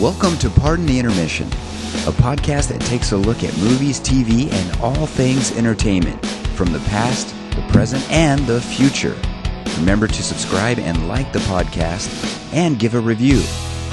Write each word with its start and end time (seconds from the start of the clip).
Welcome 0.00 0.38
to 0.38 0.48
Pardon 0.48 0.86
the 0.86 0.98
Intermission, 0.98 1.46
a 1.48 2.12
podcast 2.12 2.68
that 2.68 2.80
takes 2.80 3.12
a 3.12 3.16
look 3.16 3.44
at 3.44 3.54
movies, 3.58 4.00
TV, 4.00 4.50
and 4.50 4.80
all 4.80 5.06
things 5.06 5.52
entertainment 5.52 6.24
from 6.56 6.72
the 6.72 6.78
past, 6.80 7.34
the 7.54 7.62
present, 7.68 8.02
and 8.10 8.40
the 8.46 8.62
future. 8.62 9.14
Remember 9.76 10.08
to 10.08 10.22
subscribe 10.22 10.78
and 10.78 11.08
like 11.08 11.30
the 11.34 11.40
podcast 11.40 12.08
and 12.54 12.78
give 12.78 12.94
a 12.94 13.00
review. 13.00 13.42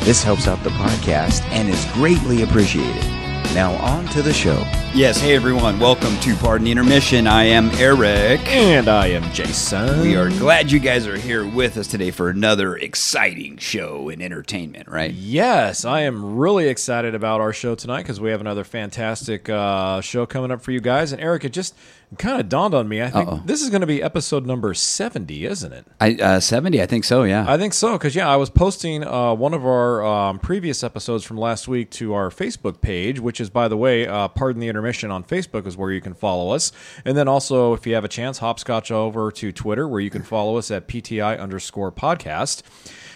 This 0.06 0.24
helps 0.24 0.48
out 0.48 0.64
the 0.64 0.70
podcast 0.72 1.42
and 1.52 1.68
is 1.68 1.86
greatly 1.94 2.44
appreciated. 2.44 3.19
Now, 3.54 3.74
on 3.84 4.06
to 4.10 4.22
the 4.22 4.32
show. 4.32 4.64
Yes, 4.94 5.20
hey 5.20 5.36
everyone, 5.36 5.80
welcome 5.80 6.16
to 6.20 6.36
Pardon 6.36 6.66
the 6.66 6.72
Intermission. 6.72 7.26
I 7.26 7.46
am 7.46 7.70
Eric. 7.72 8.48
And 8.48 8.88
I 8.88 9.08
am 9.08 9.24
Jason. 9.34 10.02
We 10.02 10.16
are 10.16 10.30
glad 10.30 10.72
you 10.72 10.78
guys 10.80 11.08
are 11.08 11.18
here 11.18 11.48
with 11.48 11.76
us 11.76 11.88
today 11.88 12.12
for 12.12 12.30
another 12.30 12.76
exciting 12.78 13.58
show 13.58 14.10
in 14.10 14.22
entertainment, 14.22 14.88
right? 14.88 15.12
Yes, 15.12 15.84
I 15.84 16.02
am 16.02 16.38
really 16.38 16.68
excited 16.68 17.16
about 17.16 17.42
our 17.42 17.52
show 17.52 17.74
tonight 17.74 18.04
because 18.04 18.22
we 18.22 18.30
have 18.30 18.40
another 18.40 18.64
fantastic 18.64 19.50
uh, 19.50 20.00
show 20.02 20.28
coming 20.28 20.52
up 20.52 20.62
for 20.62 20.72
you 20.72 20.80
guys. 20.80 21.12
And 21.12 21.20
Eric, 21.20 21.44
it 21.44 21.50
just 21.54 21.76
kind 22.18 22.40
of 22.40 22.50
dawned 22.50 22.74
on 22.74 22.88
me. 22.88 23.02
I 23.02 23.10
think 23.10 23.30
Uh-oh. 23.30 23.44
this 23.46 23.62
is 23.62 23.70
going 23.70 23.82
to 23.82 23.88
be 23.88 24.02
episode 24.02 24.46
number 24.46 24.74
70, 24.74 25.46
isn't 25.46 25.72
it? 25.72 25.86
I 26.00 26.16
uh, 26.16 26.40
70, 26.40 26.82
I 26.82 26.86
think 26.86 27.04
so, 27.04 27.24
yeah. 27.24 27.46
I 27.48 27.58
think 27.58 27.74
so 27.74 27.94
because 27.94 28.16
yeah, 28.16 28.28
I 28.28 28.36
was 28.36 28.50
posting 28.50 29.04
uh, 29.04 29.34
one 29.36 29.54
of 29.54 29.66
our 29.66 30.04
um, 30.04 30.40
previous 30.40 30.84
episodes 30.84 31.24
from 31.24 31.38
last 31.38 31.68
week 31.68 31.92
to 31.92 32.14
our 32.14 32.30
Facebook 32.30 32.82
page, 32.82 33.20
which 33.20 33.40
is 33.40 33.50
by 33.50 33.68
the 33.68 33.78
way, 33.78 34.08
uh, 34.08 34.28
pardon 34.28 34.60
the 34.60 34.68
intermission 34.68 35.12
on 35.12 35.24
Facebook 35.24 35.68
is 35.68 35.78
where 35.78 35.92
you 35.92 36.02
can 36.02 36.14
follow 36.14 36.52
us, 36.54 36.72
and 37.06 37.16
then 37.16 37.28
also 37.28 37.74
if 37.74 37.86
you 37.86 37.94
have 37.94 38.04
a 38.04 38.10
chance, 38.10 38.40
hopscotch 38.40 38.92
over 38.92 39.32
to 39.32 39.52
Twitter 39.52 39.88
where 39.88 40.00
you 40.00 40.10
can 40.10 40.24
follow 40.24 40.58
us 40.58 40.72
at 40.72 40.88
PTI 40.88 41.40
underscore 41.40 41.92
podcast. 41.92 42.64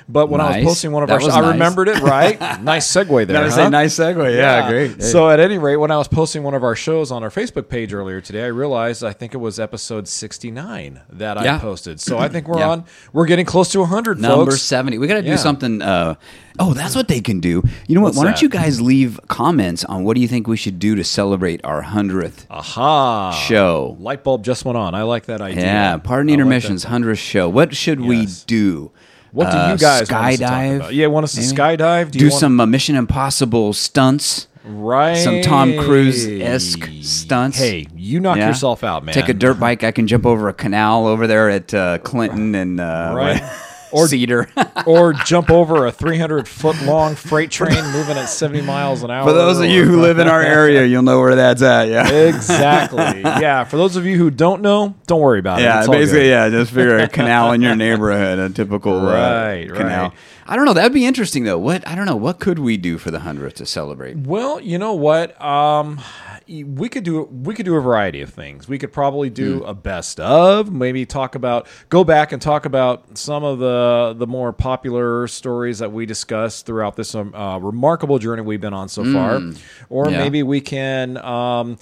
But 0.09 0.27
when 0.27 0.41
I 0.41 0.57
was 0.57 0.65
posting 0.65 0.91
one 0.91 1.03
of 1.03 1.07
That 1.09 1.21
our, 1.21 1.25
was 1.25 1.35
I 1.35 1.41
nice. 1.41 1.51
remember 1.53 1.83
it 1.87 1.99
right. 2.01 2.39
nice 2.61 2.91
segue 2.91 3.07
there. 3.27 3.37
That 3.37 3.43
was 3.45 3.55
huh? 3.55 3.61
a 3.63 3.69
nice 3.69 3.95
segue. 3.97 4.35
Yeah, 4.35 4.69
great. 4.69 5.01
So 5.01 5.29
at 5.29 5.39
any 5.39 5.57
rate, 5.57 5.77
when 5.77 5.91
I 5.91 5.97
was 5.97 6.07
posting 6.07 6.43
one 6.43 6.53
of 6.53 6.63
our 6.63 6.75
shows 6.75 7.11
on 7.11 7.23
our 7.23 7.29
Facebook 7.29 7.69
page 7.69 7.93
earlier 7.93 8.21
today, 8.21 8.43
I 8.43 8.47
realized 8.47 9.03
I 9.03 9.13
think 9.13 9.33
it 9.33 9.37
was 9.37 9.59
episode 9.59 10.07
69 10.07 11.01
that 11.11 11.37
I 11.37 11.57
posted. 11.59 11.99
So 12.01 12.17
I 12.17 12.27
think 12.27 12.47
we're 12.47 12.59
Yeah. 12.59 12.69
on. 12.69 12.85
We're 13.13 13.25
getting 13.25 13.45
close 13.45 13.71
to 13.71 13.79
100, 13.81 14.19
Number 14.19 14.51
folks. 14.51 14.61
70. 14.63 14.97
We 14.97 15.07
got 15.07 15.15
to 15.15 15.21
do 15.21 15.29
Yeah. 15.29 15.35
something. 15.37 15.81
Uh, 15.81 16.15
oh, 16.59 16.73
that's 16.73 16.95
what 16.95 17.07
they 17.07 17.21
can 17.21 17.39
do. 17.39 17.63
You 17.87 17.95
know 17.95 18.01
what? 18.01 18.09
What's 18.09 18.17
Why 18.17 18.23
don't 18.25 18.41
you 18.41 18.49
guys 18.49 18.81
leave 18.81 19.19
comments 19.27 19.83
on 19.85 20.03
what 20.03 20.15
do 20.15 20.21
you 20.21 20.27
think 20.27 20.47
we 20.47 20.57
should 20.57 20.79
do 20.79 20.95
to 20.95 21.03
celebrate 21.03 21.61
our 21.63 21.81
100th 21.81 22.45
Aha! 22.49 23.31
show? 23.31 23.97
Light 23.99 24.23
bulb 24.23 24.43
just 24.43 24.65
went 24.65 24.77
on. 24.77 24.93
I 24.95 25.03
like 25.03 25.25
that 25.25 25.41
idea. 25.41 25.63
Yeah, 25.63 25.97
Pardon 25.97 26.29
I 26.29 26.33
Intermission's 26.33 26.83
that. 26.83 26.89
100th 26.91 27.17
show. 27.19 27.47
What 27.49 27.75
should 27.75 28.01
we 28.01 28.27
do? 28.47 28.91
What 29.33 29.51
do 29.51 29.57
Uh, 29.57 29.71
you 29.71 29.77
guys 29.77 30.09
want 30.11 30.25
us 30.27 30.37
to 30.37 30.43
talk 30.43 30.51
skydive? 30.61 30.75
about? 30.77 30.93
Yeah, 30.93 31.07
want 31.07 31.23
us 31.25 31.33
to 31.33 31.41
maybe? 31.41 31.51
skydive? 31.77 32.11
Do, 32.11 32.19
you 32.19 32.25
want- 32.29 32.39
some 32.39 32.59
uh, 32.59 32.65
Mission 32.65 32.95
Impossible 32.95 33.73
stunts. 33.73 34.47
right? 34.63 35.15
some 35.17 35.41
Tom 35.41 35.75
Cruise 35.77 36.25
esque 36.25 36.87
stunts. 37.01 37.57
Hey, 37.57 37.87
you 37.95 38.19
knock 38.21 38.37
Yeah? 38.37 38.47
yourself 38.47 38.83
out, 38.83 39.03
man. 39.03 39.13
Take 39.13 39.27
a 39.27 39.33
dirt 39.33 39.59
bike. 39.59 39.83
I 39.83 39.91
can 39.91 40.07
jump 40.07 40.25
over 40.25 40.47
a 40.49 40.53
canal 40.53 41.05
over 41.07 41.25
there 41.27 41.49
at 41.49 41.73
uh, 41.73 41.97
Clinton 41.97 42.55
and 42.55 42.79
uh, 42.79 43.11
Right. 43.15 43.41
Or- 43.93 44.07
Cedar. 44.07 44.49
or 44.85 45.13
jump 45.13 45.49
over 45.49 45.85
a 45.85 45.91
300 45.91 46.47
foot 46.47 46.81
long 46.83 47.15
freight 47.15 47.51
train 47.51 47.83
moving 47.91 48.17
at 48.17 48.25
70 48.25 48.61
miles 48.61 49.03
an 49.03 49.11
hour. 49.11 49.23
For 49.25 49.33
those 49.33 49.59
of 49.59 49.65
you 49.65 49.83
who 49.85 50.01
live 50.01 50.19
in 50.19 50.27
our 50.27 50.41
area, 50.41 50.85
you'll 50.85 51.03
know 51.03 51.19
where 51.19 51.35
that's 51.35 51.61
at. 51.61 51.87
Yeah. 51.89 52.07
exactly. 52.09 53.21
Yeah. 53.43 53.63
For 53.63 53.77
those 53.77 53.95
of 53.95 54.05
you 54.05 54.17
who 54.17 54.29
don't 54.29 54.61
know, 54.61 54.95
don't 55.07 55.19
worry 55.21 55.39
about 55.39 55.59
it. 55.59 55.63
Yeah, 55.63 55.85
basically, 55.87 56.29
yeah. 56.29 56.49
Just 56.49 56.71
figure 56.71 56.97
a 56.97 57.07
canal 57.09 57.51
in 57.53 57.61
your 57.61 57.75
neighborhood, 57.75 58.39
a 58.39 58.49
typical 58.49 59.07
uh, 59.07 59.13
Right, 59.13 59.67
canal. 59.73 60.09
right. 60.09 60.17
I 60.45 60.55
don't 60.55 60.65
know. 60.65 60.73
That'd 60.73 60.93
be 60.93 61.05
interesting, 61.05 61.43
though. 61.45 61.57
What 61.57 61.87
I 61.87 61.95
don't 61.95 62.05
know. 62.05 62.15
What 62.15 62.39
could 62.39 62.59
we 62.59 62.77
do 62.77 62.97
for 62.97 63.11
the 63.11 63.19
hundredth 63.21 63.55
to 63.55 63.65
celebrate? 63.65 64.17
Well, 64.17 64.59
you 64.59 64.77
know 64.77 64.93
what? 64.93 65.39
Um, 65.41 65.99
we 66.47 66.89
could 66.89 67.03
do 67.03 67.23
we 67.23 67.53
could 67.53 67.65
do 67.65 67.75
a 67.75 67.81
variety 67.81 68.21
of 68.21 68.29
things. 68.31 68.67
We 68.67 68.77
could 68.77 68.91
probably 68.91 69.29
do 69.29 69.59
Hmm. 69.59 69.65
a 69.65 69.73
best 69.73 70.19
of, 70.19 70.71
maybe 70.71 71.05
talk 71.05 71.35
about 71.35 71.67
go 71.89 72.03
back 72.03 72.31
and 72.31 72.41
talk 72.41 72.65
about 72.65 73.17
some 73.17 73.43
of 73.43 73.59
the 73.59 74.15
the 74.17 74.27
more 74.27 74.51
popular 74.53 75.27
stories 75.27 75.79
that 75.79 75.91
we 75.91 76.05
discussed 76.05 76.65
throughout 76.65 76.95
this 76.95 77.15
um, 77.15 77.33
uh, 77.33 77.57
remarkable 77.59 78.19
journey 78.19 78.41
we've 78.41 78.61
been 78.61 78.73
on 78.73 78.89
so 78.89 79.03
far, 79.11 79.41
or 79.89 80.05
Hmm. 80.05 80.11
Yeah. 80.11 80.17
maybe 80.19 80.43
we 80.43 80.59
can. 80.61 81.17
Um, 81.17 81.77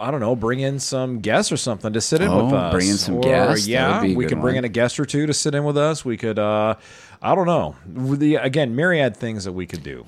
I 0.00 0.12
don't 0.12 0.20
know. 0.20 0.36
Bring 0.36 0.60
in 0.60 0.78
some 0.78 1.18
guests 1.18 1.50
or 1.50 1.56
something 1.56 1.92
to 1.92 2.00
sit 2.00 2.20
in 2.20 2.28
Oh, 2.28 2.44
with 2.44 2.54
us. 2.54 2.72
bring 2.72 2.88
in 2.88 2.96
some 2.96 3.16
Or, 3.16 3.20
guests. 3.20 3.66
Yeah, 3.66 4.00
would 4.00 4.06
be 4.06 4.14
a 4.14 4.16
we 4.16 4.26
could 4.26 4.40
bring 4.40 4.54
in 4.54 4.64
a 4.64 4.68
guest 4.68 5.00
or 5.00 5.04
two 5.04 5.26
to 5.26 5.34
sit 5.34 5.56
in 5.56 5.64
with 5.64 5.76
us. 5.76 6.04
We 6.04 6.16
could. 6.16 6.38
Uh, 6.38 6.76
I 7.20 7.34
don't 7.34 7.46
know. 7.46 7.74
The 7.86 8.36
again 8.36 8.76
myriad 8.76 9.16
things 9.16 9.44
that 9.44 9.52
we 9.52 9.66
could 9.66 9.82
do. 9.82 10.04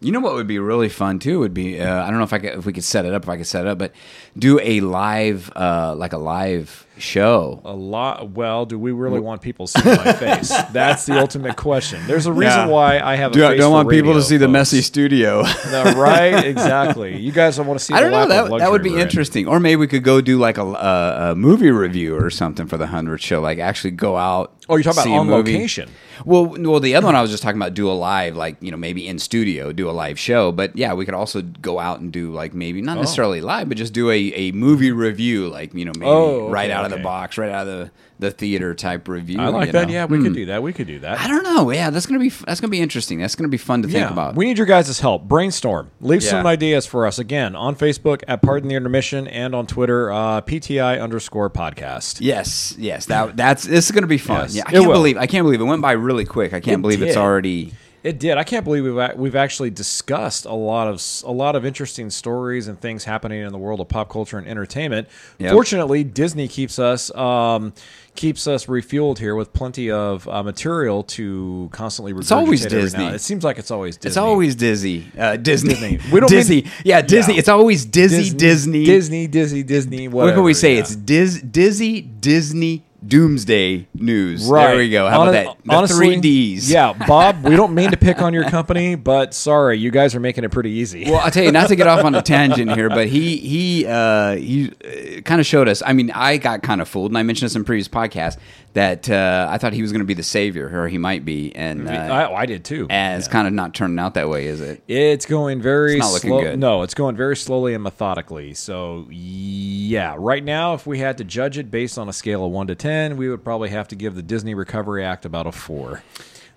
You 0.00 0.12
know 0.12 0.20
what 0.20 0.34
would 0.34 0.46
be 0.46 0.58
really 0.58 0.88
fun 0.88 1.18
too 1.18 1.38
would 1.40 1.52
be 1.54 1.80
uh, 1.80 2.02
I 2.04 2.08
don't 2.10 2.18
know 2.18 2.24
if 2.24 2.32
I 2.32 2.38
could, 2.38 2.58
if 2.58 2.66
we 2.66 2.72
could 2.72 2.84
set 2.84 3.04
it 3.04 3.12
up 3.12 3.24
if 3.24 3.28
I 3.28 3.36
could 3.36 3.46
set 3.46 3.66
it 3.66 3.68
up, 3.68 3.78
but 3.78 3.92
do 4.38 4.58
a 4.60 4.80
live 4.80 5.50
uh, 5.54 5.94
like 5.96 6.12
a 6.14 6.18
live 6.18 6.86
show. 6.98 7.60
A 7.66 7.74
lot. 7.74 8.30
Well, 8.30 8.64
do 8.64 8.78
we 8.78 8.90
really 8.92 9.20
want 9.20 9.42
people 9.42 9.66
seeing 9.66 9.84
my 9.96 10.12
face? 10.14 10.48
That's 10.72 11.04
the 11.04 11.18
ultimate 11.20 11.56
question. 11.56 12.00
There's 12.06 12.24
a 12.24 12.32
reason 12.32 12.60
Yeah. 12.60 12.66
why 12.68 13.00
I 13.00 13.16
have. 13.16 13.32
A 13.32 13.34
Do, 13.34 13.46
face 13.48 13.60
don't 13.60 13.72
want 13.72 13.90
people 13.90 14.12
to 14.12 14.18
radio, 14.18 14.28
see 14.28 14.36
the 14.38 14.48
messy 14.48 14.80
studio. 14.80 15.42
No, 15.70 15.82
right? 15.96 16.42
Exactly. 16.46 17.18
You 17.18 17.32
guys 17.32 17.56
don't 17.58 17.66
want 17.66 17.78
to 17.80 17.84
see. 17.84 17.92
I 17.92 18.00
don't 18.00 18.12
the 18.12 18.24
know. 18.26 18.48
That, 18.48 18.58
that 18.60 18.70
would 18.70 18.82
be 18.82 18.96
interesting. 18.96 19.46
Or 19.46 19.60
maybe 19.60 19.76
we 19.76 19.88
could 19.88 20.04
go 20.04 20.22
do 20.22 20.38
like 20.38 20.56
a, 20.56 20.64
a, 20.64 21.32
a 21.32 21.34
movie 21.34 21.70
review 21.70 22.16
or 22.16 22.30
something 22.30 22.66
for 22.66 22.78
the 22.78 22.86
hundredth 22.86 23.22
show. 23.22 23.40
Like 23.42 23.58
actually 23.58 23.90
go 23.90 24.16
out. 24.16 24.55
Oh, 24.68 24.76
you're 24.76 24.82
talking 24.82 25.12
about 25.12 25.20
on 25.20 25.26
movie. 25.28 25.52
location. 25.52 25.90
Well, 26.24 26.46
well, 26.46 26.80
the 26.80 26.96
other 26.96 27.06
one 27.06 27.14
I 27.14 27.22
was 27.22 27.30
just 27.30 27.42
talking 27.42 27.60
about 27.60 27.74
do 27.74 27.88
a 27.88 27.92
live, 27.92 28.36
like 28.36 28.56
you 28.60 28.70
know, 28.70 28.76
maybe 28.76 29.06
in 29.06 29.18
studio, 29.18 29.72
do 29.72 29.88
a 29.88 29.92
live 29.92 30.18
show. 30.18 30.50
But 30.50 30.76
yeah, 30.76 30.92
we 30.94 31.04
could 31.04 31.14
also 31.14 31.42
go 31.42 31.78
out 31.78 32.00
and 32.00 32.12
do 32.12 32.32
like 32.32 32.52
maybe 32.52 32.82
not 32.82 32.96
oh. 32.96 33.00
necessarily 33.00 33.40
live, 33.40 33.68
but 33.68 33.78
just 33.78 33.92
do 33.92 34.10
a, 34.10 34.16
a 34.16 34.52
movie 34.52 34.90
review, 34.90 35.48
like 35.48 35.72
you 35.74 35.84
know, 35.84 35.92
maybe 35.96 36.06
Oh, 36.10 36.48
right 36.48 36.70
okay, 36.70 36.72
out 36.72 36.84
of 36.84 36.90
the 36.90 36.96
okay. 36.96 37.04
box, 37.04 37.38
right 37.38 37.50
out 37.50 37.68
of 37.68 37.74
the, 37.74 37.90
the 38.18 38.30
theater 38.30 38.74
type 38.74 39.08
review. 39.08 39.38
I 39.40 39.48
like 39.48 39.72
that. 39.72 39.88
know? 39.88 39.92
Yeah, 39.92 40.04
we 40.06 40.16
Hmm. 40.18 40.24
could 40.24 40.34
do 40.34 40.46
that. 40.46 40.62
We 40.62 40.72
could 40.72 40.86
do 40.86 40.98
that. 41.00 41.20
I 41.20 41.28
don't 41.28 41.42
know. 41.42 41.70
Yeah, 41.70 41.90
that's 41.90 42.06
gonna 42.06 42.18
be 42.20 42.30
that's 42.46 42.60
gonna 42.60 42.70
be 42.70 42.80
interesting. 42.80 43.18
That's 43.18 43.34
gonna 43.34 43.48
be 43.48 43.56
fun 43.58 43.82
to 43.82 43.88
think 43.88 44.10
about. 44.10 44.36
we 44.36 44.46
need 44.46 44.56
your 44.58 44.66
guys' 44.66 45.00
help. 45.00 45.28
Brainstorm. 45.28 45.90
Leave 46.00 46.22
Yeah. 46.22 46.30
some 46.30 46.46
ideas 46.46 46.86
for 46.86 47.06
us. 47.06 47.18
Again, 47.18 47.54
on 47.54 47.74
Facebook 47.76 48.22
at 48.26 48.40
Pardon 48.42 48.68
the 48.68 48.74
Intermission 48.74 49.26
and 49.28 49.54
on 49.54 49.66
Twitter, 49.66 50.10
uh, 50.12 50.40
PTI 50.40 50.98
underscore 51.00 51.50
podcast. 51.50 52.16
Yes, 52.20 52.74
yes. 52.78 53.06
That 53.06 53.36
that's 53.36 53.64
this 53.64 53.86
is 53.86 53.90
going 53.90 54.02
to 54.02 54.08
be 54.08 54.18
fun. 54.18 54.42
Yes, 54.42 54.56
yeah, 54.56 54.62
I 54.66 54.70
can't 54.72 54.84
believe 54.90 55.16
I 55.18 55.26
can't 55.26 55.44
believe 55.44 55.60
it 55.60 55.64
went 55.64 55.82
by 55.82 55.92
really 55.92 56.24
quick. 56.24 56.52
I 56.54 56.60
can't 56.60 56.78
It 56.78 56.82
believe 56.82 57.02
it's 57.02 57.16
already. 57.16 57.72
It 58.06 58.20
did. 58.20 58.38
I 58.38 58.44
can't 58.44 58.64
believe 58.64 58.84
we've 58.84 59.16
we've 59.16 59.34
actually 59.34 59.70
discussed 59.70 60.44
a 60.44 60.52
lot 60.54 60.86
of 60.86 61.02
a 61.24 61.32
lot 61.32 61.56
of 61.56 61.66
interesting 61.66 62.08
stories 62.10 62.68
and 62.68 62.80
things 62.80 63.02
happening 63.02 63.42
in 63.42 63.50
the 63.50 63.58
world 63.58 63.80
of 63.80 63.88
pop 63.88 64.08
culture 64.08 64.38
and 64.38 64.46
entertainment. 64.46 65.08
Yep. 65.38 65.52
Fortunately, 65.52 66.04
Disney 66.04 66.46
keeps 66.46 66.78
us 66.78 67.12
um, 67.16 67.72
keeps 68.14 68.46
us 68.46 68.66
refueled 68.66 69.18
here 69.18 69.34
with 69.34 69.52
plenty 69.52 69.90
of 69.90 70.28
uh, 70.28 70.44
material 70.44 71.02
to 71.02 71.68
constantly. 71.72 72.12
It's 72.12 72.30
always 72.30 72.64
Disney. 72.64 73.06
now- 73.06 73.14
It 73.14 73.20
seems 73.22 73.42
like 73.42 73.58
it's 73.58 73.72
always 73.72 73.96
Disney. 73.96 74.08
It's 74.10 74.16
always 74.16 74.54
Disney. 74.54 75.10
Uh, 75.18 75.36
Disney. 75.36 75.70
Disney. 75.70 75.98
We 76.12 76.20
don't 76.20 76.28
Disney. 76.28 76.62
mean- 76.62 76.70
yeah, 76.84 77.02
Disney. 77.02 77.34
Yeah. 77.34 77.40
It's 77.40 77.48
always 77.48 77.84
Dizzy 77.84 78.30
Disney. 78.36 78.84
Disney, 78.84 79.26
Disney, 79.26 79.64
Disney. 79.64 80.06
What 80.06 80.32
can 80.32 80.44
we 80.44 80.54
say? 80.54 80.74
yeah. 80.74 80.80
It's 80.80 80.94
Diz, 80.94 81.42
Dizzy 81.42 82.02
Disney 82.02 82.84
Doomsday 83.08 83.86
News. 83.94 84.46
Right. 84.46 84.68
There 84.68 84.76
we 84.78 84.90
go. 84.90 85.08
How 85.08 85.18
Hon- 85.20 85.28
about 85.28 85.32
that? 85.56 85.64
The 85.64 85.74
honestly, 85.74 86.06
three 86.14 86.20
Ds. 86.20 86.70
Yeah, 86.70 86.92
Bob. 87.06 87.44
We 87.44 87.56
don't 87.56 87.74
mean 87.74 87.90
to 87.90 87.96
pick 87.96 88.20
on 88.22 88.34
your 88.34 88.44
company, 88.50 88.94
but 88.94 89.34
sorry, 89.34 89.78
you 89.78 89.90
guys 89.90 90.14
are 90.14 90.20
making 90.20 90.44
it 90.44 90.50
pretty 90.50 90.70
easy. 90.70 91.04
Well, 91.04 91.20
I'll 91.20 91.30
tell 91.30 91.44
you, 91.44 91.52
not 91.52 91.68
to 91.68 91.76
get 91.76 91.86
off 91.86 92.04
on 92.04 92.14
a 92.14 92.22
tangent 92.36 92.72
here, 92.72 92.88
but 92.88 93.08
he 93.08 93.36
he 93.36 93.86
uh, 93.86 94.36
he 94.36 94.72
uh, 94.84 95.20
kind 95.22 95.40
of 95.40 95.46
showed 95.46 95.68
us. 95.68 95.82
I 95.84 95.92
mean, 95.92 96.10
I 96.10 96.36
got 96.36 96.62
kind 96.62 96.80
of 96.80 96.88
fooled, 96.88 97.10
and 97.10 97.18
I 97.18 97.22
mentioned 97.22 97.46
this 97.50 97.56
in 97.56 97.64
previous 97.64 97.88
podcasts 97.88 98.38
that 98.76 99.08
uh, 99.08 99.48
I 99.50 99.56
thought 99.56 99.72
he 99.72 99.80
was 99.80 99.90
going 99.90 100.00
to 100.00 100.06
be 100.06 100.12
the 100.12 100.22
savior, 100.22 100.70
or 100.82 100.86
he 100.86 100.98
might 100.98 101.24
be, 101.24 101.50
and 101.56 101.88
uh, 101.88 101.92
I, 101.92 102.42
I 102.42 102.46
did 102.46 102.62
too. 102.62 102.86
and 102.90 103.18
it's 103.18 103.26
kind 103.26 103.48
of 103.48 103.54
not 103.54 103.72
turning 103.72 103.98
out 103.98 104.12
that 104.14 104.28
way, 104.28 104.46
is 104.46 104.60
it? 104.60 104.82
It's 104.86 105.24
going 105.24 105.62
very 105.62 105.92
It's 105.96 106.00
not 106.00 106.12
looking 106.12 106.30
slow. 106.30 106.40
good. 106.42 106.58
No, 106.58 106.82
it's 106.82 106.92
going 106.92 107.16
very 107.16 107.36
slowly 107.38 107.72
and 107.72 107.82
methodically. 107.82 108.52
So 108.52 109.06
yeah, 109.10 110.14
right 110.18 110.44
now, 110.44 110.74
if 110.74 110.86
we 110.86 110.98
had 110.98 111.16
to 111.18 111.24
judge 111.24 111.56
it 111.56 111.70
based 111.70 111.96
on 111.96 112.10
a 112.10 112.12
scale 112.12 112.44
of 112.44 112.52
one 112.52 112.66
to 112.66 112.74
ten, 112.74 113.16
we 113.16 113.30
would 113.30 113.42
probably 113.42 113.70
have 113.70 113.88
to 113.88 113.96
give 113.96 114.14
the 114.14 114.22
Disney 114.22 114.52
Recovery 114.54 115.02
Act 115.02 115.24
about 115.24 115.46
a 115.46 115.52
four. 115.52 116.02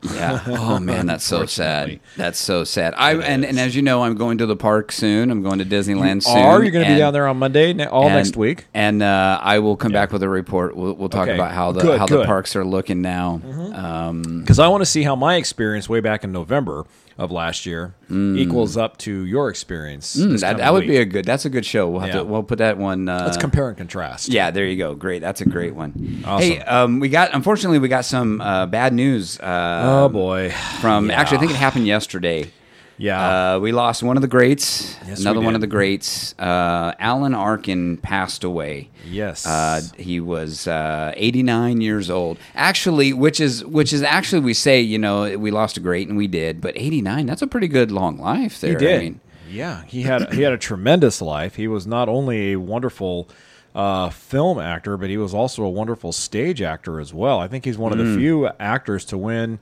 Yeah. 0.02 0.40
Oh 0.48 0.80
man, 0.80 1.06
that's 1.08 1.26
so 1.26 1.46
sad. 1.46 2.00
That's 2.16 2.40
so 2.40 2.64
sad. 2.64 2.94
I 2.98 3.16
and, 3.16 3.44
and 3.44 3.60
as 3.60 3.76
you 3.76 3.82
know, 3.82 4.04
I'm 4.04 4.16
going 4.16 4.38
to 4.38 4.46
the 4.46 4.56
park 4.56 4.92
soon. 4.92 5.30
I'm 5.32 5.42
going 5.42 5.60
to 5.60 5.66
Disneyland 5.66 6.24
soon. 6.24 6.38
Are 6.38 6.64
you 6.64 6.72
going 6.72 6.86
to 6.86 6.92
be 6.94 6.98
down 7.00 7.12
there 7.14 7.28
on 7.28 7.38
Monday, 7.38 7.86
all 7.86 8.06
and- 8.06 8.16
next 8.16 8.38
week? 8.38 8.66
And 8.74 9.04
uh, 9.04 9.40
I 9.42 9.60
will 9.60 9.76
come 9.76 9.92
back 9.92 10.12
with 10.12 10.24
a 10.24 10.30
report. 10.30 10.76
We'll, 10.76 10.94
we'll 10.94 11.10
talk 11.10 11.24
Okay. 11.28 11.36
about 11.36 11.52
how 11.52 11.72
the 11.72 11.82
Good, 11.82 12.00
how 12.00 12.06
the 12.06 12.24
parks 12.26 12.56
are 12.56 12.64
looking 12.66 13.02
now. 13.02 13.42
Um, 13.74 14.40
Because 14.42 14.60
I 14.60 14.68
want 14.70 14.82
to 14.82 14.86
see 14.86 15.04
how 15.04 15.16
my 15.16 15.36
experience 15.36 15.90
way 15.90 16.00
back 16.00 16.24
in 16.24 16.32
November 16.32 16.86
of 17.20 17.32
last 17.32 17.66
year 17.66 17.94
equals 18.10 18.78
up 18.78 18.98
to 18.98 19.26
your 19.26 19.50
experience. 19.50 20.16
Mm. 20.16 20.40
that 20.40 20.58
that 20.58 20.74
would 20.74 20.80
week. 20.84 20.90
be 20.90 20.98
a 20.98 21.06
good. 21.06 21.26
That's 21.26 21.46
a 21.46 21.50
good 21.50 21.66
show. 21.66 21.88
We'll 21.90 22.00
have 22.00 22.10
Yeah. 22.10 22.16
to. 22.22 22.24
We'll 22.24 22.44
put 22.44 22.58
that 22.60 22.78
one. 22.78 23.08
Uh, 23.10 23.24
Let's 23.26 23.38
compare 23.38 23.68
and 23.68 23.78
contrast. 23.78 24.30
Yeah, 24.30 24.50
there 24.52 24.66
you 24.66 24.78
go. 24.78 24.96
Great. 24.96 25.20
That's 25.22 25.42
a 25.42 25.46
great 25.46 25.76
one. 25.76 26.24
Awesome. 26.26 26.50
Hey, 26.50 26.60
um, 26.62 27.00
we 27.00 27.10
got 27.10 27.34
unfortunately 27.34 27.78
we 27.80 27.90
got 27.90 28.06
some 28.06 28.40
uh, 28.42 28.66
bad 28.66 28.94
news. 28.94 29.40
Uh, 29.40 29.82
Oh 29.84 30.10
boy. 30.10 30.52
From 30.82 31.10
Yeah. 31.10 31.20
actually, 31.20 31.38
I 31.38 31.40
think 31.42 31.52
it 31.52 31.58
happened 31.58 31.86
yesterday. 31.86 32.50
Yeah. 33.00 33.56
Uh, 33.56 33.60
we 33.60 33.72
lost 33.72 34.04
one 34.04 34.18
of 34.18 34.22
the 34.22 34.28
greats. 34.28 34.96
Yes, 35.08 35.22
another 35.22 35.40
one 35.40 35.56
of 35.56 35.62
the 35.62 35.68
greats. 35.68 36.36
Uh, 36.38 36.94
Alan 37.00 37.34
Arkin 37.34 37.98
passed 37.98 38.44
away. 38.44 38.90
Yes. 39.10 39.46
Uh, 39.48 39.82
he 39.98 40.20
was 40.20 40.68
uh, 40.68 41.14
89 41.16 41.80
years 41.82 42.10
old. 42.10 42.38
Actually, 42.56 43.14
which 43.14 43.40
is 43.40 43.64
which 43.66 43.94
is 43.94 44.04
actually 44.04 44.42
we 44.42 44.54
say 44.54 44.82
you 44.82 44.98
know 45.00 45.38
we 45.40 45.50
lost 45.50 45.78
a 45.78 45.80
great 45.80 46.08
and 46.10 46.18
we 46.18 46.28
did, 46.28 46.60
but 46.62 46.74
89 46.78 47.26
that's 47.26 47.42
a 47.42 47.48
pretty 47.48 47.70
good 47.70 47.90
long 47.90 48.18
life 48.20 48.60
there. 48.62 48.72
He 48.72 48.78
did. 48.86 48.96
I 49.00 49.04
mean, 49.04 49.20
yeah, 49.50 49.84
he 49.86 50.02
had 50.04 50.34
he 50.34 50.42
had 50.42 50.52
a 50.54 50.58
tremendous 50.58 51.22
life. 51.22 51.56
He 51.56 51.68
was 51.68 51.88
not 51.88 52.10
only 52.10 52.52
a 52.52 52.60
wonderful 52.60 53.30
uh, 53.74 54.10
film 54.10 54.60
actor, 54.60 54.98
but 54.98 55.10
he 55.10 55.18
was 55.18 55.34
also 55.34 55.64
a 55.64 55.70
wonderful 55.70 56.12
stage 56.12 56.62
actor 56.62 57.00
as 57.00 57.14
well. 57.14 57.40
I 57.40 57.48
think 57.48 57.64
he's 57.66 57.78
one 57.78 57.94
of 57.94 57.98
Mm. 57.98 58.14
the 58.14 58.20
few 58.20 58.48
actors 58.60 59.06
to 59.06 59.18
win 59.18 59.60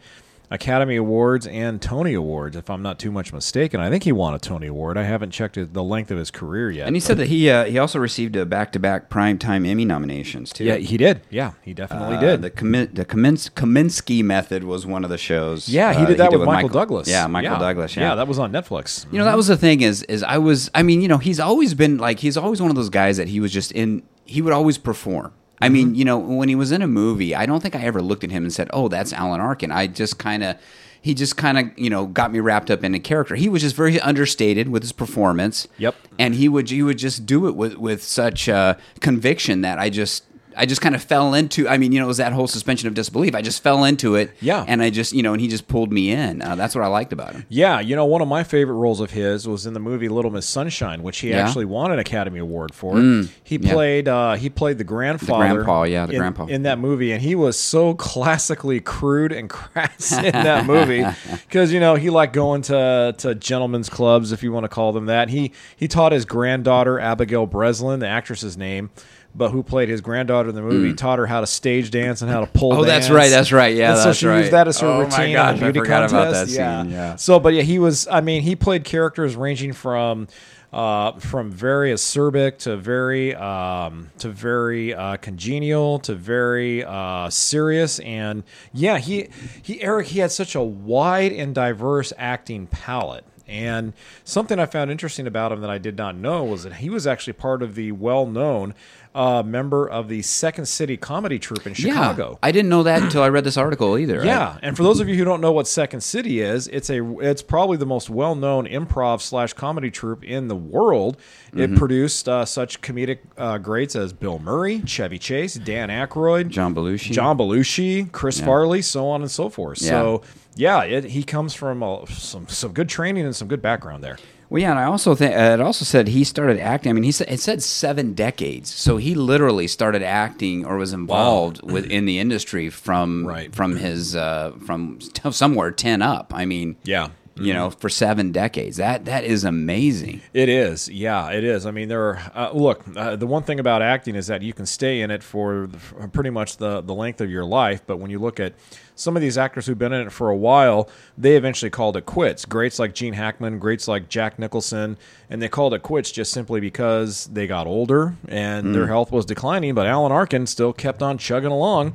Academy 0.50 0.96
Awards 0.96 1.46
and 1.46 1.82
Tony 1.82 2.14
Awards, 2.14 2.56
if 2.56 2.70
I'm 2.70 2.82
not 2.82 3.00
too 3.00 3.12
much 3.12 3.34
mistaken. 3.34 3.82
I 3.82 3.90
think 3.90 4.04
he 4.04 4.14
won 4.14 4.34
a 4.34 4.40
Tony 4.40 4.68
Award. 4.68 4.98
I 4.98 5.04
haven't 5.04 5.32
checked 5.32 5.58
the 5.74 5.84
length 5.84 6.10
of 6.10 6.18
his 6.18 6.32
career 6.32 6.72
yet. 6.72 6.88
and 6.88 6.96
he 6.96 7.00
said 7.02 7.18
that 7.18 7.28
he 7.28 7.50
uh, 7.50 7.66
he 7.66 7.78
also 7.78 8.00
received 8.00 8.36
a 8.38 8.46
back 8.46 8.72
to 8.72 8.80
back 8.80 9.10
primetime 9.10 9.68
Emmy 9.68 9.84
nominations 9.84 10.54
too. 10.54 10.64
yeah, 10.64 10.76
he 10.78 10.96
did. 10.96 11.20
Yeah, 11.30 11.52
he 11.64 11.74
definitely 11.74 12.16
Uh, 12.16 12.22
did. 12.22 12.42
The, 12.42 12.50
Kami- 12.50 12.86
the 12.86 13.04
Kamins- 13.04 13.52
Kominsky 13.52 14.24
Method 14.24 14.64
was 14.64 14.86
one 14.86 15.04
of 15.04 15.10
the 15.10 15.18
shows. 15.18 15.68
yeah, 15.68 15.94
he 15.94 16.04
uh, 16.04 16.06
did 16.08 16.18
that 16.18 16.32
with, 16.32 16.44
Michael, 16.44 16.70
Douglas. 16.70 17.10
Yeah, 17.10 17.28
Michael 17.28 17.60
Douglas. 17.60 17.98
Yeah. 17.98 18.10
yeah, 18.10 18.16
that 18.16 18.28
was 18.30 18.40
on 18.40 18.52
Netflix. 18.54 19.06
You 19.12 19.20
know, 19.20 19.26
that 19.26 19.36
was 19.36 19.48
the 19.48 19.58
thing 19.58 19.82
is 19.82 20.04
is 20.04 20.24
I 20.24 20.38
was 20.38 20.72
I 20.74 20.82
mean, 20.84 21.02
you 21.02 21.10
know, 21.10 21.18
he's 21.18 21.40
always 21.42 21.74
been 21.74 21.98
like 21.98 22.20
he's 22.20 22.38
always 22.38 22.62
one 22.62 22.70
of 22.70 22.78
those 22.78 22.90
guys 22.90 23.18
that 23.18 23.28
he 23.28 23.42
was 23.42 23.52
just 23.52 23.74
in 23.74 24.04
he 24.26 24.42
would 24.42 24.54
always 24.54 24.78
perform. 24.78 25.34
I 25.60 25.70
mean, 25.70 25.96
you 25.96 26.06
know, 26.06 26.18
when 26.18 26.50
he 26.50 26.56
was 26.56 26.72
in 26.72 26.82
a 26.82 26.88
movie, 26.88 27.34
I 27.34 27.46
don't 27.46 27.62
think 27.62 27.76
I 27.76 27.82
ever 27.82 28.02
looked 28.02 28.24
at 28.24 28.32
him 28.32 28.44
and 28.44 28.54
said, 28.54 28.70
"Oh, 28.74 28.88
that's 28.88 29.12
Alan 29.14 29.42
Arkin." 29.42 29.72
I 29.72 29.88
just 29.88 30.20
kind 30.20 30.44
of 30.44 30.58
he 31.02 31.14
just 31.14 31.38
kind 31.38 31.58
of, 31.58 31.78
you 31.78 31.90
know, 31.90 32.06
got 32.06 32.32
me 32.32 32.40
wrapped 32.40 32.70
up 32.70 32.84
in 32.84 32.94
a 32.94 33.00
character. 33.00 33.36
He 33.36 33.50
was 33.50 33.62
just 33.62 33.76
very 33.76 34.00
understated 34.02 34.70
with 34.70 34.84
his 34.84 34.92
performance. 34.92 35.68
Yep. 35.78 35.96
And 36.20 36.36
he 36.36 36.50
would 36.50 36.70
he 36.70 36.84
would 36.84 36.98
just 36.98 37.26
do 37.26 37.48
it 37.48 37.56
with 37.56 37.78
with 37.78 38.04
such 38.04 38.50
uh, 38.50 38.76
conviction 39.00 39.62
that 39.62 39.80
I 39.80 39.90
just 39.90 40.26
I 40.58 40.66
just 40.66 40.82
kind 40.82 40.96
of 40.96 41.04
fell 41.04 41.34
into. 41.34 41.68
I 41.70 41.78
mean, 41.78 41.92
you 41.92 42.00
know, 42.00 42.06
it 42.06 42.08
was 42.08 42.18
that 42.18 42.34
whole 42.34 42.48
suspension 42.48 42.88
of 42.88 42.94
disbelief. 42.94 43.36
I 43.36 43.42
just 43.42 43.62
fell 43.64 43.84
into 43.84 44.16
it. 44.16 44.32
Yeah. 44.42 44.66
And 44.68 44.82
I 44.82 44.90
just, 44.90 45.14
you 45.14 45.24
know, 45.24 45.34
and 45.34 45.42
he 45.42 45.48
just 45.48 45.68
pulled 45.68 45.92
me 45.94 46.12
in. 46.12 46.42
Uh, 46.42 46.56
that's 46.56 46.74
what 46.76 46.84
I 46.84 46.88
liked 46.88 47.14
about 47.14 47.34
him. 47.34 47.46
Yeah, 47.50 47.80
you 47.80 47.96
know, 47.96 48.06
one 48.06 48.22
of 48.22 48.28
my 48.28 48.44
favorite 48.44 48.76
roles 48.76 49.00
of 49.00 49.12
his 49.12 49.48
was 49.48 49.66
in 49.66 49.74
the 49.74 49.80
movie 49.80 50.10
Little 50.10 50.32
Miss 50.32 50.46
Sunshine, 50.48 51.04
which 51.04 51.20
he 51.20 51.30
Yeah. 51.30 51.48
actually 51.48 51.66
won 51.66 51.92
an 51.92 52.00
Academy 52.00 52.40
Award 52.40 52.74
for. 52.74 52.98
he 53.44 53.58
yeah. 53.58 53.72
played 53.74 54.08
uh, 54.08 54.34
he 54.34 54.50
played 54.50 54.78
the 54.78 54.84
grandfather, 54.84 55.54
grandpa, 55.54 55.84
yeah, 55.84 56.06
the 56.06 56.14
in, 56.14 56.20
grandpa. 56.20 56.46
in 56.48 56.64
that 56.64 56.80
movie, 56.80 57.12
and 57.12 57.22
he 57.22 57.36
was 57.36 57.58
so 57.60 57.94
classically 57.94 58.80
crude 58.80 59.32
and 59.32 59.50
crass 59.50 60.12
in 60.12 60.32
that 60.32 60.66
movie 60.66 61.06
because 61.48 61.72
you 61.72 61.80
know 61.80 61.96
he 61.96 62.10
liked 62.10 62.34
going 62.34 62.62
to 62.64 63.14
to 63.18 63.36
gentlemen's 63.36 63.90
clubs, 63.90 64.32
if 64.32 64.42
you 64.44 64.52
want 64.52 64.64
to 64.64 64.70
call 64.70 64.92
them 64.92 65.06
that. 65.06 65.30
He 65.30 65.52
he 65.76 65.88
taught 65.88 66.12
his 66.12 66.26
granddaughter 66.26 67.00
Abigail 67.00 67.46
Breslin, 67.46 68.00
the 68.00 68.08
actress's 68.08 68.58
name. 68.58 68.90
But 69.38 69.52
who 69.52 69.62
played 69.62 69.88
his 69.88 70.02
granddaughter 70.02 70.50
in 70.50 70.56
the 70.56 70.62
movie? 70.64 70.94
Taught 70.96 71.20
her 71.20 71.28
how 71.28 71.42
to 71.42 71.48
stage 71.48 71.92
dance 71.92 72.24
and 72.24 72.32
how 72.32 72.40
to 72.40 72.48
pull. 72.48 72.72
Mm. 72.72 72.78
Oh, 72.80 72.84
that's 72.86 73.10
right, 73.12 73.30
that's 73.30 73.52
right, 73.52 73.76
yeah, 73.76 73.92
And 73.94 74.00
so 74.02 74.12
she 74.14 74.26
right. 74.26 74.40
used 74.40 74.52
that 74.52 74.68
as 74.68 74.80
her 74.80 74.88
Oh 74.88 74.98
my 74.98 75.04
routine. 75.04 75.34
gosh, 75.34 75.48
on 75.50 75.54
I 75.54 75.58
the 75.58 75.66
beauty 75.66 75.80
forgot 75.80 76.10
about 76.10 76.24
contest. 76.34 76.56
that 76.58 76.84
scene, 76.86 76.92
yeah. 76.92 77.16
So, 77.18 77.40
but 77.40 77.54
yeah, 77.54 77.62
he 77.62 77.78
was. 77.78 78.08
I 78.08 78.22
mean, 78.22 78.42
he 78.42 78.56
played 78.56 78.84
characters 78.84 79.36
ranging 79.36 79.74
from 79.74 80.28
uh, 80.74 81.14
from 81.20 81.52
very 81.52 81.92
acerbic 81.94 82.58
to 82.60 82.78
very 82.78 83.36
um, 83.36 84.10
to 84.18 84.30
very 84.30 84.94
uh, 84.96 85.18
congenial 85.18 86.00
to 86.00 86.16
very 86.16 86.84
uh, 86.84 87.30
serious, 87.30 88.00
and 88.00 88.44
yeah, 88.74 88.98
he 88.98 89.28
he 89.62 89.82
Eric 89.84 90.08
he 90.08 90.20
had 90.20 90.32
such 90.32 90.56
a 90.56 90.64
wide 90.64 91.32
and 91.32 91.54
diverse 91.54 92.12
acting 92.18 92.66
palette. 92.68 93.24
And 93.50 93.94
something 94.26 94.60
I 94.60 94.66
found 94.66 94.92
interesting 94.92 95.26
about 95.26 95.54
him 95.54 95.62
that 95.62 95.70
I 95.70 95.78
did 95.78 95.96
not 95.96 96.18
know 96.18 96.44
was 96.44 96.64
that 96.64 96.74
he 96.74 96.90
was 96.90 97.08
actually 97.08 97.32
part 97.32 97.64
of 97.64 97.76
the 97.76 97.94
well-known 97.94 98.74
uh, 99.16 99.44
member 99.44 99.88
of 99.88 100.08
the 100.08 100.22
Second 100.22 100.66
City 100.66 100.98
comedy 100.98 101.40
troupe 101.40 101.66
in 101.66 101.74
Chicago. 101.74 102.32
Yeah, 102.32 102.48
I 102.48 102.52
didn't 102.52 102.70
know 102.70 102.84
that 102.84 103.02
until 103.02 103.24
I 103.24 103.30
read 103.30 103.44
this 103.44 103.58
article 103.58 103.98
either. 103.98 104.24
Yeah, 104.24 104.58
and 104.62 104.78
for 104.78 104.84
those 104.84 105.00
of 105.00 105.10
you 105.10 105.16
who 105.16 105.24
don't 105.24 105.42
know 105.42 105.52
what 105.52 105.68
Second 105.68 106.02
City 106.02 106.42
is, 106.42 106.68
it's 106.68 106.90
a 106.90 107.18
it's 107.20 107.42
probably 107.42 107.78
the 107.78 107.86
most 107.86 108.10
well 108.10 108.36
known 108.36 108.66
improv 108.68 109.22
slash 109.22 109.54
comedy 109.54 109.90
troupe 109.92 110.24
in 110.24 110.48
the 110.48 110.56
world. 110.56 111.18
It 111.54 111.76
produced 111.76 112.30
uh, 112.30 112.46
such 112.46 112.82
comedic 112.82 113.20
uh, 113.36 113.58
greats 113.58 113.96
as 113.96 114.14
Bill 114.14 114.38
Murray, 114.38 114.84
Chevy 114.86 115.18
Chase, 115.18 115.56
Dan 115.56 115.90
Aykroyd, 115.90 116.50
John 116.50 116.76
Belushi. 116.76 117.12
John 117.12 117.38
Belushi, 117.38 118.12
Chris 118.12 118.40
Farley, 118.40 118.84
so 118.84 119.08
on 119.08 119.22
and 119.22 119.32
so 119.32 119.50
forth. 119.50 119.80
So 119.80 120.22
yeah, 120.56 120.84
it, 120.84 121.06
he 121.06 121.24
comes 121.24 121.54
from 121.54 121.82
uh, 121.82 122.06
some 122.08 122.48
some 122.48 122.74
good 122.74 122.90
training 122.90 123.26
and 123.26 123.36
some 123.36 123.48
good 123.48 123.62
background 123.62 124.04
there. 124.04 124.18
Well, 124.50 124.62
yeah, 124.62 124.72
and 124.72 124.80
I 124.80 124.86
also 124.86 125.14
think 125.14 125.36
uh, 125.36 125.54
it 125.54 125.62
also 125.62 125.84
said 125.84 126.08
he 126.08 126.24
started 126.24 126.58
acting. 126.60 126.90
I 126.90 126.94
mean, 126.94 127.04
he 127.04 127.12
said 127.12 127.28
it 127.30 127.40
said 127.42 127.62
seven 127.62 128.14
decades, 128.14 128.74
so 128.74 128.96
he 128.98 129.14
literally 129.14 129.68
started 129.68 130.02
acting 130.04 130.66
or 130.66 130.78
was 130.78 130.94
involved 130.94 131.62
with 131.64 131.86
in 131.92 132.06
the 132.06 132.18
industry 132.20 132.70
from 132.70 133.26
Right. 133.28 133.54
from 133.54 133.76
his 133.76 134.16
uh, 134.16 134.54
from 134.66 135.00
somewhere 135.32 135.72
ten 135.72 136.02
up. 136.02 136.32
I 136.36 136.46
mean, 136.46 136.78
Yeah. 136.86 137.10
You 137.40 137.54
know, 137.54 137.70
for 137.70 137.90
seven 137.90 138.32
decades. 138.32 138.78
That 138.78 139.06
that 139.06 139.24
is 139.24 139.44
amazing. 139.44 140.22
It 140.34 140.50
is, 140.50 140.90
yeah, 140.90 141.30
it 141.32 141.44
is. 141.44 141.66
I 141.66 141.72
mean, 141.72 141.88
there 141.90 142.02
are. 142.10 142.32
Uh, 142.36 142.52
look, 142.54 142.84
uh, 142.96 143.16
the 143.16 143.28
one 143.28 143.44
thing 143.44 143.60
about 143.60 143.82
acting 143.82 144.16
is 144.16 144.28
that 144.28 144.42
you 144.42 144.54
can 144.54 144.66
stay 144.66 145.02
in 145.02 145.12
it 145.12 145.24
for, 145.24 145.68
the- 145.68 145.78
for 145.80 146.08
pretty 146.08 146.30
much 146.30 146.58
the 146.58 146.82
the 146.82 146.94
length 146.94 147.22
of 147.22 147.30
your 147.32 147.46
life. 147.46 147.82
But 147.86 147.98
when 147.98 148.10
you 148.12 148.20
look 148.20 148.40
at 148.40 148.54
some 148.96 149.16
of 149.16 149.22
these 149.22 149.38
actors 149.38 149.68
who've 149.68 149.78
been 149.78 149.94
in 149.94 150.08
it 150.08 150.12
for 150.12 150.30
a 150.32 150.36
while, 150.36 150.90
they 151.18 151.36
eventually 151.36 151.70
called 151.70 151.96
it 151.98 152.06
quits. 152.08 152.46
Greats 152.46 152.80
like 152.80 152.96
Gene 152.96 153.14
Hackman, 153.14 153.60
greats 153.60 153.88
like 153.88 154.10
Jack 154.10 154.40
Nicholson, 154.40 154.98
and 155.30 155.40
they 155.40 155.48
called 155.48 155.76
it 155.76 155.84
quits 155.84 156.10
just 156.12 156.32
simply 156.32 156.60
because 156.60 157.26
they 157.28 157.46
got 157.46 157.68
older 157.68 158.16
and 158.28 158.74
their 158.74 158.88
health 158.88 159.12
was 159.12 159.26
declining. 159.26 159.76
But 159.76 159.86
Alan 159.86 160.12
Arkin 160.12 160.48
still 160.48 160.74
kept 160.74 161.04
on 161.04 161.20
chugging 161.20 161.52
along, 161.52 161.94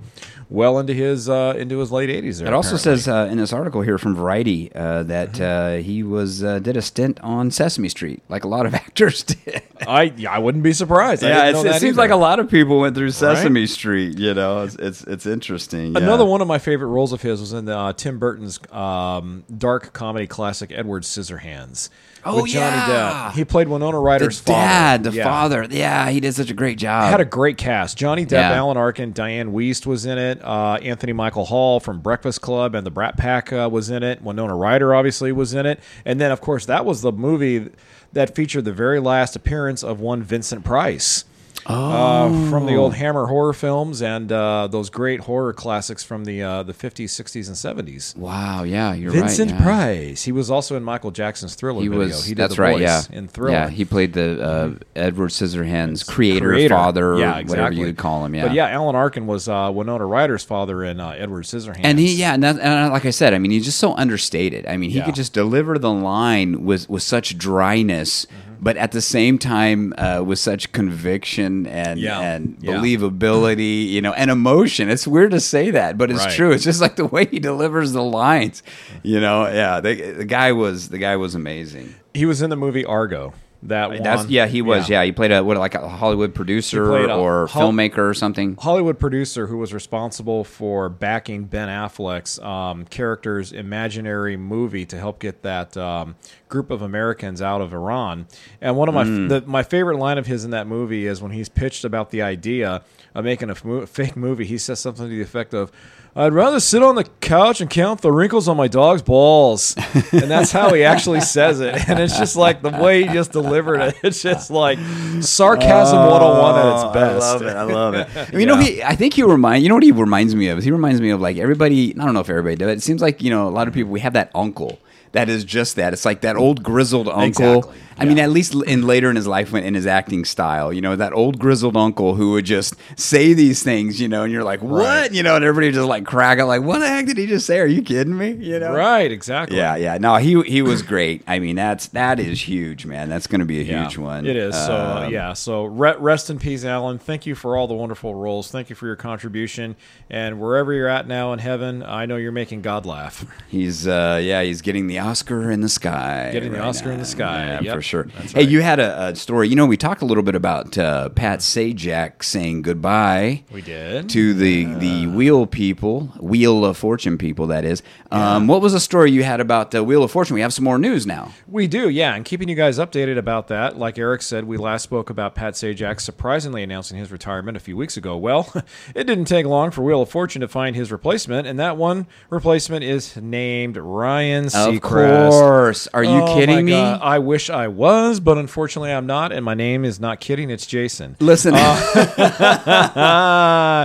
well 0.48 0.78
into 0.78 0.94
his 0.94 1.28
uh, 1.28 1.54
into 1.56 1.78
his 1.78 1.90
late 1.90 2.08
eighties. 2.10 2.40
It 2.40 2.52
also 2.52 2.76
says 2.76 3.08
uh, 3.08 3.28
in 3.30 3.38
this 3.38 3.52
article 3.52 3.82
here 3.82 3.98
from 3.98 4.14
Variety 4.14 4.70
uh, 4.72 5.02
that 5.34 5.78
uh, 5.78 5.82
he 5.82 6.02
was 6.02 6.42
uh, 6.42 6.58
did 6.58 6.76
a 6.76 6.82
stint 6.82 7.20
on 7.20 7.50
Sesame 7.50 7.88
Street, 7.88 8.22
like 8.28 8.44
a 8.44 8.48
lot 8.48 8.66
of 8.66 8.74
actors 8.86 9.22
did. 9.22 9.62
I 9.80 10.12
I 10.28 10.38
wouldn't 10.38 10.64
be 10.64 10.72
surprised. 10.72 11.24
I 11.24 11.28
Yeah, 11.28 11.58
it 11.58 11.62
that 11.64 11.80
seems 11.80 11.96
like 11.96 12.10
a 12.10 12.16
lot 12.16 12.40
of 12.40 12.50
people 12.50 12.80
went 12.80 12.94
through 12.94 13.10
Sesame 13.10 13.66
Street. 13.66 14.18
You 14.18 14.34
know, 14.34 14.62
it's 14.62 14.76
it's, 14.76 15.02
it's 15.04 15.26
interesting. 15.26 15.92
yeah. 15.92 15.98
Another 15.98 16.24
one 16.24 16.40
of 16.40 16.48
my 16.48 16.58
favorite 16.58 16.88
roles 16.88 17.12
of 17.12 17.22
his 17.22 17.40
was 17.40 17.52
in 17.52 17.68
uh, 17.68 17.92
Tim 17.92 18.18
Burton's 18.18 18.60
um, 18.70 19.44
dark 19.56 19.92
comedy 19.92 20.26
classic 20.26 20.72
Edward 20.72 21.02
Scissorhands. 21.02 21.88
Oh, 22.24 22.42
with 22.42 22.52
Johnny 22.52 22.76
yeah. 22.76 23.30
Depp. 23.30 23.34
He 23.36 23.44
played 23.44 23.68
Winona 23.68 23.96
the 23.96 24.00
Ryder's 24.02 24.40
dad, 24.40 24.98
father. 24.98 25.10
the 25.10 25.16
Yeah. 25.16 25.24
father. 25.24 25.66
Yeah, 25.70 26.08
he 26.10 26.20
did 26.20 26.34
such 26.34 26.50
a 26.50 26.54
great 26.54 26.78
job. 26.78 27.10
Had 27.10 27.20
a 27.20 27.24
great 27.24 27.56
cast. 27.58 27.96
Johnny 27.98 28.24
Depp, 28.24 28.32
Yeah. 28.32 28.52
Alan 28.52 28.76
Arkin, 28.76 29.12
Diane 29.12 29.52
Wiest 29.52 29.86
was 29.86 30.06
in 30.06 30.18
it. 30.18 30.40
Uh, 30.44 30.74
Anthony 30.82 31.12
Michael 31.12 31.46
Hall 31.46 31.80
from 31.80 32.00
Breakfast 32.00 32.40
Club 32.40 32.74
and 32.74 32.86
the 32.86 32.90
Brat 32.90 33.16
Pack 33.16 33.52
uh, 33.52 33.68
was 33.72 33.90
in 33.90 34.02
it. 34.02 34.22
Winona 34.22 34.54
Ryder 34.54 34.94
obviously 34.94 35.32
was 35.32 35.52
in 35.54 35.66
it. 35.66 35.80
And 36.04 36.20
then, 36.20 36.30
of 36.30 36.40
course, 36.40 36.64
that 36.66 36.84
was 36.84 37.02
the 37.02 37.12
movie 37.12 37.70
that 38.12 38.34
featured 38.34 38.64
the 38.66 38.72
very 38.72 39.00
last 39.00 39.34
appearance 39.34 39.82
of 39.82 39.98
one 40.00 40.22
Vincent 40.22 40.64
Price. 40.64 41.24
Uh, 41.66 42.50
from 42.50 42.66
the 42.66 42.74
old 42.74 42.94
Hammer 42.94 43.26
horror 43.26 43.52
films 43.52 44.02
and 44.02 44.30
uh, 44.32 44.66
those 44.68 44.90
great 44.90 45.20
horror 45.20 45.52
classics 45.52 46.02
from 46.02 46.24
the 46.24 46.42
uh, 46.42 46.62
the 46.62 46.72
50s, 46.72 47.04
60s, 47.04 47.46
and 47.46 47.88
70s. 47.88 48.16
wow, 48.16 48.62
yeah, 48.62 48.92
you're 48.94 49.12
Vincent 49.12 49.50
right. 49.52 49.58
yeah. 49.58 49.64
Price. 49.64 50.22
He 50.24 50.32
was 50.32 50.50
also 50.50 50.76
in 50.76 50.82
Michael 50.82 51.10
Jackson's 51.10 51.54
Thriller 51.54 51.80
He 51.82 51.88
video. 51.88 52.04
was. 52.06 52.24
he 52.24 52.34
did 52.34 52.42
that's 52.42 52.56
the 52.56 52.62
right. 52.62 52.72
voice 52.72 52.82
Yeah, 52.82 53.02
in 53.18 53.28
Thriller. 53.28 53.52
yeah. 53.52 53.68
He 53.68 53.84
played 53.84 54.12
the 54.12 54.42
uh, 54.42 54.74
Edward 54.96 55.28
Scissorhands 55.30 56.06
creator, 56.08 56.48
Creator. 56.48 56.74
father, 56.74 57.16
yeah, 57.18 57.26
whatever 57.28 57.40
exactly. 57.40 57.78
you 57.80 57.86
would 57.86 57.96
call 57.98 58.24
him. 58.24 58.34
Yeah, 58.34 58.46
But 58.48 58.54
yeah, 58.54 58.68
Alan 58.68 58.96
Arkin 58.96 59.26
was 59.26 59.48
uh, 59.48 59.70
Winona 59.72 60.04
Ryder's 60.06 60.44
father 60.44 60.82
in 60.84 61.00
uh, 61.00 61.10
Edward 61.10 61.44
Scissorhands. 61.44 61.80
And 61.84 61.98
he, 61.98 62.14
yeah, 62.14 62.34
and, 62.34 62.42
that, 62.42 62.58
and 62.58 62.92
like 62.92 63.06
I 63.06 63.10
said, 63.10 63.34
I 63.34 63.38
mean, 63.38 63.50
he's 63.50 63.64
just 63.64 63.78
so 63.78 63.94
understated. 63.94 64.66
I 64.66 64.76
mean, 64.76 64.90
he 64.90 64.98
Yeah. 64.98 65.04
could 65.06 65.14
just 65.14 65.32
deliver 65.32 65.78
the 65.78 65.92
line 65.92 66.64
with 66.64 66.88
with 66.88 67.02
such 67.02 67.36
dryness, 67.38 68.26
Mm-hmm. 68.26 68.51
But 68.62 68.76
at 68.76 68.92
the 68.92 69.00
same 69.02 69.38
time 69.38 69.92
uh, 69.98 70.22
with 70.24 70.38
such 70.38 70.70
conviction 70.72 71.66
and 71.66 71.98
Yeah. 72.00 72.20
and 72.20 72.56
Yeah. 72.60 72.74
believability, 72.74 73.88
you 73.88 74.00
know, 74.00 74.12
and 74.12 74.30
emotion. 74.30 74.88
It's 74.88 75.06
weird 75.06 75.32
to 75.32 75.40
say 75.40 75.70
that, 75.72 75.98
but 75.98 76.10
it's 76.10 76.20
Right. 76.24 76.32
true. 76.34 76.52
It's 76.52 76.64
just 76.64 76.80
like 76.80 76.96
the 76.96 77.06
way 77.06 77.26
he 77.26 77.38
delivers 77.40 77.92
the 77.92 78.02
lines. 78.02 78.62
You 79.02 79.20
know, 79.20 79.46
yeah, 79.48 79.80
the, 79.80 79.94
the 80.12 80.24
guy 80.24 80.52
was 80.52 80.88
the 80.88 80.98
guy 80.98 81.16
was 81.16 81.34
amazing. 81.34 81.94
He 82.14 82.24
was 82.24 82.40
in 82.40 82.50
the 82.50 82.56
movie 82.56 82.84
Argo. 82.84 83.34
That 83.64 83.90
one. 83.90 84.02
That's 84.02 84.28
yeah, 84.28 84.46
he 84.46 84.60
was. 84.62 84.88
Yeah, 84.88 85.04
he 85.04 85.12
played 85.12 85.30
a 85.32 85.42
what 85.44 85.56
like 85.56 85.74
a 85.74 85.88
Hollywood 85.88 86.34
producer 86.34 86.96
a 86.96 87.16
or 87.16 87.46
Hol- 87.46 87.70
filmmaker 87.72 87.98
or 87.98 88.14
something. 88.14 88.56
Hollywood 88.56 88.98
producer 88.98 89.46
who 89.46 89.58
was 89.58 89.72
responsible 89.72 90.42
for 90.44 90.88
backing 90.88 91.44
Ben 91.44 91.68
Affleck's 91.68 92.38
um, 92.40 92.84
character's 92.86 93.52
imaginary 93.52 94.36
movie 94.36 94.84
to 94.86 94.98
help 94.98 95.20
get 95.20 95.42
that 95.42 95.76
um, 95.76 96.16
group 96.48 96.70
of 96.70 96.82
Americans 96.82 97.40
out 97.40 97.60
of 97.60 97.72
Iran. 97.72 98.26
And 98.60 98.76
one 98.76 98.88
of 98.88 98.94
my 98.94 99.04
Hmm. 99.04 99.28
the, 99.28 99.42
my 99.42 99.62
favorite 99.62 99.98
line 99.98 100.18
of 100.18 100.26
his 100.26 100.44
in 100.44 100.50
that 100.50 100.66
movie 100.66 101.06
is 101.06 101.20
when 101.22 101.32
he's 101.32 101.48
pitched 101.48 101.84
about 101.84 102.10
the 102.10 102.22
idea 102.22 102.82
of 103.14 103.24
making 103.24 103.50
a 103.50 103.52
f- 103.52 103.88
fake 103.88 104.16
movie. 104.16 104.44
He 104.44 104.58
says 104.58 104.80
something 104.80 105.04
to 105.04 105.08
the 105.10 105.22
effect 105.22 105.54
of. 105.54 105.70
I'd 106.14 106.34
rather 106.34 106.60
sit 106.60 106.82
on 106.82 106.94
the 106.94 107.04
couch 107.20 107.62
and 107.62 107.70
count 107.70 108.02
the 108.02 108.12
wrinkles 108.12 108.46
on 108.46 108.56
my 108.56 108.68
dog's 108.68 109.00
balls. 109.00 109.74
And 110.12 110.30
that's 110.30 110.52
how 110.52 110.74
he 110.74 110.84
actually 110.84 111.20
says 111.36 111.60
it. 111.60 111.88
And 111.88 111.98
it's 111.98 112.18
just 112.18 112.36
like 112.36 112.60
the 112.60 112.70
way 112.70 113.04
he 113.04 113.12
just 113.14 113.32
delivered 113.32 113.80
it. 113.80 113.96
It's 114.02 114.20
just 114.20 114.50
like 114.50 114.78
sarcasm 115.22 115.98
101 115.98 116.58
at 116.58 116.74
its 116.74 116.94
best. 116.94 117.24
I 117.24 117.32
love 117.32 117.42
it. 117.42 117.56
I 117.56 117.62
love 117.62 117.94
it. 117.94 118.08
You 118.42 118.46
know, 118.46 118.56
he. 118.56 118.82
I 118.82 118.96
think 118.96 119.14
he 119.14 119.22
remind. 119.22 119.62
You 119.62 119.68
know 119.68 119.76
what 119.76 119.84
he 119.84 119.92
reminds 119.92 120.34
me 120.34 120.48
of? 120.48 120.62
He 120.62 120.70
reminds 120.70 121.00
me 121.00 121.10
of 121.10 121.20
like 121.20 121.36
everybody. 121.36 121.92
I 121.98 122.04
don't 122.04 122.14
know 122.14 122.20
if 122.20 122.28
everybody 122.28 122.56
does. 122.56 122.68
It 122.68 122.76
It 122.78 122.82
seems 122.82 123.00
like 123.00 123.22
you 123.22 123.30
know 123.30 123.48
a 123.48 123.50
lot 123.50 123.68
of 123.68 123.74
people. 123.74 123.92
We 123.92 124.00
have 124.00 124.12
that 124.14 124.30
uncle 124.34 124.78
that 125.12 125.28
is 125.28 125.44
just 125.44 125.76
that. 125.76 125.92
It's 125.92 126.04
like 126.04 126.20
that 126.22 126.36
old 126.36 126.62
grizzled 126.62 127.08
uncle. 127.08 127.58
Exactly. 127.58 127.78
I 127.98 128.06
mean, 128.06 128.18
at 128.18 128.30
least 128.30 128.54
in 128.54 128.84
later 128.86 129.10
in 129.10 129.16
his 129.16 129.26
life, 129.28 129.52
when 129.52 129.62
in 129.64 129.74
his 129.74 129.86
acting 129.86 130.24
style, 130.24 130.72
you 130.72 130.80
know, 130.80 130.96
that 130.96 131.12
old 131.12 131.38
grizzled 131.38 131.76
uncle 131.76 132.14
who 132.16 132.32
would 132.32 132.46
just 132.46 132.74
say 132.98 133.32
these 133.34 133.62
things, 133.62 134.00
you 134.00 134.08
know, 134.08 134.24
and 134.24 134.32
you're 134.32 134.42
like, 134.42 134.60
what, 134.62 134.82
Right. 134.82 135.12
you 135.12 135.22
know, 135.22 135.36
and 135.36 135.44
everybody 135.44 135.70
just 135.70 135.86
like 135.86 136.04
crack 136.04 136.38
it, 136.38 136.46
like, 136.46 136.62
what 136.62 136.78
the 136.80 136.88
heck 136.88 137.04
did 137.06 137.18
he 137.18 137.26
just 137.26 137.46
say? 137.46 137.60
Are 137.60 137.66
you 137.66 137.82
kidding 137.82 138.16
me? 138.16 138.30
You 138.32 138.58
know, 138.58 138.72
Right, 138.72 139.12
exactly. 139.12 139.58
Yeah, 139.58 139.76
yeah. 139.76 139.98
No, 139.98 140.16
he 140.16 140.40
he 140.42 140.62
was 140.62 140.82
great. 140.82 141.22
I 141.28 141.38
mean, 141.38 141.54
that's 141.54 141.88
that 141.88 142.18
is 142.18 142.40
huge, 142.48 142.86
man. 142.86 143.08
That's 143.10 143.26
going 143.26 143.40
to 143.40 143.44
be 143.46 143.60
a 143.60 143.62
Yeah, 143.62 143.82
huge 143.82 143.98
one. 143.98 144.26
It 144.26 144.36
is. 144.36 144.54
So 144.56 144.74
uh, 144.74 145.02
Um, 145.06 145.12
yeah. 145.12 145.34
So 145.34 145.66
re- 145.66 145.94
rest 145.98 146.30
in 146.30 146.38
peace, 146.38 146.64
Alan. 146.64 146.98
Thank 146.98 147.26
you 147.26 147.34
for 147.34 147.56
all 147.58 147.68
the 147.68 147.74
wonderful 147.74 148.14
roles. 148.14 148.50
Thank 148.50 148.70
you 148.70 148.74
for 148.74 148.86
your 148.86 148.96
contribution. 148.96 149.76
And 150.10 150.40
wherever 150.40 150.72
you're 150.72 150.88
at 150.88 151.06
now 151.06 151.32
in 151.34 151.38
heaven, 151.40 151.82
I 151.82 152.06
know 152.06 152.16
you're 152.16 152.32
making 152.32 152.62
God 152.62 152.86
laugh. 152.86 153.24
He's 153.48 153.86
uh 153.86 154.18
yeah, 154.20 154.42
he's 154.42 154.62
getting 154.62 154.86
the 154.86 154.98
Oscar 155.02 155.50
in 155.50 155.60
the 155.60 155.68
sky. 155.68 156.30
Getting 156.32 156.52
the 156.52 156.60
Oscar 156.60 156.90
in 156.92 156.98
the 156.98 157.04
sky. 157.04 157.46
Yeah, 157.46 157.60
Yep, 157.62 157.74
for 157.74 157.82
sure. 157.82 158.04
that's 158.04 158.32
Hey, 158.32 158.40
right. 158.40 158.48
you 158.48 158.62
had 158.62 158.80
a, 158.80 159.08
a 159.08 159.16
story. 159.16 159.48
You 159.48 159.56
know, 159.56 159.66
we 159.66 159.76
talked 159.76 160.02
a 160.02 160.04
little 160.04 160.22
bit 160.22 160.34
about 160.34 160.78
uh, 160.78 161.08
Pat 161.10 161.40
Sajak 161.40 162.22
saying 162.22 162.62
goodbye 162.62 163.44
We 163.52 163.62
did. 163.62 164.08
to 164.10 164.34
the 164.34 164.64
the 164.74 165.06
Wheel 165.08 165.46
people, 165.46 166.08
Wheel 166.20 166.64
of 166.64 166.76
Fortune 166.76 167.18
people. 167.18 167.46
That 167.48 167.64
is. 167.64 167.82
Um, 168.10 168.46
What 168.46 168.60
was 168.62 168.72
the 168.72 168.80
story 168.80 169.10
you 169.10 169.22
had 169.24 169.40
about 169.40 169.70
the 169.70 169.82
Wheel 169.84 170.02
of 170.02 170.10
Fortune? 170.10 170.34
We 170.34 170.40
have 170.40 170.52
some 170.52 170.64
more 170.64 170.78
news 170.78 171.06
now. 171.06 171.32
We 171.48 171.66
do, 171.66 171.88
yeah, 171.88 172.14
and 172.14 172.24
keeping 172.24 172.48
you 172.48 172.54
guys 172.54 172.78
updated 172.78 173.18
about 173.18 173.48
that. 173.48 173.78
Like 173.78 173.98
Eric 173.98 174.22
said, 174.22 174.44
we 174.44 174.56
last 174.56 174.82
spoke 174.82 175.10
about 175.10 175.34
Pat 175.34 175.54
Sajak 175.54 176.00
surprisingly 176.00 176.62
announcing 176.62 176.98
his 176.98 177.10
retirement 177.10 177.56
a 177.56 177.60
few 177.60 177.76
weeks 177.76 177.96
ago. 177.96 178.16
Well, 178.16 178.52
it 178.94 179.04
didn't 179.04 179.24
take 179.26 179.46
long 179.46 179.70
for 179.70 179.82
Wheel 179.82 180.02
of 180.02 180.08
Fortune 180.10 180.40
to 180.40 180.48
find 180.48 180.76
his 180.76 180.92
replacement, 180.92 181.46
and 181.46 181.58
that 181.58 181.76
one 181.76 182.06
replacement 182.30 182.84
is 182.84 183.16
named 183.16 183.76
Ryan 183.76 184.46
Seacrest. 184.46 184.76
Of 184.76 184.82
course. 184.92 185.88
Are 185.94 186.04
you 186.04 186.22
Oh, 186.22 186.34
kidding 186.34 186.64
me? 186.64 186.72
God. 186.72 187.00
I 187.02 187.18
wish 187.18 187.50
I 187.50 187.68
was, 187.68 188.20
but 188.20 188.38
unfortunately 188.38 188.92
I'm 188.92 189.06
not, 189.06 189.32
and 189.32 189.44
my 189.44 189.54
name 189.54 189.84
is 189.84 190.00
not 190.00 190.20
kidding. 190.20 190.50
It's 190.50 190.66
Jason. 190.66 191.16
Listen, 191.20 191.54
Uh, 191.56 191.84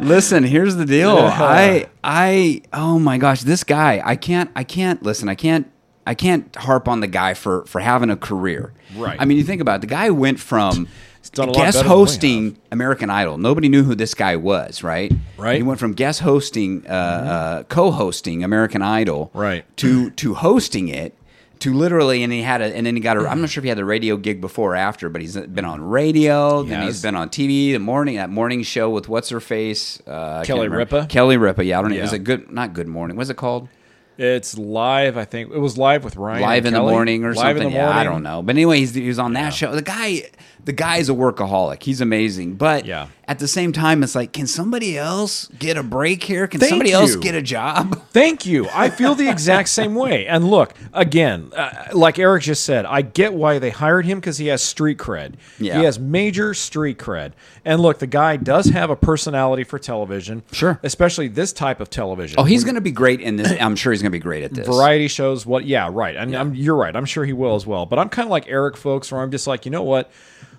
listen. 0.04 0.44
Here's 0.44 0.76
the 0.76 0.86
deal. 0.86 1.18
I, 1.18 1.88
I, 2.04 2.62
oh 2.74 3.00
my 3.00 3.18
gosh, 3.18 3.42
this 3.42 3.64
guy. 3.64 4.02
I 4.04 4.16
can't, 4.16 4.50
I 4.56 4.64
can't. 4.64 5.02
Listen, 5.04 5.30
I 5.30 5.36
can't, 5.36 5.72
I 6.06 6.14
can't 6.14 6.54
harp 6.56 6.88
on 6.88 7.00
the 7.02 7.08
guy 7.08 7.34
for 7.34 7.66
for 7.66 7.80
having 7.82 8.10
a 8.10 8.16
career. 8.18 8.74
Right. 8.96 9.18
I 9.20 9.26
mean, 9.26 9.38
you 9.38 9.44
think 9.44 9.62
about 9.62 9.76
it, 9.78 9.82
the 9.82 9.88
guy 9.88 10.10
went 10.10 10.40
from 10.40 10.88
done 11.30 11.50
a 11.50 11.52
lot 11.52 11.66
guest 11.66 11.82
hosting 11.84 12.58
American 12.72 13.10
Idol. 13.10 13.38
Nobody 13.38 13.70
knew 13.70 13.84
who 13.84 13.96
this 13.96 14.14
guy 14.14 14.36
was. 14.36 14.84
Right. 14.84 15.12
Right. 15.38 15.58
He 15.58 15.64
went 15.64 15.80
from 15.80 15.94
guest 15.94 16.22
hosting, 16.22 16.86
uh, 16.88 16.92
uh, 16.92 17.64
co-hosting 17.64 18.44
American 18.44 18.82
Idol. 18.82 19.32
Right. 19.34 19.66
To 19.78 20.10
to 20.12 20.34
hosting 20.36 20.88
it. 20.90 21.14
To 21.62 21.74
literally, 21.74 22.22
and 22.22 22.32
he 22.32 22.44
had 22.44 22.62
a, 22.62 22.66
and 22.66 22.86
then 22.86 22.96
he 22.96 23.02
got 23.02 23.18
a. 23.18 23.28
I'm 23.28 23.42
not 23.42 23.50
sure 23.50 23.62
if 23.62 23.64
he 23.64 23.70
had 23.70 23.80
the 23.80 23.86
radio 23.86 24.16
gig 24.16 24.40
before 24.42 24.74
or 24.74 24.76
after, 24.76 25.10
but 25.10 25.22
he's 25.22 25.36
been 25.36 25.66
on 25.66 25.82
radio. 25.82 26.62
Then 26.62 26.84
he's 26.84 27.02
been 27.02 27.16
on 27.16 27.30
TV. 27.30 27.72
The 27.74 27.80
morning 27.80 28.18
that 28.18 28.30
morning 28.30 28.62
show 28.62 28.92
with 28.92 29.10
what's 29.10 29.30
her 29.30 29.40
face, 29.40 30.00
uh, 30.06 30.12
I 30.12 30.36
can't 30.36 30.46
Kelly 30.46 30.68
remember. 30.68 30.98
Ripa? 30.98 31.08
Kelly 31.08 31.36
Ripa. 31.38 31.66
Yeah, 31.66 31.80
I 31.80 31.82
don't 31.82 31.90
know. 31.90 31.98
Yeah. 31.98 32.04
Is 32.04 32.14
it 32.14 32.24
good? 32.24 32.52
Not 32.52 32.74
Good 32.74 32.88
Morning. 32.88 33.18
What's 33.18 33.32
it 33.32 33.38
called? 33.38 33.70
it's 34.18 34.58
live, 34.58 35.18
I 35.18 35.26
think. 35.26 35.52
It 35.52 35.60
was 35.60 35.78
live 35.78 36.04
with 36.04 36.16
Ryan. 36.16 36.42
Live 36.42 36.58
and 36.66 36.68
in 36.68 36.74
the 36.74 36.80
Kelly. 36.80 36.92
morning 36.92 37.24
or 37.24 37.34
live 37.34 37.38
something. 37.38 37.68
In 37.68 37.74
the 37.74 37.78
yeah. 37.80 37.90
I 37.90 38.04
don't 38.04 38.24
know. 38.24 38.42
But 38.42 38.56
anyway, 38.56 38.80
he's, 38.80 38.94
he 38.94 39.08
was 39.08 39.20
on 39.20 39.34
that 39.34 39.54
show. 39.54 39.74
The 39.76 39.82
guy, 39.82 40.24
the 40.68 40.74
guy's 40.74 41.08
a 41.08 41.14
workaholic. 41.14 41.82
He's 41.82 42.02
amazing. 42.02 42.56
But 42.56 42.86
Yeah. 42.86 43.08
at 43.26 43.40
the 43.40 43.48
same 43.48 43.72
time, 43.72 44.04
it's 44.04 44.16
like, 44.16 44.34
can 44.34 44.48
somebody 44.48 44.98
else 44.98 45.48
get 45.58 45.78
a 45.78 45.82
break 45.84 46.24
here? 46.24 46.46
Can 46.46 46.60
Thank 46.60 46.70
somebody 46.72 46.92
else 46.92 47.16
get 47.16 47.36
a 47.36 47.42
job? 47.42 48.02
Thank 48.12 48.46
you. 48.46 48.68
I 48.74 48.90
feel 48.90 49.16
the 49.16 49.30
exact 49.30 49.70
same 49.70 49.96
way. 49.96 50.28
And 50.28 50.50
look, 50.52 50.74
again, 50.94 51.52
uh, 51.56 51.88
like 51.94 52.20
Eric 52.20 52.44
just 52.44 52.66
said, 52.66 52.86
I 52.86 53.02
get 53.02 53.34
why 53.34 53.60
they 53.60 53.70
hired 53.70 54.06
him 54.06 54.20
because 54.20 54.38
he 54.40 54.48
has 54.48 54.62
street 54.62 54.98
cred. 54.98 55.36
Yeah. 55.58 55.78
He 55.80 55.86
has 55.86 55.98
major 56.00 56.54
street 56.54 56.98
cred. 57.00 57.32
And 57.64 57.82
look, 57.82 58.00
the 58.00 58.08
guy 58.08 58.36
does 58.36 58.66
have 58.68 58.90
a 58.90 58.96
personality 58.98 59.64
for 59.64 59.80
television. 59.80 60.44
Sure. 60.52 60.80
Especially 60.84 61.30
this 61.30 61.54
type 61.54 61.80
of 61.80 61.90
television. 61.90 62.38
Oh, 62.40 62.44
he's 62.44 62.66
going 62.66 62.76
to 62.76 62.82
be 62.82 62.92
great 62.92 63.22
in 63.22 63.38
this. 63.38 63.54
I'm 63.62 63.78
sure 63.78 63.94
he's 63.94 64.02
going 64.02 64.12
to 64.12 64.16
be 64.18 64.22
great 64.22 64.44
at 64.44 64.54
this. 64.54 64.68
variety 64.68 65.08
shows 65.08 65.46
what 65.46 65.66
yeah 65.66 65.90
right 65.92 66.16
and 66.18 66.36
I'm, 66.36 66.54
you're 66.56 66.76
right 66.76 66.94
i'm 66.96 67.06
sure 67.06 67.24
he 67.24 67.32
will 67.34 67.56
as 67.56 67.66
well 67.66 67.86
but 67.86 68.00
i'm 68.00 68.10
kind 68.10 68.26
of 68.26 68.32
like 68.32 68.48
eric 68.48 68.76
folks 68.76 69.12
where 69.12 69.22
i'm 69.22 69.32
just 69.32 69.48
like 69.48 69.66
you 69.66 69.72
know 69.72 69.84
what 69.84 70.12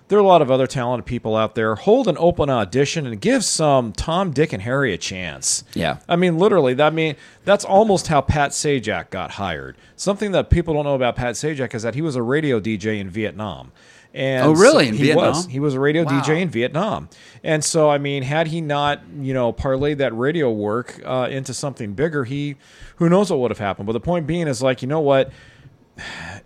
there 0.09 0.17
are 0.19 0.21
a 0.21 0.25
lot 0.25 0.41
of 0.41 0.51
other 0.51 0.67
talented 0.67 1.05
people 1.05 1.35
out 1.35 1.55
there 1.55 1.75
hold 1.75 2.07
an 2.07 2.17
open 2.19 2.49
audition 2.49 3.07
and 3.07 3.21
give 3.21 3.43
some 3.45 3.93
tom 3.93 4.31
dick 4.31 4.51
and 4.51 4.61
harry 4.63 4.93
a 4.93 4.97
chance 4.97 5.63
Yeah. 5.73 5.99
i 6.09 6.15
mean 6.17 6.37
literally 6.37 6.79
i 6.81 6.89
mean 6.89 7.15
that's 7.45 7.63
almost 7.63 8.07
how 8.07 8.19
pat 8.21 8.51
sajak 8.51 9.09
got 9.11 9.31
hired 9.31 9.77
something 9.95 10.31
that 10.33 10.49
people 10.49 10.73
don't 10.73 10.83
know 10.83 10.95
about 10.95 11.15
pat 11.15 11.35
sajak 11.35 11.73
is 11.73 11.83
that 11.83 11.95
he 11.95 12.01
was 12.01 12.15
a 12.15 12.23
radio 12.23 12.59
dj 12.59 12.99
in 12.99 13.09
vietnam 13.09 13.71
and 14.11 14.43
Oh, 14.47 14.53
really? 14.53 14.87
In 14.87 14.95
he 14.95 15.03
Vietnam? 15.03 15.27
was 15.35 15.45
he 15.45 15.59
was 15.59 15.75
a 15.75 15.79
radio 15.79 16.03
Wow. 16.03 16.19
DJ 16.23 16.41
in 16.41 16.49
Vietnam. 16.49 17.09
And 17.43 17.63
so, 17.63 17.91
I 17.91 17.99
mean, 17.99 18.23
had 18.23 18.47
he 18.47 18.59
not, 18.59 19.01
you 19.21 19.35
know, 19.35 19.53
parlayed 19.53 19.97
that 19.97 20.17
radio 20.17 20.49
work 20.51 20.99
uh, 21.05 21.27
into 21.29 21.53
something 21.53 21.93
bigger, 21.93 22.23
he, 22.23 22.55
who 22.95 23.07
knows 23.07 23.29
what 23.29 23.39
would 23.39 23.51
have 23.51 23.59
happened. 23.59 23.85
But 23.85 23.93
the 23.93 23.99
point 23.99 24.25
being 24.25 24.47
is 24.47 24.63
like, 24.63 24.81
you 24.81 24.87
know 24.87 24.99
what? 24.99 25.31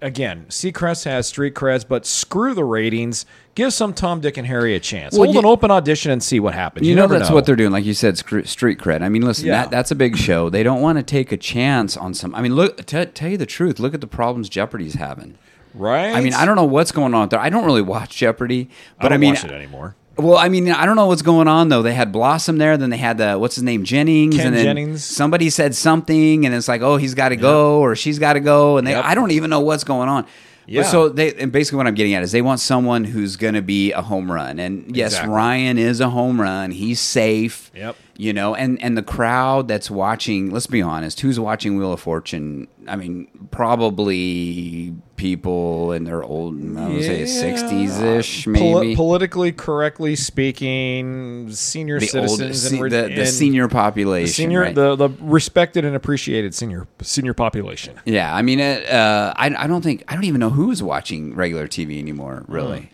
Again, 0.02 0.46
Seacrest 0.50 1.06
has 1.06 1.28
street 1.28 1.54
creds, 1.54 1.86
but 1.88 2.06
screw 2.06 2.54
the 2.54 2.64
ratings. 2.64 3.26
Give 3.56 3.72
some 3.72 3.94
Tom, 3.94 4.20
Dick, 4.22 4.38
and 4.38 4.48
Harry 4.48 4.76
a 4.76 4.80
chance. 4.80 5.14
Well, 5.14 5.24
Hold 5.26 5.34
you- 5.36 5.40
an 5.40 5.46
open 5.46 5.72
audition 5.72 6.12
and 6.12 6.22
see 6.24 6.40
what 6.40 6.54
happens. 6.54 6.86
You, 6.86 6.92
You, 6.92 6.96
know 6.96 7.04
never 7.04 7.18
that's 7.20 7.30
know. 7.30 7.36
what 7.36 7.46
they're 7.46 7.56
doing, 7.56 7.72
like 7.72 7.86
you 7.86 7.94
said, 7.94 8.18
street 8.18 8.80
cred. 8.80 9.02
I 9.02 9.10
mean, 9.10 9.22
listen, 9.22 9.46
Yeah. 9.48 9.62
that 9.64 9.72
that's 9.72 9.92
a 9.92 9.96
big 9.96 10.18
show. 10.18 10.50
They 10.50 10.64
don't 10.64 10.82
want 10.82 10.98
to 10.98 11.04
take 11.04 11.32
a 11.32 11.38
chance 11.38 11.96
on 11.96 12.14
some. 12.14 12.34
I 12.36 12.42
mean, 12.42 12.56
look, 12.56 12.86
t- 12.86 13.06
tell 13.06 13.30
you 13.30 13.38
the 13.38 13.46
truth, 13.46 13.80
look 13.80 13.94
at 13.94 14.02
the 14.02 14.08
problems 14.08 14.50
Jeopardy's 14.50 14.96
having. 14.96 15.38
right. 15.76 16.14
I 16.16 16.22
mean, 16.22 16.34
I 16.34 16.46
don't 16.46 16.56
know 16.56 16.66
what's 16.66 16.92
going 16.92 17.14
on 17.14 17.30
there. 17.30 17.40
I 17.40 17.50
don't 17.50 17.66
really 17.66 17.82
watch 17.82 18.16
Jeopardy, 18.18 18.70
but 19.00 19.06
I 19.06 19.06
I, 19.06 19.10
don't 19.10 19.20
mean, 19.22 19.34
watch 19.36 19.46
it 19.46 19.52
anymore. 19.52 19.96
Well, 20.18 20.38
I 20.38 20.48
mean, 20.50 20.70
I 20.72 20.86
don't 20.86 20.96
know 20.96 21.08
what's 21.08 21.22
going 21.24 21.48
on 21.48 21.70
though. 21.70 21.82
They 21.82 21.94
had 21.94 22.12
Blossom 22.12 22.58
there, 22.58 22.78
then 22.78 22.90
they 22.92 22.98
had 22.98 23.18
the 23.18 23.36
what's 23.38 23.56
his 23.56 23.64
name 23.64 23.84
Jennings, 23.84 24.36
Ken 24.38 24.48
and 24.48 24.56
then 24.56 24.64
Jennings. 24.66 25.04
somebody 25.04 25.50
said 25.50 25.74
something, 25.76 26.46
and 26.46 26.54
it's 26.54 26.68
like, 26.68 26.82
oh, 26.82 26.98
he's 26.98 27.16
got 27.16 27.30
to 27.30 27.36
go 27.36 27.80
or 27.80 27.96
she's 27.96 28.20
got 28.20 28.34
to 28.34 28.40
go, 28.40 28.78
and 28.78 28.86
they, 28.86 28.92
Yep. 28.92 29.06
I 29.06 29.16
don't 29.16 29.32
even 29.32 29.50
know 29.50 29.60
what's 29.62 29.84
going 29.84 30.10
on. 30.10 30.24
But 30.24 30.32
Yeah. 30.72 30.84
so 30.84 31.10
they 31.10 31.34
and 31.34 31.52
basically 31.52 31.78
what 31.78 31.88
I'm 31.88 31.96
getting 31.96 32.14
at 32.14 32.24
is 32.24 32.32
they 32.32 32.42
want 32.42 32.60
someone 32.62 33.04
who's 33.04 33.36
going 33.38 33.56
to 33.56 33.62
be 33.62 33.92
a 33.92 34.02
home 34.02 34.32
run, 34.32 34.60
and 34.60 34.96
yes, 34.96 35.14
Exactly. 35.14 35.34
Ryan 35.34 35.78
is 35.78 36.00
a 36.00 36.10
home 36.10 36.40
run. 36.40 36.72
He's 36.72 37.00
safe. 37.00 37.70
Yep. 37.76 37.96
You 38.16 38.32
know, 38.32 38.54
and 38.54 38.82
and 38.84 38.96
the 38.96 39.02
crowd 39.02 39.68
that's 39.68 39.90
watching. 39.90 40.52
Let's 40.52 40.68
be 40.68 40.82
honest, 40.84 41.22
who's 41.22 41.40
watching 41.40 41.78
Wheel 41.78 41.94
of 41.94 42.00
Fortune? 42.00 42.68
I 42.88 42.96
mean, 42.96 43.28
probably 43.50 44.94
people 45.16 45.92
in 45.94 46.04
their 46.04 46.24
old, 46.24 46.56
I 46.78 46.90
would 46.90 47.04
say, 47.04 47.26
sixties 47.26 48.00
ish, 48.00 48.46
maybe. 48.48 48.60
Poli- 48.72 48.96
politically 48.96 49.52
correctly 49.52 50.16
speaking, 50.16 51.52
senior 51.52 52.00
the 52.00 52.20
old, 52.20 52.30
citizens 52.30 52.62
se- 52.62 52.78
and, 52.78 52.92
the, 52.92 53.02
the 53.02 53.14
and 53.22 53.28
senior 53.28 53.68
population, 53.68 54.28
the 54.28 54.32
senior, 54.32 54.62
right? 54.62 54.76
the 54.76 54.96
the 54.96 55.10
respected 55.20 55.86
and 55.86 55.96
appreciated 55.96 56.54
senior 56.54 56.88
senior 57.02 57.34
population. 57.34 58.00
yeah, 58.06 58.34
I 58.36 58.42
mean, 58.42 58.60
it, 58.60 58.90
uh, 58.90 59.34
I, 59.36 59.54
I 59.56 59.68
don't 59.68 59.82
think 59.82 60.04
I 60.08 60.14
don't 60.14 60.26
even 60.26 60.40
know 60.40 60.50
who's 60.52 60.84
watching 60.84 61.36
regular 61.36 61.68
TV 61.68 62.00
anymore. 62.00 62.46
Really, 62.48 62.92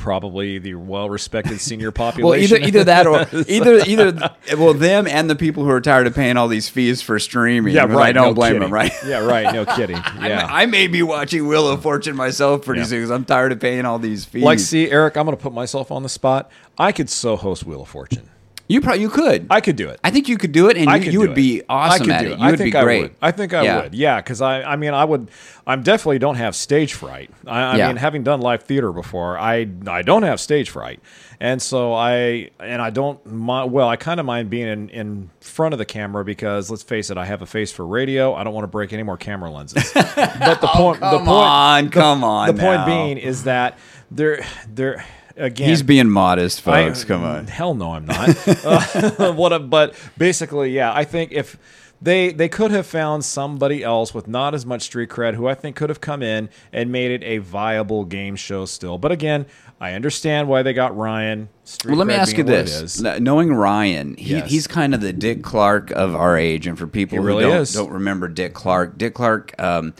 Probably 0.00 0.58
the 0.58 0.76
well-respected 0.76 1.60
senior 1.60 1.88
well, 1.88 1.92
population. 1.92 2.56
either 2.56 2.66
either 2.66 2.84
that 2.84 3.06
or 3.06 3.26
either 3.48 3.74
either 3.86 4.34
well 4.56 4.72
them 4.72 5.06
and 5.06 5.28
the 5.28 5.36
people 5.36 5.62
who 5.62 5.68
are 5.68 5.80
tired 5.82 6.06
of 6.06 6.14
paying 6.14 6.38
all 6.38 6.48
these 6.48 6.70
fees 6.70 7.02
for 7.02 7.18
streaming. 7.18 7.74
yeah, 7.74 7.82
right. 7.84 8.08
I 8.08 8.12
don't 8.12 8.28
no 8.28 8.34
blame 8.34 8.52
kidding. 8.54 8.60
them, 8.62 8.72
right? 8.72 8.92
Yeah, 9.06 9.18
right. 9.26 9.52
No 9.52 9.66
kidding. 9.76 9.98
Yeah. 10.22 10.46
I, 10.50 10.62
I 10.62 10.66
may 10.66 10.86
be 10.86 11.02
watching 11.02 11.46
Wheel 11.46 11.68
of 11.68 11.82
Fortune 11.82 12.16
myself 12.16 12.64
pretty 12.64 12.80
Yeah. 12.80 12.86
soon 12.86 12.98
because 13.00 13.10
I'm 13.10 13.26
tired 13.26 13.52
of 13.52 13.60
paying 13.60 13.84
all 13.84 13.98
these 13.98 14.24
fees. 14.24 14.42
like, 14.42 14.58
see, 14.58 14.90
Eric, 14.90 15.18
I'm 15.18 15.26
going 15.26 15.36
to 15.36 15.42
put 15.42 15.52
myself 15.52 15.90
on 15.92 16.02
the 16.02 16.08
spot. 16.08 16.50
I 16.78 16.92
could 16.92 17.10
so 17.10 17.36
host 17.36 17.66
Wheel 17.66 17.82
of 17.82 17.88
Fortune. 17.90 18.29
You 18.70 18.80
probably 18.80 19.00
you 19.02 19.10
could. 19.10 19.48
I 19.50 19.60
could 19.60 19.74
do 19.74 19.88
it. 19.88 19.98
I 20.04 20.12
think 20.12 20.28
you 20.28 20.38
could 20.38 20.52
do 20.52 20.68
it, 20.68 20.76
and 20.76 20.88
I 20.88 20.96
you, 20.96 21.10
you 21.10 21.18
would 21.20 21.34
be 21.34 21.60
awesome 21.68 22.02
I 22.02 22.04
could 22.04 22.10
at 22.14 22.20
do 22.20 22.26
it. 22.28 22.32
it. 22.34 22.38
You 22.38 22.44
I 22.46 22.50
would 22.52 22.58
think 22.58 22.72
be 22.74 22.78
I 22.78 22.82
great. 22.84 23.02
would. 23.02 23.14
I 23.20 23.30
think 23.32 23.52
I 23.52 23.62
Yeah. 23.64 23.82
would. 23.82 23.94
Yeah, 23.96 24.20
because 24.20 24.40
I, 24.40 24.62
I 24.62 24.76
mean, 24.76 24.94
I 24.94 25.04
would. 25.04 25.28
I'm 25.66 25.82
definitely 25.82 26.20
don't 26.20 26.36
have 26.36 26.54
stage 26.54 26.94
fright. 26.94 27.30
I, 27.48 27.62
I 27.62 27.76
Yeah. 27.78 27.88
mean, 27.88 27.96
having 27.96 28.22
done 28.22 28.40
live 28.40 28.62
theater 28.62 28.92
before, 28.92 29.36
I 29.40 29.66
I 29.88 30.02
don't 30.02 30.22
have 30.22 30.38
stage 30.40 30.70
fright, 30.70 31.00
and 31.40 31.60
so 31.60 31.94
I 31.94 32.50
and 32.60 32.80
I 32.80 32.90
don't. 32.90 33.24
mind 33.26 33.72
Well, 33.72 33.88
I 33.88 33.96
kind 33.96 34.20
of 34.20 34.26
mind 34.26 34.50
being 34.50 34.68
in 34.68 34.88
in 34.90 35.30
front 35.40 35.74
of 35.74 35.78
the 35.78 35.84
camera 35.84 36.24
because 36.24 36.70
let's 36.70 36.84
face 36.84 37.10
it, 37.10 37.18
I 37.18 37.24
have 37.24 37.42
a 37.42 37.46
face 37.46 37.72
for 37.72 37.84
radio. 37.84 38.34
I 38.34 38.44
don't 38.44 38.54
want 38.54 38.62
to 38.62 38.68
break 38.68 38.92
any 38.92 39.02
more 39.02 39.16
camera 39.16 39.50
lenses. 39.50 39.90
but 39.94 40.60
the 40.60 40.70
oh, 40.72 40.76
point, 40.76 41.00
the 41.00 41.06
Oh, 41.06 41.18
Come 41.18 41.26
point, 41.26 41.28
on, 41.28 41.88
come 41.90 42.22
on. 42.24 42.54
the 42.54 42.62
point 42.62 42.86
being 42.86 43.18
is 43.18 43.42
that 43.44 43.76
they're 44.12 44.44
they're 44.72 45.04
again. 45.40 45.68
he's 45.68 45.82
being 45.82 46.08
modest, 46.08 46.66
I- 46.68 46.86
folks. 46.86 47.04
come 47.04 47.24
on. 47.24 47.46
Hell 47.46 47.74
no, 47.74 47.92
I'm 47.94 48.06
not. 48.06 48.48
uh, 48.64 49.32
what? 49.32 49.52
A, 49.52 49.58
but 49.58 49.94
basically, 50.18 50.70
yeah, 50.70 50.92
I 50.94 51.04
think 51.04 51.32
if 51.32 51.58
they 52.02 52.32
they 52.32 52.48
could 52.48 52.70
have 52.70 52.86
found 52.86 53.24
somebody 53.24 53.82
else 53.84 54.14
with 54.14 54.26
not 54.26 54.54
as 54.54 54.64
much 54.64 54.82
street 54.82 55.10
cred, 55.10 55.34
who 55.34 55.48
I 55.48 55.54
think 55.54 55.76
could 55.76 55.90
have 55.90 56.00
come 56.00 56.22
in 56.22 56.48
and 56.72 56.90
made 56.90 57.10
it 57.10 57.22
a 57.24 57.38
viable 57.38 58.04
game 58.04 58.36
show 58.36 58.64
still. 58.64 58.96
But 58.98 59.12
again, 59.12 59.46
I 59.80 59.92
understand 59.92 60.48
why 60.48 60.62
they 60.62 60.72
got 60.72 60.96
Ryan. 60.96 61.48
Street 61.64 61.90
Well, 61.90 61.98
let 61.98 62.06
me 62.06 62.14
ask 62.14 62.36
you 62.36 62.44
being 62.44 62.56
what 62.56 62.68
it 62.68 62.70
this: 62.70 63.00
knowing 63.00 63.52
Ryan, 63.52 64.16
he, 64.16 64.30
Yes. 64.36 64.50
he's 64.50 64.66
kind 64.66 64.94
of 64.94 65.00
the 65.02 65.12
Dick 65.12 65.42
Clark 65.42 65.90
of 65.90 66.14
our 66.14 66.36
age, 66.36 66.66
and 66.66 66.78
for 66.78 66.86
people 66.86 67.18
really 67.18 67.44
who 67.44 67.50
don't, 67.50 67.72
don't 67.72 67.90
remember 67.92 68.28
Dick 68.28 68.54
Clark, 68.54 68.96
Dick 68.98 69.14
Clark, 69.14 69.54
um, 69.62 69.94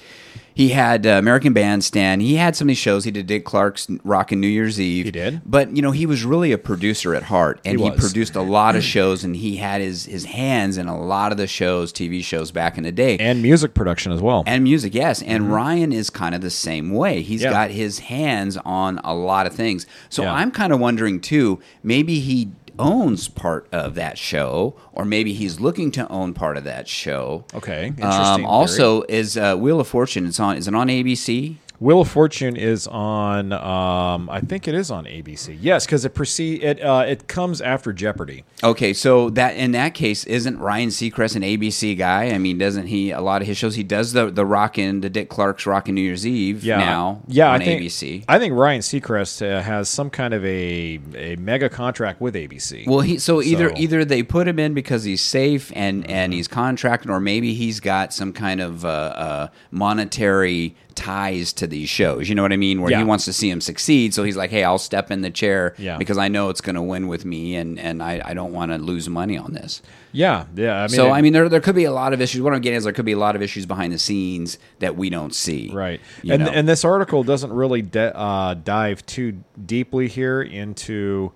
he 0.54 0.70
had 0.70 1.06
uh, 1.06 1.10
American 1.10 1.52
Bandstand. 1.52 2.22
He 2.22 2.36
had 2.36 2.56
some 2.56 2.66
of 2.66 2.68
these 2.70 2.78
shows. 2.78 3.04
He 3.04 3.10
did 3.10 3.26
Dick 3.26 3.44
Clark's 3.44 3.88
Rockin' 4.04 4.40
New 4.40 4.48
Year's 4.48 4.80
Eve. 4.80 5.04
He 5.06 5.10
did. 5.10 5.40
but 5.46 5.74
you 5.76 5.82
know 5.82 5.90
he 5.90 6.06
was 6.06 6.24
really 6.24 6.52
a 6.52 6.58
producer 6.58 7.14
at 7.14 7.24
heart, 7.24 7.60
and 7.64 7.78
He 7.78 7.84
he, 7.84 7.90
produced 7.92 8.36
a 8.36 8.42
lot 8.42 8.76
of 8.76 8.82
shows, 8.94 9.24
and 9.24 9.36
he 9.36 9.56
had 9.56 9.80
his 9.80 10.04
his 10.06 10.24
hands 10.26 10.76
in 10.78 10.86
a 10.88 10.98
lot 11.00 11.32
of 11.32 11.38
the 11.38 11.46
shows, 11.46 11.92
TV 11.92 12.22
shows 12.22 12.50
back 12.50 12.76
in 12.78 12.84
the 12.84 12.92
day. 12.92 13.16
and 13.18 13.42
music 13.42 13.74
production 13.74 14.12
as 14.12 14.20
well. 14.20 14.42
And 14.46 14.64
music, 14.64 14.94
yes. 14.94 15.22
And 15.22 15.52
Ryan 15.52 15.92
is 15.92 16.10
kind 16.10 16.34
of 16.34 16.40
the 16.40 16.50
same 16.50 16.90
way. 16.90 17.22
He's 17.22 17.40
Mm-hmm. 17.40 17.44
Yeah. 17.46 17.50
got 17.52 17.70
his 17.70 18.00
hands 18.00 18.58
on 18.64 19.00
a 19.04 19.14
lot 19.14 19.46
of 19.46 19.54
things. 19.54 19.86
So 20.10 20.22
Yeah. 20.24 20.34
I'm 20.34 20.50
kind 20.50 20.72
of 20.72 20.80
wondering 20.80 21.20
too, 21.20 21.58
maybe 21.82 22.20
he 22.20 22.50
owns 22.80 23.28
part 23.28 23.68
of 23.72 23.94
that 23.94 24.18
show, 24.18 24.74
or 24.92 25.04
maybe 25.04 25.32
he's 25.34 25.60
looking 25.60 25.90
to 25.92 26.08
own 26.08 26.34
part 26.34 26.56
of 26.56 26.64
that 26.64 26.88
show. 26.88 27.44
Okay, 27.54 27.88
Um, 27.88 27.94
interesting 27.98 28.36
theory. 28.36 28.44
also, 28.46 29.02
is 29.02 29.36
uh, 29.36 29.54
Wheel 29.56 29.80
of 29.80 29.86
Fortune? 29.88 30.26
It's 30.26 30.40
on. 30.40 30.56
Is 30.56 30.66
it 30.66 30.74
on 30.74 30.88
ABC? 30.88 31.56
Wheel 31.80 32.02
of 32.02 32.10
Fortune 32.10 32.56
is 32.56 32.86
on. 32.86 33.54
Um, 33.54 34.28
I 34.28 34.40
think 34.40 34.68
it 34.68 34.74
is 34.74 34.90
on 34.90 35.06
ABC. 35.06 35.56
Yes, 35.58 35.86
because 35.86 36.04
it 36.04 36.10
proceed. 36.10 36.62
It 36.62 36.78
uh, 36.82 37.06
it 37.08 37.26
comes 37.26 37.62
after 37.62 37.94
Jeopardy. 37.94 38.44
Okay, 38.62 38.92
so 38.92 39.30
that 39.30 39.56
in 39.56 39.72
that 39.72 39.94
case, 39.94 40.24
isn't 40.24 40.58
Ryan 40.58 40.90
Seacrest 40.90 41.36
an 41.36 41.42
ABC 41.42 41.96
guy? 41.96 42.32
I 42.32 42.38
mean, 42.38 42.58
doesn't 42.58 42.88
he? 42.88 43.12
A 43.12 43.22
lot 43.22 43.40
of 43.40 43.48
his 43.48 43.56
shows, 43.56 43.76
he 43.76 43.82
does 43.82 44.12
the 44.12 44.30
the 44.30 44.44
Rockin', 44.44 45.00
the 45.00 45.08
Dick 45.08 45.30
Clark's 45.30 45.64
Rockin' 45.64 45.94
New 45.94 46.02
Year's 46.02 46.26
Eve 46.26 46.62
yeah, 46.62 46.76
now 46.76 47.22
yeah, 47.26 47.48
on 47.48 47.62
I 47.62 47.64
think, 47.64 47.80
ABC. 47.80 48.24
I 48.28 48.38
think 48.38 48.54
Ryan 48.54 48.82
Seacrest 48.82 49.40
uh, 49.40 49.62
has 49.62 49.88
some 49.88 50.10
kind 50.10 50.34
of 50.34 50.44
a 50.44 51.00
a 51.14 51.36
mega 51.36 51.70
contract 51.70 52.20
with 52.20 52.34
ABC. 52.34 52.86
Well, 52.86 53.00
he 53.00 53.18
so 53.18 53.40
either 53.40 53.70
So- 53.70 53.74
either 53.78 54.04
they 54.04 54.22
put 54.22 54.46
him 54.46 54.58
in 54.58 54.74
because 54.74 55.04
he's 55.04 55.22
safe 55.22 55.72
and 55.74 56.06
and 56.10 56.34
he's 56.34 56.46
contracted, 56.46 57.10
or 57.10 57.20
maybe 57.20 57.54
he's 57.54 57.80
got 57.80 58.12
some 58.12 58.34
kind 58.34 58.60
of 58.60 58.84
uh, 58.84 58.88
uh, 58.88 59.48
monetary 59.70 60.76
ties 61.00 61.52
to 61.54 61.66
these 61.66 61.88
shows. 61.88 62.28
You 62.28 62.34
know 62.34 62.42
what 62.42 62.52
I 62.52 62.56
mean? 62.56 62.82
Where 62.82 62.90
Yeah. 62.90 62.98
he 62.98 63.04
wants 63.04 63.24
to 63.24 63.32
see 63.32 63.48
him 63.48 63.60
succeed, 63.60 64.12
so 64.14 64.22
he's 64.22 64.36
like, 64.36 64.50
"Hey, 64.50 64.62
I'll 64.64 64.78
step 64.78 65.10
in 65.10 65.22
the 65.22 65.30
chair 65.30 65.74
Yeah. 65.78 65.96
because 65.96 66.18
I 66.18 66.28
know 66.28 66.50
it's 66.50 66.60
going 66.60 66.74
to 66.76 66.82
win 66.82 67.08
with 67.08 67.24
me, 67.24 67.56
and 67.56 67.78
and 67.78 68.02
I, 68.02 68.20
I 68.24 68.34
don't 68.34 68.52
want 68.52 68.70
to 68.72 68.78
lose 68.78 69.08
money 69.08 69.38
on 69.38 69.52
this." 69.54 69.80
yeah, 70.12 70.44
yeah. 70.56 70.76
I 70.78 70.82
mean, 70.82 70.88
so 70.96 71.06
it- 71.06 71.10
I 71.12 71.22
mean, 71.22 71.32
there 71.32 71.48
there 71.48 71.60
could 71.60 71.74
be 71.74 71.84
a 71.84 71.92
lot 71.92 72.12
of 72.12 72.20
issues. 72.20 72.42
What 72.42 72.52
I'm 72.54 72.60
getting 72.60 72.76
is 72.76 72.84
there 72.84 72.92
could 72.92 73.04
be 73.06 73.12
a 73.12 73.18
lot 73.18 73.34
of 73.36 73.42
issues 73.42 73.64
behind 73.66 73.92
the 73.92 73.98
scenes 73.98 74.58
that 74.80 74.96
we 74.96 75.08
don't 75.10 75.34
see. 75.34 75.70
Right. 75.72 76.00
And 76.28 76.44
know? 76.44 76.50
and 76.50 76.68
this 76.68 76.84
article 76.84 77.22
doesn't 77.24 77.52
really 77.52 77.82
de- 77.82 78.16
uh, 78.16 78.54
dive 78.54 79.04
too 79.06 79.42
deeply 79.64 80.08
here 80.08 80.42
into 80.42 81.32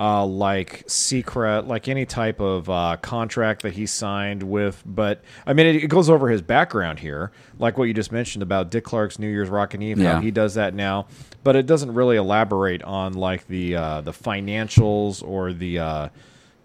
uh, 0.00 0.24
like 0.24 0.82
secret, 0.86 1.66
like 1.68 1.86
any 1.86 2.06
type 2.06 2.40
of 2.40 2.70
uh, 2.70 2.96
contract 3.02 3.60
that 3.62 3.74
he 3.74 3.84
signed 3.84 4.42
with. 4.42 4.82
But 4.86 5.22
I 5.46 5.52
mean, 5.52 5.66
it, 5.66 5.76
it 5.84 5.88
goes 5.88 6.08
over 6.08 6.30
his 6.30 6.40
background 6.40 7.00
here, 7.00 7.32
like 7.58 7.76
what 7.76 7.84
you 7.84 7.92
just 7.92 8.10
mentioned 8.10 8.42
about 8.42 8.70
Dick 8.70 8.82
Clark's 8.82 9.18
New 9.18 9.28
Year's 9.28 9.50
Rockin' 9.50 9.82
Eve, 9.82 9.98
Yeah. 9.98 10.14
how 10.14 10.20
he 10.22 10.30
does 10.30 10.54
that 10.54 10.72
now. 10.72 11.06
But 11.44 11.54
it 11.54 11.66
doesn't 11.66 11.92
really 11.92 12.16
elaborate 12.16 12.82
on 12.82 13.12
like 13.12 13.46
the 13.46 13.76
uh, 13.76 14.00
the 14.00 14.12
financials 14.12 15.22
or 15.22 15.52
the 15.52 15.78
uh, 15.78 16.08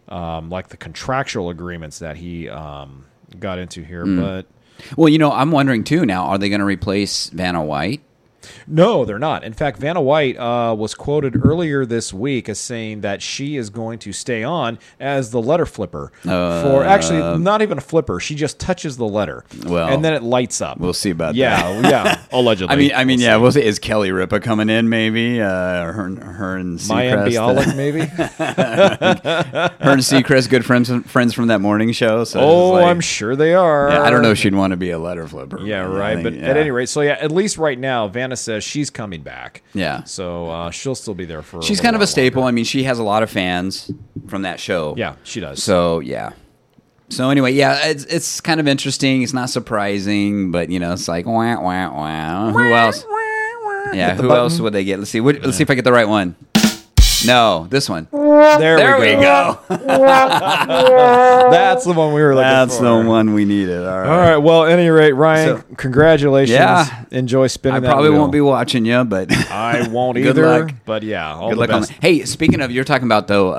um, 0.08 0.50
like 0.50 0.70
the 0.70 0.78
contractual 0.78 1.50
agreements 1.50 2.00
that 2.00 2.16
he 2.16 2.48
um, 2.48 3.06
got 3.38 3.60
into 3.60 3.84
here. 3.84 4.06
Mm. 4.06 4.22
But 4.22 4.46
well, 4.96 5.10
you 5.10 5.18
know, 5.18 5.32
I'm 5.32 5.52
wondering 5.52 5.84
too. 5.84 6.06
Now, 6.06 6.28
are 6.28 6.38
they 6.38 6.48
going 6.48 6.60
to 6.60 6.66
replace 6.66 7.30
Vanna 7.32 7.64
White? 7.64 8.02
No, 8.68 9.06
they're 9.06 9.20
not. 9.20 9.44
In 9.44 9.54
fact, 9.54 9.80
Vanna 9.80 10.02
White 10.02 10.38
uh, 10.38 10.76
was 10.78 10.94
quoted 10.96 11.46
earlier 11.46 11.86
this 11.86 12.14
week 12.14 12.50
as 12.50 12.60
saying 12.60 13.02
that 13.02 13.22
she 13.22 13.58
is 13.58 13.70
going 13.70 14.00
to 14.00 14.12
stay 14.14 14.44
on 14.44 14.80
as 15.00 15.32
the 15.32 15.42
letter 15.42 15.66
flipper 15.66 16.12
for 16.24 16.84
actually 16.84 17.38
not 17.40 17.62
even 17.62 17.78
a 17.78 17.82
flipper. 17.82 18.20
She 18.20 18.36
just 18.36 18.60
touches 18.60 18.98
the 18.98 19.06
letter, 19.08 19.44
Uh, 19.66 19.70
Well, 19.70 19.88
and 19.90 20.04
then 20.04 20.14
it 20.14 20.24
lights 20.24 20.62
up. 20.62 20.78
we'll 20.80 20.94
see 20.94 21.10
about 21.12 21.34
that. 21.34 21.40
yeah, 21.40 21.82
yeah, 21.82 22.22
allegedly. 22.32 22.74
I 22.74 22.78
mean, 22.78 22.92
I 22.96 23.04
mean, 23.04 23.20
We'll 23.20 23.26
yeah. 23.28 23.36
see. 23.38 23.42
We'll 23.42 23.52
see. 23.52 23.64
Is 23.64 23.80
Kelly 23.80 24.12
Ripa 24.12 24.40
coming 24.40 24.70
in? 24.70 24.90
Maybe 24.90 25.42
uh, 25.42 25.48
her, 25.48 25.94
her 26.16 26.58
and 26.58 26.78
Seacrest. 26.80 26.90
Maya 26.90 27.18
uh, 27.18 27.28
Bialik, 27.28 27.76
maybe. 27.78 28.00
her 28.02 29.72
and 29.92 30.02
Seacrest, 30.02 30.50
good 30.50 30.66
friends, 30.66 30.90
friends 31.10 31.34
from 31.34 31.48
that 31.48 31.62
morning 31.62 31.92
show. 31.92 32.24
So 32.24 32.40
oh, 32.40 32.70
like- 32.72 32.86
I'm 32.86 33.02
sure 33.02 33.36
they 33.36 33.54
are. 33.54 33.90
Yeah, 33.90 34.02
I 34.04 34.10
don't 34.10 34.22
know 34.22 34.32
if 34.32 34.38
she'd 34.38 34.56
want 34.56 34.72
to 34.72 34.78
be 34.78 34.92
a 34.92 35.00
letter 35.00 35.28
flipper. 35.28 35.60
Yeah, 35.62 35.82
right. 35.82 36.16
think- 36.16 36.24
But 36.24 36.34
yeah. 36.36 36.50
at 36.50 36.58
any 36.58 36.72
rate, 36.72 36.90
so 36.90 37.02
yeah, 37.02 37.18
at 37.20 37.32
least 37.32 37.58
right 37.58 37.78
now, 37.80 38.08
Vanna 38.08 38.35
says 38.40 38.64
she's 38.64 38.90
coming 38.90 39.22
back. 39.22 39.62
Yeah. 39.74 40.04
So 40.04 40.50
uh, 40.50 40.72
she'll 40.72 40.96
still 40.96 41.14
be 41.14 41.26
there 41.26 41.42
for. 41.42 41.62
she's 41.62 41.78
little 41.78 41.84
kind 41.84 41.96
of 41.96 42.02
a 42.02 42.08
staple. 42.08 42.42
longer. 42.42 42.50
I 42.50 42.52
mean, 42.52 42.66
she 42.66 42.84
has 42.84 43.00
a 43.00 43.04
lot 43.04 43.24
of 43.24 43.30
fans 43.30 43.92
from 44.28 44.44
that 44.44 44.60
show. 44.60 44.94
Yeah, 44.98 45.16
she 45.24 45.40
does. 45.40 45.62
So 45.64 46.00
yeah. 46.00 46.32
So 47.10 47.30
anyway, 47.30 47.52
yeah, 47.54 47.86
it's 47.88 48.04
it's 48.06 48.42
kind 48.42 48.60
of 48.60 48.68
interesting. 48.68 49.22
It's 49.22 49.34
not 49.34 49.50
surprising, 49.50 50.52
but 50.52 50.70
you 50.70 50.80
know, 50.80 50.94
it's 50.94 51.08
like 51.08 51.26
wah 51.26 51.60
wah 51.62 51.90
wah. 51.92 52.52
Who 52.52 52.74
else? 52.74 53.06
Yeah, 53.94 54.10
Hit 54.10 54.18
the 54.18 54.24
who 54.24 54.28
button. 54.30 54.44
else 54.44 54.60
would 54.60 54.74
they 54.74 54.84
get? 54.84 54.98
Let's 54.98 55.12
see. 55.12 55.22
What, 55.22 55.40
let's 55.42 55.58
see 55.58 55.64
if 55.64 55.70
I 55.70 55.76
get 55.76 55.84
the 55.84 55.92
right 55.92 56.08
one. 56.08 56.36
No, 57.28 57.68
this 57.70 57.90
one. 57.90 58.08
there, 58.12 58.78
There 58.78 59.00
we 59.00 59.16
we 59.16 59.22
go. 59.22 59.60
go. 59.70 59.76
That's 61.52 61.86
the 61.86 61.94
one 61.94 62.14
we 62.14 62.22
were 62.22 62.36
looking 62.36 62.48
for. 62.50 62.54
That's 62.56 62.78
for. 62.78 62.84
the 62.84 63.08
one 63.10 63.34
we 63.34 63.46
needed. 63.46 63.86
All 63.86 64.00
right. 64.00 64.08
All 64.10 64.18
right. 64.18 64.38
Well, 64.38 64.66
at 64.66 64.78
any 64.78 64.90
rate, 64.90 65.14
Ryan, 65.14 65.58
So- 65.60 65.76
congratulations. 65.76 66.56
Yeah. 66.58 67.06
Enjoy 67.12 67.44
I 67.46 67.48
spinning 67.48 67.82
that 67.82 67.88
probably 67.90 68.10
won't 68.12 68.32
be 68.32 68.42
watching 68.42 68.86
you, 68.86 69.04
but 69.04 69.32
I 69.52 69.88
won't 69.88 70.16
Good 70.18 70.28
either. 70.28 70.46
luck. 70.46 70.72
But 70.86 71.04
yeah, 71.04 71.34
all 71.34 71.50
Good 71.50 71.56
the 71.56 71.60
luck 71.62 71.70
on 71.72 71.82
that. 71.84 71.92
Hey, 72.02 72.26
speaking 72.26 72.62
of, 72.62 72.72
you're 72.72 72.84
talking 72.84 73.08
about 73.08 73.28
though. 73.28 73.52
Uh, 73.52 73.56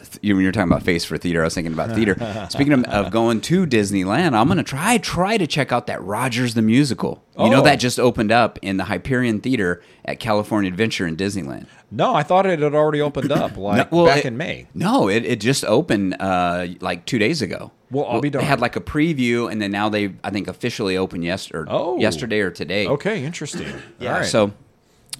uh, 0.00 0.04
you 0.22 0.34
when 0.34 0.42
you're 0.42 0.52
talking 0.52 0.70
about 0.70 0.82
face 0.82 1.04
for 1.04 1.18
theater, 1.18 1.40
I 1.42 1.44
was 1.44 1.54
thinking 1.54 1.72
about 1.72 1.94
theater. 1.94 2.16
speaking 2.50 2.72
of, 2.72 2.84
of 2.84 3.10
going 3.12 3.40
to 3.42 3.66
Disneyland, 3.66 4.34
I'm 4.34 4.48
gonna 4.48 4.62
try 4.62 4.98
try 4.98 5.36
to 5.36 5.46
check 5.46 5.72
out 5.72 5.86
that 5.88 6.02
Rogers 6.02 6.54
the 6.54 6.62
musical. 6.62 7.22
You 7.44 7.50
know 7.50 7.60
Oh. 7.60 7.64
that 7.64 7.76
just 7.76 7.98
opened 8.00 8.32
up 8.32 8.58
in 8.62 8.76
the 8.76 8.84
Hyperion 8.84 9.40
Theater 9.40 9.82
at 10.04 10.20
California 10.20 10.70
Adventure 10.70 11.06
in 11.06 11.16
Disneyland. 11.16 11.66
No, 11.90 12.14
I 12.14 12.22
thought 12.22 12.46
it 12.46 12.60
had 12.60 12.74
already 12.74 13.00
opened 13.00 13.32
up, 13.32 13.56
like 13.56 13.90
well, 13.90 14.06
back 14.06 14.18
it- 14.18 14.26
in 14.26 14.36
May. 14.36 14.66
No, 14.74 15.08
it, 15.08 15.24
it 15.24 15.40
just 15.40 15.64
opened 15.64 16.16
uh, 16.20 16.66
like 16.80 17.04
two 17.06 17.18
days 17.18 17.42
ago. 17.42 17.72
Well, 17.90 18.06
I'll 18.08 18.20
be 18.20 18.28
They 18.28 18.44
had 18.44 18.60
like 18.60 18.76
a 18.76 18.80
preview, 18.80 19.50
and 19.50 19.60
then 19.60 19.72
now 19.72 19.88
they 19.88 20.12
I 20.22 20.30
think 20.30 20.46
officially 20.48 20.96
opened 20.96 21.24
yesterday, 21.24 21.70
Oh. 21.72 21.98
yesterday 21.98 22.40
or 22.40 22.50
today. 22.50 22.86
Okay, 22.86 23.24
interesting. 23.24 23.66
Yeah. 23.98 24.12
All 24.12 24.18
right. 24.20 24.26
So 24.26 24.52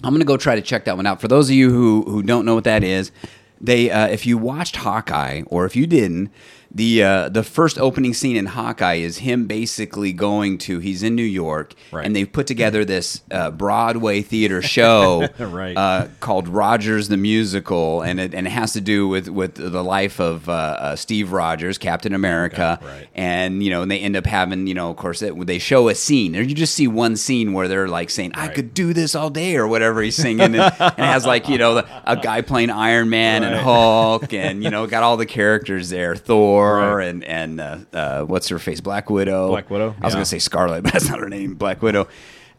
I'm 0.03 0.13
gonna 0.13 0.23
go 0.25 0.37
try 0.37 0.55
to 0.55 0.61
check 0.61 0.85
that 0.85 0.95
one 0.95 1.05
out. 1.05 1.19
For 1.21 1.27
those 1.27 1.49
of 1.49 1.55
you 1.55 1.69
who 1.69 2.03
who 2.03 2.23
don't 2.23 2.45
know 2.45 2.55
what 2.55 2.63
that 2.63 2.83
is, 2.83 3.11
they 3.59 3.91
uh, 3.91 4.07
if 4.07 4.25
you 4.25 4.37
watched 4.37 4.77
Hawkeye 4.77 5.41
or 5.47 5.65
if 5.65 5.75
you 5.75 5.85
didn't, 5.85 6.29
the 6.73 7.03
uh, 7.03 7.29
the 7.29 7.43
first 7.43 7.77
opening 7.77 8.13
scene 8.13 8.37
in 8.37 8.45
Hawkeye 8.45 8.95
is 8.95 9.17
him 9.19 9.45
basically 9.45 10.13
going 10.13 10.57
to 10.59 10.79
he's 10.79 11.03
in 11.03 11.15
New 11.15 11.21
York 11.23 11.73
Right. 11.91 12.05
and 12.05 12.15
they've 12.15 12.31
put 12.31 12.47
together 12.47 12.85
this 12.85 13.21
uh, 13.29 13.51
Broadway 13.51 14.21
theater 14.21 14.61
show 14.61 15.27
Right. 15.39 15.75
uh, 15.75 16.07
called 16.21 16.47
Rogers 16.47 17.09
the 17.09 17.17
Musical 17.17 18.01
and 18.01 18.19
it, 18.21 18.33
and 18.33 18.47
it 18.47 18.51
has 18.51 18.71
to 18.73 18.81
do 18.81 19.07
with 19.07 19.27
with 19.27 19.55
the 19.55 19.83
life 19.83 20.19
of 20.21 20.47
uh, 20.47 20.51
uh, 20.53 20.95
Steve 20.95 21.33
Rogers, 21.33 21.77
Captain 21.77 22.13
America, 22.13 22.79
Right. 22.81 23.07
and 23.15 23.61
you 23.61 23.69
know 23.69 23.81
and 23.81 23.91
they 23.91 23.99
end 23.99 24.15
up 24.15 24.25
having 24.25 24.65
you 24.67 24.73
know 24.73 24.89
of 24.91 24.95
course 24.95 25.21
it, 25.21 25.45
they 25.45 25.59
show 25.59 25.89
a 25.89 25.95
scene 25.95 26.37
or 26.37 26.41
you 26.41 26.55
just 26.55 26.73
see 26.73 26.87
one 26.87 27.17
scene 27.17 27.51
where 27.51 27.67
they're 27.67 27.89
like 27.89 28.09
saying 28.09 28.31
I 28.35 28.47
could 28.47 28.73
do 28.73 28.93
this 28.93 29.13
all 29.13 29.29
day 29.29 29.57
or 29.57 29.67
whatever 29.67 30.01
he's 30.01 30.15
singing 30.15 30.41
and, 30.41 30.55
and 30.55 30.73
it 30.79 30.99
has 30.99 31.25
like 31.25 31.49
you 31.49 31.57
know 31.57 31.75
the, 31.75 31.87
a 32.09 32.15
guy 32.15 32.39
playing 32.41 32.69
Iron 32.69 33.09
Man 33.09 33.43
and 33.43 33.55
Hulk 33.55 34.33
and 34.33 34.63
you 34.63 34.69
know 34.69 34.87
got 34.87 35.03
all 35.03 35.17
the 35.17 35.25
characters 35.25 35.89
there 35.89 36.15
Thor 36.15 36.60
Right. 36.61 37.07
and 37.07 37.23
and 37.23 37.59
uh, 37.61 37.77
uh, 37.93 38.21
what's 38.23 38.47
her 38.49 38.59
face 38.59 38.81
Black 38.81 39.09
Widow 39.09 39.47
Black 39.49 39.69
Widow, 39.69 39.95
I 40.01 40.05
was 40.05 40.13
yeah. 40.13 40.17
gonna 40.17 40.25
say 40.25 40.39
Scarlet 40.39 40.83
but 40.83 40.93
that's 40.93 41.09
not 41.09 41.19
her 41.19 41.29
name 41.29 41.55
Black 41.55 41.81
Widow 41.81 42.07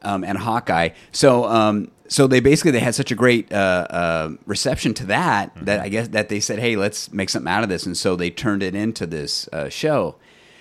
um, 0.02 0.24
and 0.24 0.36
Hawkeye. 0.38 0.90
So 1.12 1.44
um, 1.44 1.90
so 2.08 2.26
they 2.26 2.40
basically 2.40 2.72
they 2.72 2.80
had 2.80 2.94
such 2.94 3.10
a 3.10 3.14
great 3.14 3.50
uh, 3.52 3.86
uh, 3.88 4.30
reception 4.46 4.92
to 4.94 5.06
that 5.06 5.54
Mm-hmm. 5.54 5.64
that 5.66 5.80
I 5.80 5.88
guess 5.88 6.08
that 6.08 6.28
they 6.28 6.40
said, 6.40 6.58
hey, 6.58 6.76
let's 6.76 7.12
make 7.12 7.30
something 7.30 7.50
out 7.52 7.62
of 7.62 7.68
this, 7.68 7.86
and 7.86 7.96
so 7.96 8.16
they 8.16 8.30
turned 8.30 8.62
it 8.62 8.74
into 8.74 9.06
this 9.06 9.48
uh, 9.52 9.68
show. 9.68 10.16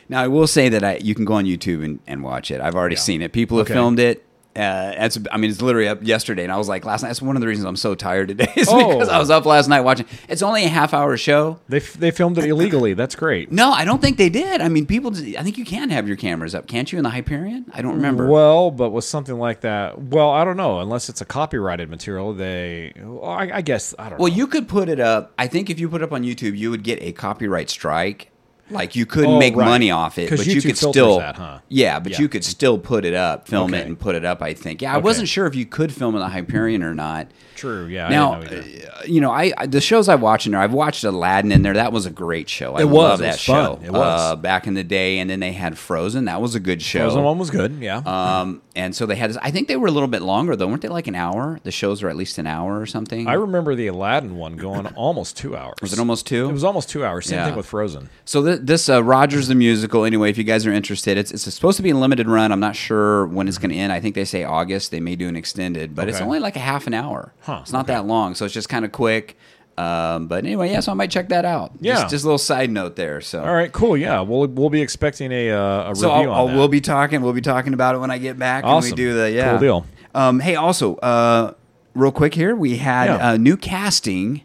Now 0.10 0.22
I 0.22 0.28
will 0.28 0.48
say 0.48 0.70
that 0.70 0.84
I, 0.84 0.98
you 0.98 1.16
can 1.16 1.26
go 1.26 1.34
on 1.36 1.46
YouTube 1.46 1.84
and, 1.86 2.00
and 2.08 2.24
watch 2.24 2.52
it. 2.52 2.60
I've 2.62 2.76
already 2.76 2.96
Yeah. 2.96 3.02
seen 3.02 3.22
it. 3.22 3.32
People 3.34 3.58
have 3.58 3.68
Okay. 3.68 3.74
filmed 3.74 4.00
it. 4.00 4.26
Uh, 4.56 4.94
it's, 4.98 5.18
I 5.32 5.38
mean, 5.38 5.50
it's 5.50 5.62
literally 5.62 5.88
up 5.88 6.00
yesterday, 6.02 6.44
and 6.44 6.52
I 6.52 6.58
was 6.58 6.68
like, 6.68 6.84
last 6.84 7.04
night. 7.04 7.10
That's 7.10 7.22
one 7.22 7.38
of 7.38 7.42
the 7.42 7.48
reasons 7.48 7.66
I'm 7.66 7.78
so 7.78 7.96
tired 7.96 8.28
today, 8.28 8.52
is 8.58 8.68
Oh. 8.70 8.94
because 8.94 9.08
I 9.08 9.18
was 9.18 9.30
up 9.30 9.46
last 9.46 9.70
night 9.70 9.82
watching. 9.82 10.06
It's 10.28 10.42
only 10.42 10.66
a 10.66 10.68
half 10.68 10.94
hour 10.94 11.16
show. 11.16 11.60
They 11.70 11.78
f- 11.78 11.94
they 11.94 12.12
filmed 12.12 12.38
it 12.38 12.44
illegally. 12.46 12.94
That's 12.94 13.16
great. 13.16 13.50
No, 13.52 13.72
I 13.72 13.86
don't 13.86 14.02
think 14.02 14.18
they 14.18 14.28
did. 14.30 14.60
I 14.60 14.68
mean, 14.68 14.86
people. 14.86 15.12
Just, 15.12 15.38
I 15.38 15.44
think 15.44 15.58
you 15.58 15.64
can 15.64 15.90
have 15.90 16.08
your 16.08 16.18
cameras 16.18 16.54
up, 16.54 16.68
can't 16.68 16.92
you? 16.92 16.98
In 16.98 17.04
the 17.04 17.10
Hyperion, 17.12 17.66
I 17.74 17.82
don't 17.82 17.96
remember. 17.96 18.28
Well, 18.28 18.72
but 18.72 18.90
with 18.90 19.06
something 19.06 19.38
like 19.40 19.62
that, 19.62 20.02
well, 20.02 20.30
I 20.32 20.44
don't 20.44 20.58
know. 20.58 20.80
Unless 20.80 21.08
it's 21.08 21.22
a 21.22 21.26
copyrighted 21.26 21.90
material, 21.90 22.34
they. 22.34 22.92
well, 22.98 23.24
I, 23.30 23.50
I 23.54 23.62
guess 23.62 23.96
I 23.98 24.10
don't. 24.10 24.20
Well, 24.20 24.30
know. 24.30 24.36
you 24.36 24.48
could 24.48 24.68
put 24.68 24.90
it 24.90 25.00
up. 25.00 25.34
I 25.40 25.48
think 25.48 25.70
if 25.70 25.80
you 25.80 25.88
put 25.88 26.02
it 26.02 26.04
up 26.04 26.12
on 26.12 26.24
YouTube, 26.24 26.58
you 26.58 26.72
would 26.72 26.84
get 26.84 27.02
a 27.02 27.14
copyright 27.14 27.70
strike. 27.70 28.31
Like 28.72 28.96
you 28.96 29.06
couldn't 29.06 29.32
Oh, 29.32 29.40
make 29.40 29.56
right. 29.56 29.66
money 29.66 29.92
off 29.92 30.18
it, 30.18 30.30
but 30.30 30.46
you 30.46 30.62
could 30.62 30.78
still, 30.78 31.20
that, 31.20 31.36
huh? 31.36 31.60
yeah, 31.70 32.00
but 32.00 32.14
Yeah. 32.14 32.22
you 32.22 32.30
could 32.30 32.44
still 32.44 32.78
put 32.78 33.06
it 33.06 33.14
up, 33.14 33.48
film 33.48 33.74
Okay. 33.74 33.82
it, 33.82 33.88
and 33.88 34.00
put 34.00 34.16
it 34.16 34.24
up. 34.26 34.42
I 34.42 34.54
think, 34.54 34.82
yeah, 34.82 34.94
I 34.94 34.98
Okay. 34.98 35.04
wasn't 35.04 35.28
sure 35.28 35.46
if 35.46 35.56
you 35.56 35.66
could 35.66 35.92
film 35.94 36.16
in 36.16 36.22
the 36.22 36.30
Hyperion 36.30 36.82
or 36.84 36.94
not. 36.94 37.28
True. 37.62 37.86
Yeah. 37.86 38.10
now, 38.10 38.34
I 38.34 38.40
didn't 38.46 38.80
know 38.84 38.90
uh, 38.90 39.04
you 39.06 39.22
know, 39.22 39.32
I, 39.32 39.52
I 39.58 39.66
the 39.68 39.82
shows 39.82 40.10
I 40.10 40.16
watch 40.16 40.46
in 40.46 40.52
there. 40.52 40.62
I've 40.62 40.74
watched 40.74 41.04
Aladdin 41.04 41.52
in 41.52 41.62
there. 41.62 41.74
That 41.74 41.92
was 41.94 42.06
a 42.06 42.10
great 42.12 42.50
show. 42.50 42.76
I 42.76 42.82
It 42.82 42.86
was. 42.86 42.94
love 42.94 43.20
It 43.20 43.24
that 43.24 43.32
was 43.34 43.40
show. 43.40 43.76
fun. 43.78 43.86
It 43.86 43.92
was. 43.92 44.22
uh, 44.22 44.36
back 44.36 44.68
in 44.68 44.74
the 44.74 44.84
day, 44.84 45.20
and 45.20 45.30
then 45.30 45.40
they 45.40 45.54
had 45.54 45.78
Frozen. 45.78 46.26
That 46.26 46.42
was 46.42 46.56
a 46.56 46.60
good 46.60 46.82
show. 46.82 47.00
Frozen 47.02 47.24
one 47.24 47.38
was 47.38 47.50
good. 47.50 47.74
Yeah. 47.80 47.98
Um, 48.06 48.62
and 48.76 48.96
so 48.96 49.06
they 49.06 49.16
had 49.16 49.30
this. 49.32 49.38
I 49.42 49.52
think 49.52 49.68
they 49.68 49.76
were 49.76 49.88
a 49.88 49.92
little 49.92 50.08
bit 50.08 50.22
longer 50.22 50.56
though, 50.56 50.68
weren't 50.68 50.82
they? 50.82 50.88
Like 50.88 51.08
an 51.08 51.16
hour. 51.16 51.60
The 51.64 51.72
shows 51.72 52.02
were 52.04 52.10
at 52.10 52.16
least 52.16 52.38
an 52.38 52.48
hour 52.48 52.80
or 52.80 52.86
something. 52.86 53.28
I 53.28 53.34
remember 53.34 53.76
the 53.76 53.88
Aladdin 53.88 54.38
one 54.38 54.56
going 54.56 54.88
almost 54.96 55.36
two 55.38 55.56
hours. 55.58 55.76
was 55.82 55.94
it 55.94 56.00
almost 56.00 56.26
two? 56.28 56.50
It 56.50 56.54
was 56.54 56.64
almost 56.64 56.90
two 56.90 57.04
hours. 57.06 57.26
Same 57.28 57.40
Yeah. 57.40 57.48
thing 57.48 57.56
with 57.58 57.66
Frozen. 57.66 58.10
So 58.26 58.44
th- 58.46 58.60
this 58.64 58.88
uh, 58.90 59.04
Rogers 59.04 59.48
the 59.48 59.56
musical. 59.56 60.06
Anyway, 60.06 60.30
if 60.30 60.38
you 60.38 60.44
guys 60.44 60.66
are 60.66 60.72
interested, 60.72 61.18
it's 61.18 61.32
it's 61.32 61.44
supposed 61.54 61.78
to 61.78 61.84
be 61.84 61.90
a 61.92 61.98
limited 61.98 62.28
run. 62.28 62.52
I'm 62.52 62.60
not 62.60 62.76
sure 62.76 63.26
when 63.28 63.48
it's 63.48 63.58
going 63.58 63.72
to 63.72 63.76
end. 63.78 63.92
I 63.92 64.00
think 64.00 64.16
they 64.16 64.26
say 64.26 64.44
August. 64.44 64.92
They 64.92 65.00
may 65.02 65.16
do 65.16 65.28
an 65.28 65.36
extended, 65.36 65.94
but 65.96 66.08
it's 66.08 66.22
only 66.22 66.40
like 66.40 66.56
a 66.56 66.60
half 66.60 66.88
an 66.88 66.94
hour. 66.94 67.34
Huh, 67.42 67.51
It's 67.60 67.72
not 67.74 67.86
okay. 67.86 67.94
that 67.94 68.06
long, 68.06 68.34
so 68.36 68.46
it's 68.46 68.54
just 68.54 68.70
kind 68.70 68.86
of 68.86 68.92
quick. 68.92 69.38
Um, 69.78 70.28
but 70.28 70.44
anyway, 70.44 70.70
yeah, 70.72 70.80
so 70.82 70.92
I 70.92 70.96
might 70.96 71.10
check 71.12 71.30
that 71.30 71.46
out. 71.46 71.72
Yeah. 71.80 71.94
just, 71.96 72.10
just 72.10 72.24
a 72.24 72.28
little 72.28 72.38
side 72.38 72.70
note 72.70 72.96
there. 72.96 73.22
So 73.22 73.42
All 73.44 73.54
right. 73.54 73.72
Cool. 73.72 73.98
Yeah. 73.98 74.22
We'll 74.22 74.48
we'll 74.48 74.70
be 74.70 74.82
expecting 74.82 75.32
a 75.32 75.50
uh, 75.52 75.92
a 75.92 75.96
So 75.96 76.14
review 76.14 76.30
I'll, 76.30 76.44
on 76.44 76.50
I'll- 76.52 76.56
we'll 76.58 76.68
be 76.68 76.82
talking. 76.82 77.22
We'll 77.22 77.34
be 77.34 77.42
talking 77.42 77.74
about 77.74 77.96
it 77.96 78.00
when 78.00 78.12
I 78.12 78.18
get 78.18 78.38
back 78.38 78.64
and 78.64 78.72
Awesome. 78.74 78.92
we 78.92 78.96
do 78.96 79.14
the 79.14 79.32
yeah. 79.32 79.52
Cool 79.52 79.60
deal. 79.60 79.86
Um, 80.14 80.40
hey, 80.42 80.56
also, 80.56 80.96
uh, 80.98 81.54
real 81.96 82.12
quick 82.12 82.34
here, 82.34 82.54
we 82.56 82.78
had 82.78 83.06
Yeah. 83.06 83.32
a 83.34 83.38
new 83.38 83.56
casting 83.58 84.42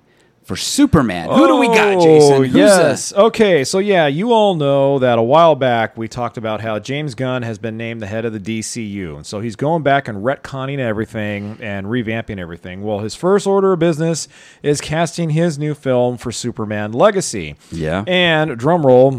for 0.46 0.54
Superman. 0.54 1.28
Who 1.28 1.48
do 1.48 1.56
we 1.56 1.66
got, 1.66 2.00
Jason? 2.00 2.34
Oh, 2.34 2.42
Who's 2.44 2.54
uh, 2.54 2.58
yes. 2.58 3.12
okay. 3.12 3.64
So 3.64 3.80
yeah, 3.80 4.06
you 4.06 4.32
all 4.32 4.54
know 4.54 5.00
that 5.00 5.18
a 5.18 5.22
while 5.22 5.56
back 5.56 5.96
we 5.96 6.06
talked 6.06 6.36
about 6.36 6.60
how 6.60 6.78
James 6.78 7.16
Gunn 7.16 7.42
has 7.42 7.58
been 7.58 7.76
named 7.76 8.00
the 8.00 8.06
head 8.06 8.24
of 8.24 8.32
the 8.32 8.38
DCU, 8.38 9.16
and 9.16 9.26
so 9.26 9.40
he's 9.40 9.56
going 9.56 9.82
back 9.82 10.06
and 10.06 10.24
retconning 10.24 10.78
everything 10.78 11.58
and 11.60 11.88
revamping 11.88 12.38
everything. 12.38 12.84
Well, 12.84 13.00
his 13.00 13.16
first 13.16 13.44
order 13.48 13.72
of 13.72 13.80
business 13.80 14.28
is 14.62 14.80
casting 14.80 15.30
his 15.30 15.58
new 15.58 15.74
film 15.74 16.16
for 16.16 16.30
Superman 16.30 16.92
Legacy. 16.92 17.56
Yeah. 17.72 18.04
And 18.06 18.56
drum 18.56 18.86
roll, 18.86 19.10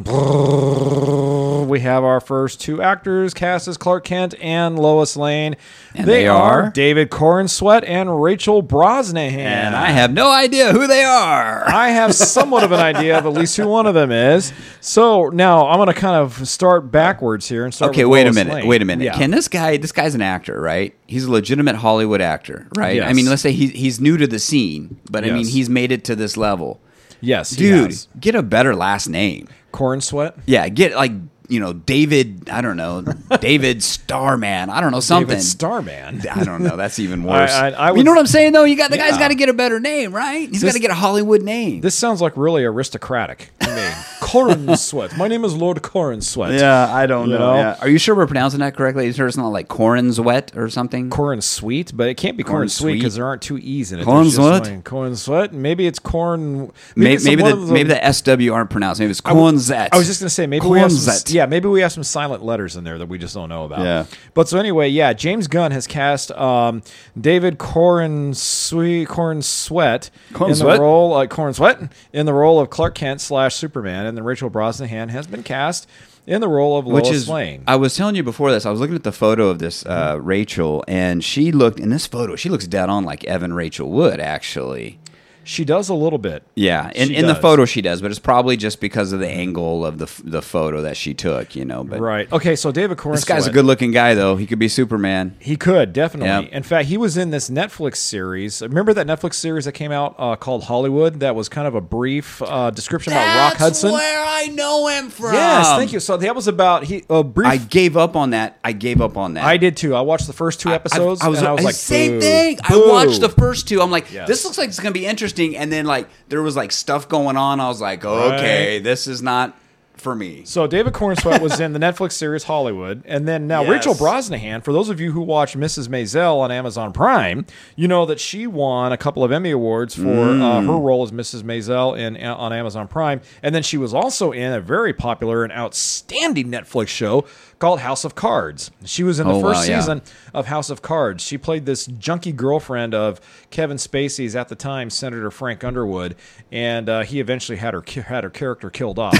we 1.67 1.80
have 1.82 2.03
our 2.03 2.19
first 2.19 2.62
two 2.62 2.82
actors 2.82 3.34
cast 3.34 3.67
as 3.67 3.77
Clark 3.77 4.03
Kent 4.03 4.36
and 4.41 4.77
Lois 4.77 5.15
Lane. 5.17 5.56
And 5.95 6.08
they 6.08 6.27
are? 6.27 6.69
David 6.71 7.10
Corn 7.10 7.47
Sweat 7.47 7.84
and 7.84 8.21
Rachel 8.21 8.62
Brosnahan. 8.63 9.38
And 9.38 9.75
I 9.75 9.91
have 9.91 10.12
no 10.13 10.32
idea 10.32 10.71
who 10.71 10.88
they 10.88 11.03
are. 11.03 11.67
I 11.67 11.89
have 11.89 12.13
somewhat 12.15 12.63
of 12.63 12.71
an 12.71 12.80
idea 12.80 13.17
of 13.17 13.25
at 13.25 13.34
least 13.34 13.58
who 13.58 13.67
one 13.67 13.86
of 13.86 13.93
them 13.93 14.12
is. 14.12 14.53
So 14.82 15.30
now 15.30 15.67
I'm 15.67 15.77
going 15.77 15.88
to 15.88 15.93
kind 15.93 16.15
of 16.15 16.47
start 16.47 16.91
backwards 16.91 17.47
here 17.47 17.65
and 17.65 17.73
start. 17.73 17.91
Okay, 17.91 18.06
wait 18.06 18.27
a 18.27 18.34
minute. 18.34 18.53
Lane. 18.53 18.67
Wait 18.67 18.82
a 18.82 18.86
minute. 18.86 19.03
Yeah. 19.06 19.17
Can 19.17 19.32
this 19.32 19.47
guy? 19.47 19.77
This 19.77 19.91
guy's 19.91 20.15
an 20.15 20.21
actor, 20.21 20.60
right? 20.60 20.95
He's 21.08 21.25
a 21.25 21.32
legitimate 21.32 21.75
Hollywood 21.77 22.21
actor, 22.21 22.67
right? 22.75 23.01
I 23.01 23.13
mean, 23.13 23.25
let's 23.27 23.41
say 23.41 23.51
he's 23.51 23.71
he's 23.71 23.99
new 23.99 24.17
to 24.17 24.27
the 24.27 24.39
scene, 24.39 24.99
but 25.10 25.23
I 25.23 25.32
mean, 25.32 25.45
he's 25.45 25.69
made 25.69 25.91
it 25.91 26.03
to 26.06 26.15
this 26.15 26.38
level. 26.38 26.80
yes, 27.21 27.51
he 27.51 27.58
Dude, 27.58 27.95
get 28.19 28.36
a 28.36 28.43
better 28.43 28.75
last 28.75 29.08
name. 29.08 29.47
Corn 29.71 30.01
Sweat. 30.01 30.36
Yeah, 30.45 30.67
get 30.69 30.95
like 30.95 31.12
you 31.47 31.60
know 31.60 31.73
David. 31.73 32.49
I 32.49 32.62
don't 32.62 32.77
know 32.77 33.01
David 33.39 33.83
Starman. 33.83 34.69
I 34.69 34.81
don't 34.81 34.91
know 34.91 34.99
something. 34.99 35.27
David 35.29 35.43
Starman. 35.43 36.27
I 36.29 36.43
don't 36.43 36.63
know. 36.63 36.75
That's 36.77 36.99
even 36.99 37.23
worse. 37.25 37.51
I- 37.51 37.69
I 37.71 37.89
you 37.89 37.95
would- 37.97 38.05
know 38.05 38.12
what 38.12 38.19
I'm 38.19 38.27
saying, 38.27 38.53
though. 38.53 38.63
You 38.63 38.75
got 38.75 38.91
the 38.91 38.97
guy's 38.97 39.17
got 39.17 39.29
to 39.29 39.36
get 39.36 39.49
a 39.49 39.53
better 39.53 39.79
name, 39.79 40.13
right? 40.13 40.49
He's 40.49 40.63
got 40.63 40.73
to 40.73 40.79
get 40.79 40.91
a 40.91 40.95
Hollywood 40.95 41.41
name. 41.43 41.81
This 41.81 41.95
sounds 41.95 42.21
like 42.21 42.36
really 42.38 42.63
aristocratic 42.63 43.49
to 43.60 43.75
me. 43.75 43.88
Corn 44.19 44.75
Sweat. 44.75 45.15
My 45.17 45.27
name 45.29 45.45
is 45.45 45.55
Lord 45.55 45.81
Corn 45.81 46.21
Sweat. 46.21 46.51
Yeah, 46.60 46.93
I 46.93 47.05
don't 47.05 47.29
You 47.29 47.38
know? 47.38 47.55
Yeah. 47.55 47.77
Are 47.79 47.88
you 47.88 47.97
sure 47.97 48.13
we're 48.15 48.27
pronouncing 48.27 48.60
that 48.60 48.75
correctly? 48.75 49.05
You 49.05 49.13
sure 49.13 49.27
it's 49.27 49.38
not 49.38 49.49
like 49.49 49.67
Corin's 49.69 50.19
wet 50.19 50.51
or 50.55 50.69
something? 50.69 51.10
Corn 51.10 51.41
Sweet, 51.41 51.91
but 51.95 52.10
it 52.10 52.15
can't 52.15 52.36
be 52.36 52.43
corn, 52.43 52.57
Corn 52.57 52.69
sweet 52.69 52.93
because 52.95 53.15
there 53.15 53.25
aren't 53.25 53.41
two 53.41 53.57
e's 53.60 53.91
in 53.93 53.99
it. 53.99 54.03
Corn 54.05 54.23
There's 54.23 54.36
Sweat? 54.36 54.83
Corn 54.83 55.15
Sweat. 55.15 55.53
Maybe 55.53 55.88
it's 55.88 55.99
corn. 55.99 56.71
Maybe, 56.95 57.13
it's 57.13 57.23
maybe 57.25 57.43
one 57.43 57.67
the, 57.67 57.73
maybe 57.73 57.89
the 57.93 58.12
SW 58.12 58.51
aren't 58.53 58.69
pronounced. 58.69 58.99
Maybe 58.99 59.12
it's 59.12 59.21
Cornzet. 59.21 59.89
I 59.93 59.97
was 59.97 60.07
just 60.07 60.19
gonna 60.19 60.29
say 60.29 60.45
maybe 60.47 60.67
we 60.67 60.79
have 60.79 60.91
some. 60.91 61.13
Yeah 61.38 61.45
maybe 61.45 61.67
we 61.67 61.82
have 61.82 61.91
some 61.91 62.04
silent 62.04 62.43
letters 62.43 62.76
in 62.76 62.84
there 62.84 62.97
that 62.97 63.08
we 63.08 63.17
just 63.17 63.34
don't 63.34 63.50
know 63.50 63.63
about. 63.63 63.80
Yeah. 63.80 64.06
But 64.34 64.50
so 64.50 64.58
anyway, 64.58 64.89
yeah, 64.89 65.13
James 65.13 65.47
Gunn 65.47 65.71
has 65.71 65.88
cast 65.88 66.32
um, 66.32 66.82
David 67.19 67.58
Corn 67.58 68.34
Sweet 68.34 69.08
Corn 69.08 69.41
Sweat 69.41 70.10
Corn 70.34 70.52
in 70.52 70.56
Sweat? 70.56 70.78
the 70.78 70.82
role 70.82 71.13
uh, 71.13 71.28
Corn 71.28 71.54
Sweat 71.54 71.91
in 72.12 72.26
the 72.26 72.34
role 72.34 72.60
of 72.60 72.69
Clark 72.69 72.95
Kent 72.95 73.21
slash 73.21 73.56
Superman, 73.56 74.06
and 74.06 74.17
then 74.17 74.23
Rachel 74.23 74.50
Brosnahan 74.50 75.10
has 75.10 75.28
been 75.28 75.43
cast 75.43 75.88
in 76.26 76.41
the 76.41 76.47
role 76.50 76.78
of 76.78 76.86
which 76.86 77.06
Lois 77.06 77.15
is 77.15 77.30
Lane. 77.30 77.63
I 77.65 77.78
was 77.78 77.95
telling 77.95 78.15
you 78.15 78.23
before 78.23 78.52
this. 78.52 78.65
I 78.65 78.69
was 78.69 78.80
looking 78.80 78.95
at 78.95 79.04
the 79.04 79.13
photo 79.13 79.47
of 79.47 79.60
this 79.60 79.86
uh, 79.86 80.19
Rachel, 80.21 80.84
and 80.88 81.23
she 81.23 81.52
looked 81.52 81.80
in 81.80 81.89
this 81.89 82.06
photo. 82.06 82.36
She 82.36 82.50
looks 82.50 82.67
dead 82.67 82.89
on 82.89 83.06
like 83.06 83.23
Evan 83.23 83.54
Rachel 83.54 83.89
Wood, 83.89 84.19
actually. 84.19 85.00
She 85.47 85.63
does 85.65 85.89
a 85.89 85.93
little 85.93 86.19
bit. 86.19 86.43
Yeah, 86.55 86.91
in, 86.93 87.07
She 87.07 87.15
in 87.15 87.25
the 87.25 87.33
does. 87.33 87.41
photo 87.41 87.65
she 87.65 87.81
does, 87.81 88.01
but 88.01 88.12
it's 88.12 88.19
probably 88.19 88.57
just 88.57 88.79
because 88.79 89.13
of 89.13 89.19
the 89.19 89.29
angle 89.29 89.86
of 89.86 89.97
the 89.97 90.05
f- 90.05 90.21
the 90.23 90.41
photo 90.41 90.81
that 90.81 90.97
she 90.97 91.13
took, 91.13 91.55
you 91.55 91.63
know. 91.65 91.83
But 91.83 91.99
Right. 92.01 92.31
Okay. 92.31 92.55
So 92.55 92.71
David 92.71 92.97
Corn 92.97 93.15
this 93.15 93.23
guy's 93.25 93.47
a 93.47 93.51
good 93.51 93.65
looking 93.65 93.91
guy, 93.91 94.13
though. 94.13 94.36
He 94.36 94.45
could 94.45 94.60
be 94.60 94.67
Superman. 94.67 95.36
He 95.39 95.55
could 95.55 95.93
definitely. 95.93 96.29
Yep. 96.29 96.51
In 96.51 96.63
fact, 96.63 96.88
he 96.89 96.97
was 96.97 97.17
in 97.17 97.29
this 97.31 97.49
Netflix 97.49 97.97
series. 97.97 98.62
Remember 98.62 98.93
that 98.93 99.07
Netflix 99.07 99.36
series 99.36 99.65
that 99.65 99.71
came 99.73 99.91
out 99.91 100.15
uh, 100.17 100.36
called 100.36 100.65
Hollywood? 100.65 101.19
That 101.21 101.36
was 101.36 101.49
kind 101.49 101.67
of 101.67 101.75
a 101.75 101.81
brief 101.81 102.41
uh, 102.41 102.69
description 102.71 103.13
about 103.13 103.51
Rock 103.51 103.57
Hudson. 103.57 103.91
where 103.93 104.23
I 104.25 104.47
know 104.47 104.88
him 104.88 105.10
from. 105.10 105.33
Yes, 105.33 105.67
thank 105.77 105.93
you. 105.93 105.99
So 105.99 106.17
that 106.17 106.36
was 106.36 106.47
about 106.47 106.83
he 106.83 107.03
a 107.10 107.23
brief. 107.23 107.47
I 107.47 107.51
I, 107.53 107.57
gave 107.57 107.97
up 107.97 108.15
on 108.15 108.31
that. 108.31 108.60
I 108.63 108.71
gave 108.73 109.01
up 109.01 109.17
on 109.17 109.33
that. 109.33 109.43
I 109.45 109.57
did 109.57 109.77
too. 109.77 109.95
I 109.95 110.01
watched 110.01 110.27
the 110.27 110.33
first 110.33 110.60
two 110.60 110.69
episodes. 110.69 111.21
I, 111.21 111.27
was, 111.29 111.39
and 111.39 111.47
I 111.47 111.51
was 111.53 111.63
like, 111.63 111.73
same 111.75 112.13
boo, 112.13 112.21
thing. 112.21 112.60
I 112.63 112.77
watched 112.77 113.21
the 113.21 113.29
first 113.29 113.67
two. 113.67 113.81
I'm 113.81 113.89
like, 113.91 114.12
Yes. 114.12 114.27
this 114.27 114.43
looks 114.45 114.57
like 114.57 114.69
it's 114.69 114.79
gonna 114.79 114.91
be 114.91 115.07
interesting, 115.38 115.58
and 115.62 115.71
then 115.71 115.86
like 115.86 116.10
there 116.30 116.41
was 116.41 116.56
like 116.56 116.71
stuff 116.71 117.08
going 117.10 117.38
on. 117.38 117.60
I 117.60 117.67
was 117.67 117.82
like, 117.82 118.04
okay, 118.06 118.76
Right. 118.76 118.84
this 118.84 119.08
is 119.08 119.21
not 119.21 119.58
for 119.95 120.13
me. 120.13 120.43
So 120.45 120.67
David 120.67 120.93
Cornsweat 120.93 121.41
was 121.41 121.60
in 121.60 121.73
the 121.73 121.80
Netflix 121.80 122.12
series 122.12 122.43
Hollywood, 122.43 123.02
and 123.08 123.28
then 123.28 123.47
now 123.47 123.62
Yes. 123.63 123.71
Rachel 123.71 123.93
Brosnahan. 123.95 124.63
For 124.63 124.71
those 124.71 124.89
of 124.89 125.02
you 125.02 125.12
who 125.12 125.21
watch 125.21 125.56
Mrs. 125.58 125.88
Maisel 125.88 126.38
on 126.39 126.52
Amazon 126.52 126.93
Prime, 126.93 127.47
you 127.76 127.88
know 127.88 128.06
that 128.06 128.19
she 128.19 128.45
won 128.45 128.91
a 128.91 128.97
couple 128.97 129.23
of 129.23 129.32
Emmy 129.32 129.50
awards 129.50 129.95
for 129.95 130.02
Mm. 130.04 130.41
uh, 130.43 130.62
her 130.71 130.78
role 130.78 131.02
as 131.02 131.12
Mrs. 131.12 131.41
Maisel 131.41 131.97
in 131.97 132.15
on 132.23 132.54
Amazon 132.54 132.88
Prime, 132.88 133.21
and 133.41 133.56
then 133.56 133.63
she 133.63 133.76
was 133.78 133.91
also 133.91 134.32
in 134.32 134.54
a 134.54 134.62
very 134.62 134.93
popular 134.93 135.43
and 135.43 135.52
outstanding 135.52 136.52
Netflix 136.52 136.89
show 136.89 137.26
called 137.60 137.80
House 137.80 138.04
of 138.04 138.13
Cards. 138.15 138.72
She 138.86 139.04
was 139.04 139.20
in 139.20 139.28
the 139.28 139.34
Oh, 139.34 139.39
wow, 139.39 139.54
first 139.54 139.67
yeah. 139.67 139.80
season 139.80 140.02
of 140.34 140.46
House 140.48 140.70
of 140.70 140.82
Cards. 140.82 141.24
She 141.24 141.38
played 141.38 141.65
this 141.65 141.88
junky 141.88 142.36
girlfriend 142.36 142.93
of 142.93 143.20
Kevin 143.50 143.78
Spacey's 143.78 144.36
at 144.36 144.48
the 144.48 144.56
time 144.56 144.89
Senator 144.89 145.32
Frank 145.32 145.63
Underwood, 145.63 146.15
and 146.52 146.88
uh, 146.89 147.04
he 147.04 147.20
eventually 147.20 147.58
had 147.58 147.74
her 147.74 147.84
had 148.08 148.24
her 148.24 148.30
character 148.30 148.70
killed 148.70 149.00
off. 149.00 149.17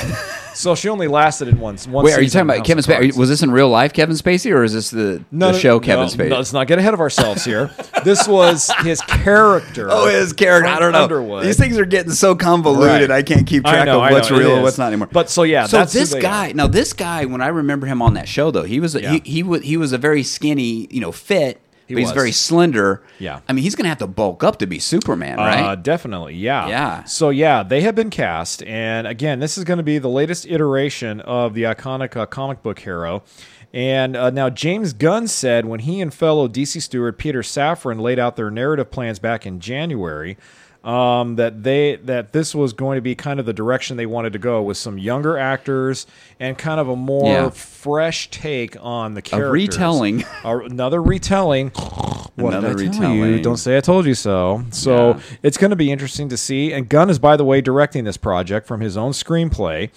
so 0.56 0.76
she 0.76 0.90
only 0.90 1.08
lasted 1.08 1.48
in 1.48 1.60
one. 1.60 1.78
one 1.78 2.06
Wait, 2.06 2.14
are 2.14 2.22
you 2.22 2.30
talking 2.30 2.42
about 2.50 2.58
House 2.60 2.68
Kevin 2.68 2.84
Spacey? 2.84 3.18
Was 3.18 3.30
this 3.30 3.42
in 3.44 3.52
real 3.52 3.70
life, 3.70 3.94
Kevin 3.94 4.16
Spacey, 4.16 4.54
or 4.54 4.64
is 4.64 4.74
this 4.74 4.90
the, 4.92 5.24
No, 5.32 5.52
the 5.52 5.60
show 5.60 5.76
no, 5.76 5.80
Kevin 5.80 6.06
no, 6.06 6.12
Spacey? 6.12 6.30
let's 6.32 6.54
not 6.54 6.68
get 6.68 6.80
ahead 6.80 6.94
of 6.94 7.00
ourselves 7.00 7.44
here. 7.44 7.72
this 8.08 8.28
was 8.28 8.72
his 8.84 9.02
character. 9.02 9.90
Oh, 9.98 10.08
his 10.08 10.32
character. 10.34 10.70
I 10.70 10.80
don't 10.80 10.92
know. 10.92 11.04
Underwood. 11.04 11.44
These 11.46 11.58
things 11.58 11.78
are 11.78 11.86
getting 11.86 12.12
so 12.12 12.36
convoluted. 12.36 13.10
Right. 13.10 13.18
I 13.18 13.24
can't 13.24 13.46
keep 13.48 13.64
track 13.64 13.86
know, 13.86 14.04
of 14.04 14.12
what's 14.12 14.30
know, 14.30 14.38
real 14.38 14.54
and 14.56 14.64
what's 14.64 14.78
not 14.78 14.88
anymore. 14.88 15.10
But 15.12 15.30
so, 15.30 15.44
yeah, 15.44 15.66
so 15.66 15.84
this 15.86 16.14
guy. 16.14 16.52
are. 16.52 16.54
Now 16.54 16.68
this 16.68 16.94
guy, 16.94 17.26
when 17.26 17.42
I 17.42 17.48
remember 17.48 17.88
him 17.88 18.02
on 18.02 18.14
that 18.14 18.28
show, 18.28 18.52
though, 18.52 18.64
he 18.64 18.80
was 18.80 18.96
Yeah. 18.96 19.12
he 19.12 19.22
he 19.26 19.44
was 19.44 19.62
he 19.64 19.76
was 19.78 19.92
a 19.94 19.98
very 19.98 20.24
skinny, 20.24 20.88
you 20.92 21.02
know, 21.02 21.12
fit, 21.12 21.60
He 21.88 21.94
but 21.96 22.00
he's 22.00 22.10
was. 22.10 22.16
very 22.16 22.32
slender. 22.32 23.02
Yeah. 23.20 23.40
I 23.48 23.54
mean, 23.54 23.64
he's 23.64 23.76
gonna 23.76 23.90
have 23.90 23.98
to 24.00 24.08
bulk 24.08 24.44
up 24.44 24.58
to 24.60 24.68
be 24.68 24.80
Superman, 24.80 25.40
Uh, 25.40 25.44
right? 25.44 25.84
definitely, 25.84 26.36
yeah. 26.36 26.68
Yeah. 26.68 27.04
So, 27.06 27.30
yeah, 27.30 27.64
they 27.64 27.82
have 27.82 27.96
been 27.96 28.10
cast. 28.10 28.62
And 28.64 29.08
again, 29.08 29.40
this 29.40 29.58
is 29.58 29.64
going 29.64 29.78
to 29.78 29.84
be 29.84 29.98
the 29.98 30.10
latest 30.10 30.46
iteration 30.48 31.22
of 31.22 31.54
the 31.54 31.64
iconic 31.64 32.16
uh, 32.16 32.26
comic 32.26 32.62
book 32.62 32.80
hero. 32.80 33.24
And 33.78 34.16
uh, 34.18 34.32
now, 34.32 34.50
James 34.50 34.92
Gunn 34.94 35.28
said 35.28 35.66
when 35.66 35.82
he 35.82 36.02
and 36.02 36.12
fellow 36.12 36.48
DC 36.48 36.82
steward 36.82 37.20
Peter 37.20 37.42
Safran 37.44 38.02
laid 38.02 38.18
out 38.18 38.36
their 38.36 38.50
narrative 38.50 38.90
plans 38.90 39.20
back 39.20 39.46
in 39.46 39.60
January. 39.60 40.36
Um, 40.84 41.36
that 41.36 41.64
they 41.64 41.98
that 41.98 42.32
this 42.32 42.56
was 42.56 42.72
going 42.74 42.96
to 42.98 43.02
be 43.02 43.14
kind 43.14 43.40
of 43.42 43.46
the 43.46 43.52
direction 43.54 43.98
they 43.98 44.06
wanted 44.06 44.32
to 44.34 44.40
go 44.40 44.62
with 44.62 44.78
some 44.78 44.98
younger 44.98 45.38
actors 45.38 46.08
and 46.40 46.58
kind 46.58 46.80
of 46.80 46.88
a 46.88 46.96
more 46.96 47.26
Yeah. 47.28 47.50
fresh 47.50 48.30
take 48.32 48.78
on 48.80 49.14
the 49.14 49.22
characters. 49.22 49.50
A 49.50 49.52
retelling. 49.52 50.26
Another 50.44 51.02
retelling. 51.02 51.72
What 52.38 52.54
Another 52.54 52.76
did 52.76 52.90
I 52.90 52.92
tell 53.00 53.14
you? 53.16 53.24
retelling. 53.24 53.42
Don't 53.42 53.58
say 53.58 53.78
I 53.78 53.80
told 53.82 54.06
you 54.06 54.14
so. 54.14 54.64
So 54.70 55.16
Yeah. 55.16 55.20
it's 55.42 55.58
going 55.58 55.72
to 55.72 55.76
be 55.76 55.92
interesting 55.92 56.30
to 56.30 56.38
see. 56.38 56.72
And 56.72 56.88
Gunn 56.88 57.10
is, 57.10 57.18
by 57.18 57.36
the 57.36 57.44
way, 57.44 57.62
directing 57.62 58.04
this 58.04 58.16
project 58.16 58.68
from 58.68 58.80
his 58.80 58.96
own 58.96 59.12
screenplay. 59.14 59.90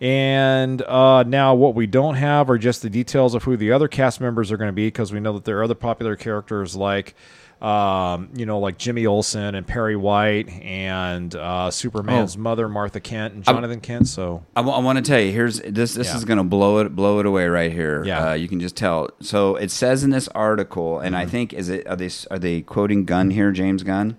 And 0.00 0.80
uh, 0.82 1.24
now, 1.24 1.54
what 1.54 1.74
we 1.74 1.86
don't 1.86 2.14
have 2.14 2.48
are 2.50 2.58
just 2.58 2.82
the 2.82 2.90
details 2.90 3.34
of 3.34 3.42
who 3.44 3.56
the 3.56 3.72
other 3.72 3.88
cast 3.88 4.20
members 4.20 4.52
are 4.52 4.56
going 4.56 4.68
to 4.68 4.72
be, 4.72 4.86
because 4.86 5.12
we 5.12 5.18
know 5.20 5.32
that 5.32 5.44
there 5.44 5.58
are 5.58 5.64
other 5.64 5.74
popular 5.74 6.14
characters 6.14 6.76
like, 6.76 7.16
um, 7.60 8.28
you 8.36 8.46
know, 8.46 8.60
like 8.60 8.78
Jimmy 8.78 9.06
Olsen 9.06 9.56
and 9.56 9.66
Perry 9.66 9.96
White 9.96 10.48
and 10.62 11.34
uh, 11.34 11.72
Superman's 11.72 12.36
Oh. 12.36 12.40
mother 12.40 12.68
Martha 12.68 13.00
Kent 13.00 13.34
and 13.34 13.42
Jonathan 13.42 13.80
Kent. 13.80 14.06
So 14.06 14.44
I, 14.54 14.60
want 14.60 14.96
to 14.98 15.02
tell 15.02 15.18
you. 15.18 15.32
Here's 15.32 15.58
this. 15.62 15.94
This 15.94 16.10
Yeah. 16.10 16.16
is 16.16 16.24
gonna 16.24 16.44
blow 16.44 16.78
it 16.78 16.94
blow 16.94 17.18
it 17.18 17.26
away 17.26 17.48
right 17.48 17.72
here. 17.72 18.04
Yeah. 18.04 18.28
Uh, 18.30 18.34
you 18.34 18.46
can 18.46 18.60
just 18.60 18.76
tell. 18.76 19.10
So 19.20 19.56
it 19.56 19.72
says 19.72 20.04
in 20.04 20.10
this 20.10 20.28
article, 20.28 21.00
and 21.00 21.16
I 21.16 21.22
Mm-hmm. 21.22 21.30
think 21.32 21.52
is 21.52 21.68
it 21.68 21.84
are 21.88 21.96
they 21.96 22.10
are 22.30 22.38
they 22.38 22.60
quoting 22.60 23.04
Gunn 23.04 23.30
here, 23.32 23.50
James 23.50 23.82
Gunn? 23.82 24.16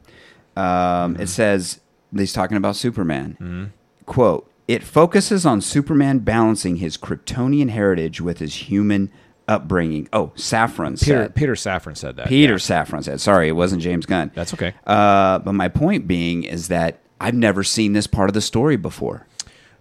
Um, 0.58 0.66
Mm-hmm. 1.14 1.22
It 1.22 1.28
says 1.30 1.80
he's 2.14 2.34
talking 2.34 2.58
about 2.58 2.76
Superman. 2.76 3.72
Quote: 4.06 4.49
It 4.70 4.84
focuses 4.84 5.48
on 5.48 5.62
Superman 5.62 6.20
balancing 6.20 6.76
his 6.76 6.96
Kryptonian 6.96 7.70
heritage 7.72 8.22
with 8.22 8.38
his 8.38 8.54
human 8.54 9.12
upbringing. 9.48 10.08
Oh, 10.14 10.28
Safran 10.36 11.00
Peter 11.00 11.24
said. 11.24 11.36
Peter 11.36 11.54
Safran 11.54 11.98
said 11.98 12.18
that. 12.18 12.28
Peter 12.28 12.54
Yeah. 12.54 12.58
Safran 12.60 13.04
said. 13.04 13.20
Sorry, 13.20 13.50
it 13.50 13.54
wasn't 13.54 13.82
James 13.82 14.06
Gunn. 14.06 14.30
That's 14.36 14.54
okay. 14.54 14.76
Uh, 14.86 15.40
but 15.40 15.54
my 15.54 15.70
point 15.70 16.08
being 16.08 16.44
is 16.44 16.68
that 16.68 17.00
I've 17.20 17.34
never 17.34 17.64
seen 17.64 17.94
this 17.94 18.06
part 18.06 18.30
of 18.30 18.36
the 18.36 18.42
story 18.42 18.78
before. 18.78 19.26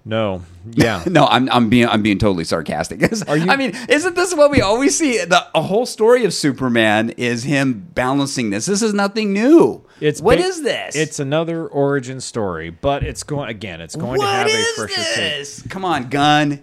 No. 0.04 0.42
Yeah. 0.70 1.02
No, 1.06 1.24
I'm, 1.26 1.48
I'm 1.50 1.70
being 1.70 1.88
I'm 1.88 2.02
being 2.02 2.18
totally 2.18 2.44
sarcastic. 2.44 3.02
Are 3.28 3.38
you- 3.38 3.50
I 3.50 3.56
mean, 3.56 3.72
isn't 3.88 4.14
this 4.16 4.34
what 4.34 4.50
we 4.50 4.60
always 4.60 4.98
see? 4.98 5.16
The 5.24 5.46
a 5.54 5.62
whole 5.62 5.86
story 5.86 6.26
of 6.26 6.34
Superman 6.34 7.08
is 7.16 7.42
him 7.44 7.88
balancing 7.94 8.50
this. 8.50 8.66
This 8.66 8.82
is 8.82 8.92
nothing 8.92 9.32
new. 9.32 9.82
It's 10.00 10.20
what 10.20 10.36
ba- 10.38 10.44
is 10.44 10.62
this? 10.62 10.94
It's 10.94 11.20
another 11.20 11.66
origin 11.66 12.20
story, 12.20 12.68
but 12.68 13.02
it's 13.02 13.22
going 13.22 13.48
again. 13.48 13.80
It's 13.80 13.96
going 13.96 14.18
what 14.18 14.26
to 14.26 14.30
have 14.30 14.46
a 14.46 14.50
is 14.50 14.68
fresher 14.76 14.94
take. 14.96 15.14
this? 15.16 15.62
Come 15.70 15.86
on, 15.86 16.10
Gunn. 16.10 16.62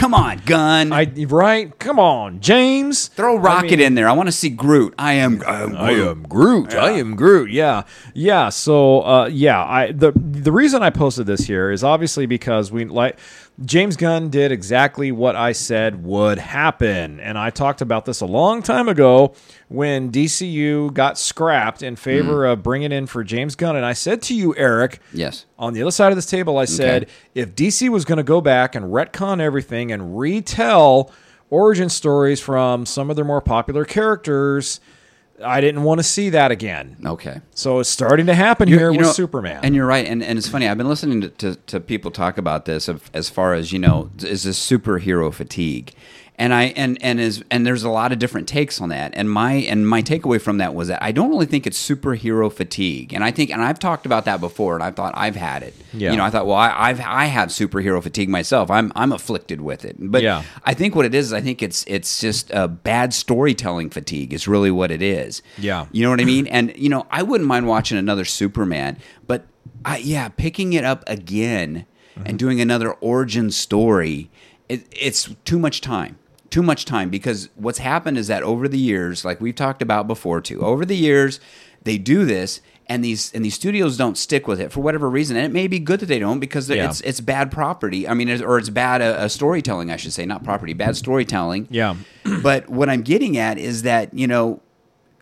Come 0.00 0.14
on, 0.14 0.40
Gunn. 0.46 0.94
I 0.94 1.12
right? 1.28 1.78
Come 1.78 1.98
on, 1.98 2.40
James. 2.40 3.08
Throw 3.08 3.36
I 3.36 3.40
Rocket 3.40 3.72
mean, 3.72 3.80
in 3.80 3.94
there. 3.96 4.08
I 4.08 4.12
want 4.12 4.28
to 4.28 4.32
see 4.32 4.48
Groot. 4.48 4.94
I 4.98 5.12
am. 5.12 5.42
I 5.46 5.60
am. 5.60 5.76
I 5.76 5.92
Groot. 5.92 6.08
am 6.08 6.22
Groot. 6.22 6.74
I 6.74 6.90
am 6.92 7.16
Groot. 7.16 7.50
Yeah, 7.50 7.82
yeah. 8.14 8.48
So, 8.48 9.02
uh, 9.02 9.26
yeah. 9.26 9.62
I 9.62 9.92
the 9.92 10.12
the 10.16 10.52
reason 10.52 10.82
I 10.82 10.88
posted 10.88 11.26
this 11.26 11.40
here 11.42 11.70
is 11.70 11.84
obviously 11.84 12.24
because 12.24 12.72
we 12.72 12.86
like 12.86 13.18
James 13.62 13.96
Gunn 13.96 14.30
did 14.30 14.52
exactly 14.52 15.12
what 15.12 15.36
I 15.36 15.52
said 15.52 16.02
would 16.02 16.38
happen, 16.38 17.20
and 17.20 17.36
I 17.36 17.50
talked 17.50 17.82
about 17.82 18.06
this 18.06 18.22
a 18.22 18.26
long 18.26 18.62
time 18.62 18.88
ago 18.88 19.34
when 19.68 20.10
DCU 20.10 20.94
got 20.94 21.18
scrapped 21.18 21.82
in 21.82 21.94
favor 21.96 22.44
Mm. 22.44 22.52
of 22.54 22.62
bringing 22.62 22.90
in 22.90 23.06
for 23.06 23.22
James 23.22 23.54
Gunn, 23.56 23.76
and 23.76 23.84
I 23.84 23.92
said 23.92 24.22
to 24.22 24.34
you, 24.34 24.54
Eric, 24.56 25.00
Yes. 25.12 25.44
On 25.58 25.74
the 25.74 25.82
other 25.82 25.90
side 25.90 26.10
of 26.10 26.16
this 26.16 26.24
table, 26.26 26.56
I 26.56 26.64
said 26.64 27.02
Okay. 27.02 27.12
if 27.34 27.54
DC 27.54 27.90
was 27.90 28.06
going 28.06 28.16
to 28.16 28.22
go 28.22 28.40
back 28.40 28.74
and 28.74 28.86
retcon 28.86 29.40
everything 29.40 29.92
and 29.92 30.18
retell 30.18 31.10
origin 31.50 31.90
stories 31.90 32.40
from 32.40 32.86
some 32.86 33.10
of 33.10 33.16
their 33.16 33.24
more 33.26 33.42
popular 33.42 33.84
characters, 33.84 34.80
I 35.44 35.60
didn't 35.60 35.82
want 35.82 35.98
to 35.98 36.02
see 36.02 36.30
that 36.30 36.50
again. 36.50 36.96
Okay. 37.04 37.40
So 37.54 37.80
it's 37.80 37.88
starting 37.88 38.26
to 38.26 38.34
happen 38.34 38.68
here 38.68 38.90
You 38.90 38.98
with 38.98 39.06
know, 39.06 39.12
Superman. 39.12 39.60
And 39.62 39.74
you're 39.74 39.86
right. 39.86 40.06
And, 40.06 40.22
and 40.22 40.38
it's 40.38 40.48
funny. 40.48 40.68
I've 40.68 40.78
been 40.78 40.88
listening 40.88 41.20
to, 41.22 41.28
to, 41.28 41.54
to 41.56 41.80
people 41.80 42.10
talk 42.10 42.38
about 42.38 42.64
this 42.64 42.88
of, 42.88 43.10
as 43.14 43.28
far 43.28 43.54
as, 43.54 43.72
you 43.72 43.78
know, 43.78 44.10
is 44.18 44.42
this 44.42 44.58
superhero 44.58 45.32
fatigue? 45.32 45.92
And 46.40 46.54
I 46.54 46.64
and 46.74 46.96
and 47.02 47.20
is 47.20 47.44
and 47.50 47.66
there's 47.66 47.82
a 47.82 47.90
lot 47.90 48.12
of 48.12 48.18
different 48.18 48.48
takes 48.48 48.80
on 48.80 48.88
that. 48.88 49.12
And 49.14 49.30
my 49.30 49.52
and 49.52 49.86
my 49.86 50.02
takeaway 50.02 50.40
from 50.40 50.56
that 50.56 50.74
was 50.74 50.88
that 50.88 51.02
I 51.02 51.12
don't 51.12 51.28
really 51.28 51.44
think 51.44 51.66
it's 51.66 51.78
superhero 51.78 52.50
fatigue. 52.50 53.12
And 53.12 53.22
I 53.22 53.30
think 53.30 53.50
and 53.50 53.60
I've 53.60 53.78
talked 53.78 54.06
about 54.06 54.24
that 54.24 54.40
before. 54.40 54.74
And 54.74 54.82
I 54.82 54.90
thought 54.90 55.12
I've 55.14 55.36
had 55.36 55.62
it. 55.62 55.74
Yeah. 55.92 56.12
You 56.12 56.16
know, 56.16 56.24
I 56.24 56.30
thought, 56.30 56.46
well, 56.46 56.56
I, 56.56 56.74
I've 56.74 57.00
I 57.00 57.26
have 57.26 57.50
superhero 57.50 58.02
fatigue 58.02 58.30
myself. 58.30 58.70
I'm 58.70 58.90
I'm 58.96 59.12
afflicted 59.12 59.60
with 59.60 59.84
it. 59.84 59.96
But 59.98 60.22
Yeah. 60.22 60.42
I 60.64 60.72
think 60.72 60.94
what 60.94 61.04
it 61.04 61.14
is, 61.14 61.26
is 61.26 61.32
I 61.34 61.42
think 61.42 61.62
it's 61.62 61.84
it's 61.86 62.20
just 62.20 62.50
a 62.52 62.66
bad 62.68 63.12
storytelling 63.12 63.90
fatigue. 63.90 64.32
Is 64.32 64.48
really 64.48 64.70
what 64.70 64.90
it 64.90 65.02
is. 65.02 65.42
Yeah. 65.58 65.86
You 65.92 66.02
know 66.02 66.10
what 66.10 66.22
I 66.22 66.24
mean? 66.24 66.46
And 66.46 66.74
you 66.74 66.88
know, 66.88 67.06
I 67.10 67.22
wouldn't 67.22 67.48
mind 67.48 67.66
watching 67.66 67.98
another 67.98 68.24
Superman, 68.24 68.96
but 69.26 69.44
I, 69.84 69.98
yeah, 69.98 70.28
picking 70.30 70.72
it 70.72 70.84
up 70.84 71.04
again 71.06 71.84
and 72.16 72.24
mm-hmm. 72.24 72.36
doing 72.36 72.60
another 72.62 72.92
origin 72.94 73.50
story, 73.50 74.30
it, 74.70 74.86
it's 74.90 75.34
too 75.44 75.58
much 75.58 75.82
time. 75.82 76.16
Too 76.50 76.62
much 76.62 76.84
time 76.84 77.10
because 77.10 77.48
what's 77.54 77.78
happened 77.78 78.18
is 78.18 78.26
that 78.26 78.42
over 78.42 78.66
the 78.66 78.78
years, 78.78 79.24
like 79.24 79.40
we've 79.40 79.54
talked 79.54 79.82
about 79.82 80.06
before 80.08 80.40
too, 80.40 80.60
over 80.60 80.84
the 80.84 80.96
years 80.96 81.38
they 81.82 81.96
do 81.96 82.24
this 82.24 82.60
and 82.88 83.04
these 83.04 83.32
and 83.32 83.44
these 83.44 83.54
studios 83.54 83.96
don't 83.96 84.18
stick 84.18 84.48
with 84.48 84.60
it 84.60 84.72
for 84.72 84.80
whatever 84.80 85.08
reason, 85.08 85.36
and 85.36 85.46
it 85.46 85.52
may 85.52 85.68
be 85.68 85.78
good 85.78 86.00
that 86.00 86.06
they 86.06 86.18
don't 86.18 86.40
because 86.40 86.68
Yeah. 86.68 86.86
it's 86.90 87.00
it's 87.02 87.20
bad 87.20 87.52
property. 87.52 88.08
I 88.08 88.14
mean, 88.14 88.28
it's- 88.28 88.44
or 88.44 88.58
it's 88.58 88.68
bad 88.68 89.00
uh, 89.00 89.04
uh, 89.04 89.28
storytelling, 89.28 89.92
I 89.92 89.96
should 89.96 90.12
say, 90.12 90.26
not 90.26 90.42
property, 90.42 90.72
bad 90.72 90.96
storytelling 90.96 91.68
yeah. 91.70 91.94
but 92.42 92.68
what 92.68 92.88
I'm 92.88 93.02
getting 93.02 93.36
at 93.36 93.56
is 93.56 93.82
that 93.82 94.12
you 94.12 94.26
know 94.26 94.60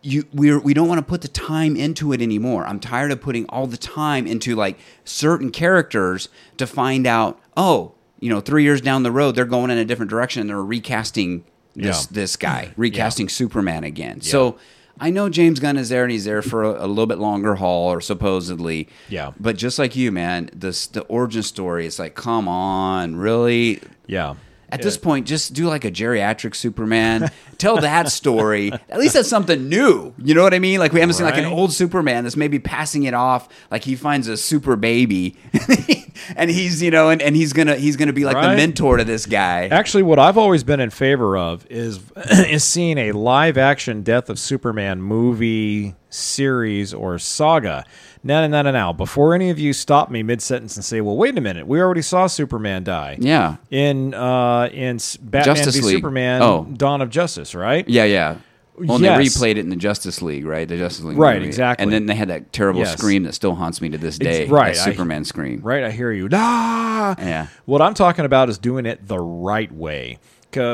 you 0.01 0.25
we're 0.33 0.59
we 0.61 0.73
don't 0.73 0.89
want 0.89 0.99
to 1.01 1.05
put 1.05 1.21
the 1.21 1.29
time 1.29 1.77
into 1.77 2.13
it 2.15 2.23
anymore. 2.23 2.67
I'm 2.67 2.81
tired 2.81 3.13
of 3.13 3.21
putting 3.21 3.45
all 3.51 3.67
the 3.67 3.77
time 3.77 4.27
into 4.27 4.55
like 4.57 4.79
certain 5.05 5.51
characters 5.51 6.31
to 6.57 6.67
find 6.67 7.07
out 7.07 7.39
oh 7.55 7.93
you 8.21 8.29
know 8.31 8.41
three 8.41 8.63
years 8.65 8.81
down 8.81 9.03
the 9.03 9.13
road 9.13 9.35
they're 9.35 9.45
going 9.45 9.71
in 9.71 9.79
a 9.79 9.85
different 9.85 10.11
direction 10.11 10.41
and 10.41 10.51
they're 10.51 10.63
recasting 10.63 11.45
this 11.75 12.03
Yeah. 12.05 12.07
this 12.11 12.37
guy 12.37 12.73
recasting 12.77 13.29
Superman 13.29 13.85
again. 13.85 14.21
So. 14.21 14.59
I 15.01 15.11
know 15.11 15.29
James 15.29 15.61
Gunn 15.61 15.77
is 15.77 15.91
there 15.91 16.03
and 16.03 16.11
he's 16.11 16.25
there 16.25 16.43
for 16.43 16.65
a, 16.65 16.85
a 16.85 16.89
little 16.89 17.07
bit 17.07 17.19
longer 17.19 17.55
haul 17.55 17.93
or 17.93 18.01
supposedly. 18.01 18.89
Yeah. 19.09 19.31
But 19.39 19.57
just 19.57 19.79
like 19.79 19.95
you, 19.95 20.11
man, 20.11 20.51
this 20.53 20.89
the 20.89 21.03
origin 21.03 21.45
story 21.45 21.87
is 21.87 22.01
like, 22.01 22.17
come 22.17 22.49
on, 22.49 23.15
really? 23.15 23.81
Yeah. 24.09 24.35
At 24.71 24.83
this 24.83 24.99
point, 24.99 25.29
just 25.29 25.53
do 25.55 25.69
like 25.69 25.85
a 25.85 25.91
geriatric 25.93 26.57
Superman. 26.57 27.31
Tell 27.59 27.77
that 27.81 28.09
story. 28.11 28.73
At 28.91 28.99
least 28.99 29.15
that's 29.15 29.29
something 29.29 29.69
new. 29.69 30.13
You 30.19 30.35
know 30.35 30.43
what 30.43 30.53
I 30.53 30.59
mean? 30.59 30.81
Like 30.81 30.93
we 30.93 30.99
haven't 30.99 31.15
seen 31.15 31.27
like 31.27 31.39
an 31.39 31.45
old 31.45 31.73
Superman 31.73 32.25
that's 32.25 32.37
maybe 32.37 32.59
passing 32.59 33.05
it 33.05 33.15
off. 33.15 33.49
Like 33.71 33.85
he 33.85 33.95
finds 33.95 34.27
a 34.27 34.37
super 34.37 34.75
baby, 34.75 35.37
and 36.37 36.51
he's 36.51 36.83
you 36.83 36.91
know, 36.91 37.11
and, 37.11 37.21
and 37.23 37.35
he's 37.37 37.53
gonna 37.53 37.77
he's 37.77 37.97
gonna 37.97 38.13
be 38.13 38.25
like 38.25 38.37
the 38.37 38.57
mentor 38.57 38.97
to 38.97 39.05
this 39.05 39.27
guy. 39.27 39.67
Actually, 39.69 40.03
what 40.03 40.19
I've 40.19 40.39
always 40.39 40.65
been 40.65 40.81
in 40.81 40.91
favor 40.91 41.37
of 41.37 41.67
is 41.71 42.01
is 42.31 42.65
seeing 42.65 42.99
a 42.99 43.13
live 43.13 43.59
action 43.59 44.03
Death 44.03 44.29
of 44.31 44.39
Superman 44.39 45.01
movie 45.03 45.95
series 46.11 46.95
or 46.95 47.19
saga. 47.19 47.85
No, 48.25 48.47
no, 48.47 48.49
no, 48.49 48.71
no, 48.71 48.71
no. 48.73 48.93
Before 48.93 49.35
any 49.35 49.51
of 49.51 49.59
you 49.59 49.73
stop 49.73 50.11
me 50.11 50.23
mid 50.23 50.43
sentence 50.43 50.77
and 50.77 50.85
say, 50.85 51.01
"Well, 51.01 51.17
wait 51.17 51.39
a 51.39 51.41
minute, 51.41 51.67
we 51.67 51.81
already 51.81 52.03
saw 52.03 52.27
Superman 52.27 52.85
die." 52.85 53.17
Yeah, 53.21 53.57
In 53.71 54.13
uh, 54.15 54.69
in 54.73 54.99
Batman 55.23 55.45
Justice 55.45 55.77
v 55.77 55.83
League. 55.83 55.97
Superman: 55.97 56.43
Oh. 56.43 56.67
Dawn 56.77 57.01
of 57.01 57.11
Justice, 57.11 57.55
right? 57.55 57.89
yeah, 57.89 58.05
yeah. 58.05 58.39
Well, 58.81 59.01
Yes. 59.01 59.19
they 59.19 59.25
replayed 59.47 59.51
it 59.53 59.59
in 59.59 59.71
the 59.71 59.77
Justice 59.77 60.23
League, 60.23 60.45
right? 60.47 60.69
The 60.69 60.77
Justice 60.77 61.05
League, 61.05 61.19
Right, 61.19 61.37
movie. 61.37 61.47
exactly. 61.47 61.83
And 61.83 61.93
then 61.93 62.07
they 62.07 62.15
had 62.15 62.29
that 62.29 62.53
terrible 62.53 62.81
Yes. 62.81 62.93
scream 62.93 63.23
that 63.25 63.35
still 63.35 63.55
haunts 63.55 63.81
me 63.81 63.89
to 63.91 63.99
this 63.99 64.19
day. 64.19 64.43
Ex- 64.43 64.51
right, 64.51 64.75
that 64.75 64.87
I- 64.87 64.91
Superman 64.91 65.25
scream. 65.25 65.61
Right, 65.63 65.85
I 65.85 65.91
hear 65.91 66.13
you. 66.13 66.29
Ah! 66.33 67.15
Yeah. 67.19 67.47
What 67.65 67.81
I'm 67.83 67.95
talking 67.95 68.25
about 68.25 68.49
is 68.49 68.59
doing 68.59 68.87
it 68.87 69.09
the 69.09 69.19
right 69.19 69.73
way, 69.73 70.19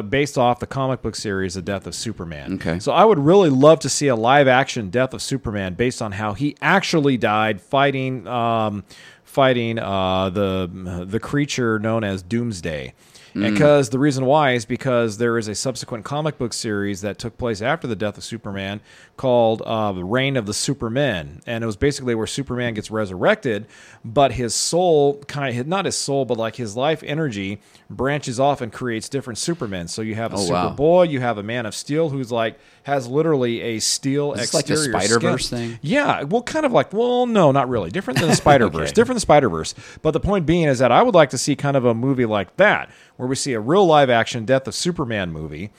based 0.08 0.38
off 0.38 0.60
the 0.60 0.66
comic 0.66 1.02
book 1.02 1.14
series, 1.16 1.54
The 1.54 1.62
Death 1.62 1.86
of 1.86 1.94
Superman. 1.94 2.54
Okay. 2.54 2.78
So 2.78 2.92
I 2.92 3.04
would 3.04 3.18
really 3.18 3.50
love 3.50 3.80
to 3.80 3.88
see 3.88 4.08
a 4.08 4.16
live 4.16 4.48
action 4.48 4.88
Death 4.90 5.12
of 5.14 5.20
Superman 5.22 5.74
based 5.74 6.00
on 6.00 6.12
how 6.12 6.32
he 6.34 6.56
actually 6.62 7.16
died 7.16 7.60
fighting, 7.60 8.26
um, 8.26 8.84
fighting 9.24 9.78
uh, 9.78 10.30
the 10.30 11.04
the 11.06 11.18
creature 11.20 11.78
known 11.78 12.04
as 12.04 12.22
Doomsday. 12.22 12.94
Mm. 13.34 13.52
Because 13.52 13.90
the 13.90 13.98
reason 13.98 14.26
why 14.26 14.52
is 14.52 14.64
because 14.64 15.18
there 15.18 15.36
is 15.38 15.48
a 15.48 15.54
subsequent 15.54 16.04
comic 16.04 16.38
book 16.38 16.52
series 16.52 17.00
that 17.00 17.18
took 17.18 17.36
place 17.36 17.60
after 17.60 17.86
the 17.86 17.96
death 17.96 18.16
of 18.16 18.22
Superman 18.22 18.80
called 19.16 19.60
uh, 19.62 19.92
The 19.92 20.04
Reign 20.04 20.36
of 20.36 20.46
the 20.46 20.54
Supermen. 20.54 21.42
And 21.46 21.64
it 21.64 21.66
was 21.66 21.76
basically 21.76 22.14
where 22.14 22.28
Superman 22.28 22.74
gets 22.74 22.90
resurrected, 22.92 23.66
but 24.04 24.32
his 24.32 24.54
soul, 24.54 25.22
kind 25.24 25.58
of, 25.58 25.66
not 25.66 25.84
his 25.84 25.96
soul, 25.96 26.24
but 26.24 26.38
like 26.38 26.56
his 26.56 26.76
life 26.76 27.02
energy 27.04 27.60
branches 27.90 28.40
off 28.40 28.60
and 28.60 28.72
creates 28.72 29.08
different 29.08 29.38
Supermen. 29.38 29.88
So 29.88 30.02
you 30.02 30.14
have 30.14 30.32
a 30.32 30.36
Oh, 30.36 30.48
wow. 30.50 30.70
Superboy, 30.70 31.10
you 31.10 31.20
have 31.20 31.38
a 31.38 31.42
Man 31.42 31.66
of 31.66 31.74
Steel 31.74 32.10
who's 32.10 32.32
like 32.32 32.58
has 32.84 33.06
literally 33.06 33.60
a 33.60 33.78
steel 33.80 34.32
Is 34.34 34.40
this 34.40 34.54
like 34.54 34.66
the. 34.66 34.76
Spider-Verse 34.76 35.48
thing? 35.50 35.78
Yeah, 35.82 36.22
well, 36.22 36.42
kind 36.42 36.66
of 36.66 36.72
like 36.72 36.92
well, 36.92 37.26
no, 37.26 37.52
not 37.52 37.68
really. 37.68 37.90
Different 37.90 38.20
than 38.20 38.28
the 38.28 38.36
Spider 38.44 38.68
Verse. 38.68 38.88
Okay. 38.88 38.92
Different 38.92 39.16
than 39.16 39.20
Spider 39.20 39.48
Verse. 39.48 39.74
But 40.02 40.10
the 40.12 40.20
point 40.20 40.46
being 40.46 40.64
is 40.68 40.78
that 40.80 40.92
I 40.92 41.02
would 41.02 41.14
like 41.14 41.30
to 41.30 41.38
see 41.38 41.56
kind 41.56 41.76
of 41.76 41.84
a 41.84 41.94
movie 41.94 42.26
like 42.26 42.56
that, 42.56 42.90
where 43.16 43.28
we 43.28 43.36
see 43.36 43.52
a 43.52 43.60
real 43.60 43.86
live 43.86 44.10
action 44.10 44.44
Death 44.44 44.66
of 44.68 44.74
Superman 44.74 45.32
movie 45.32 45.70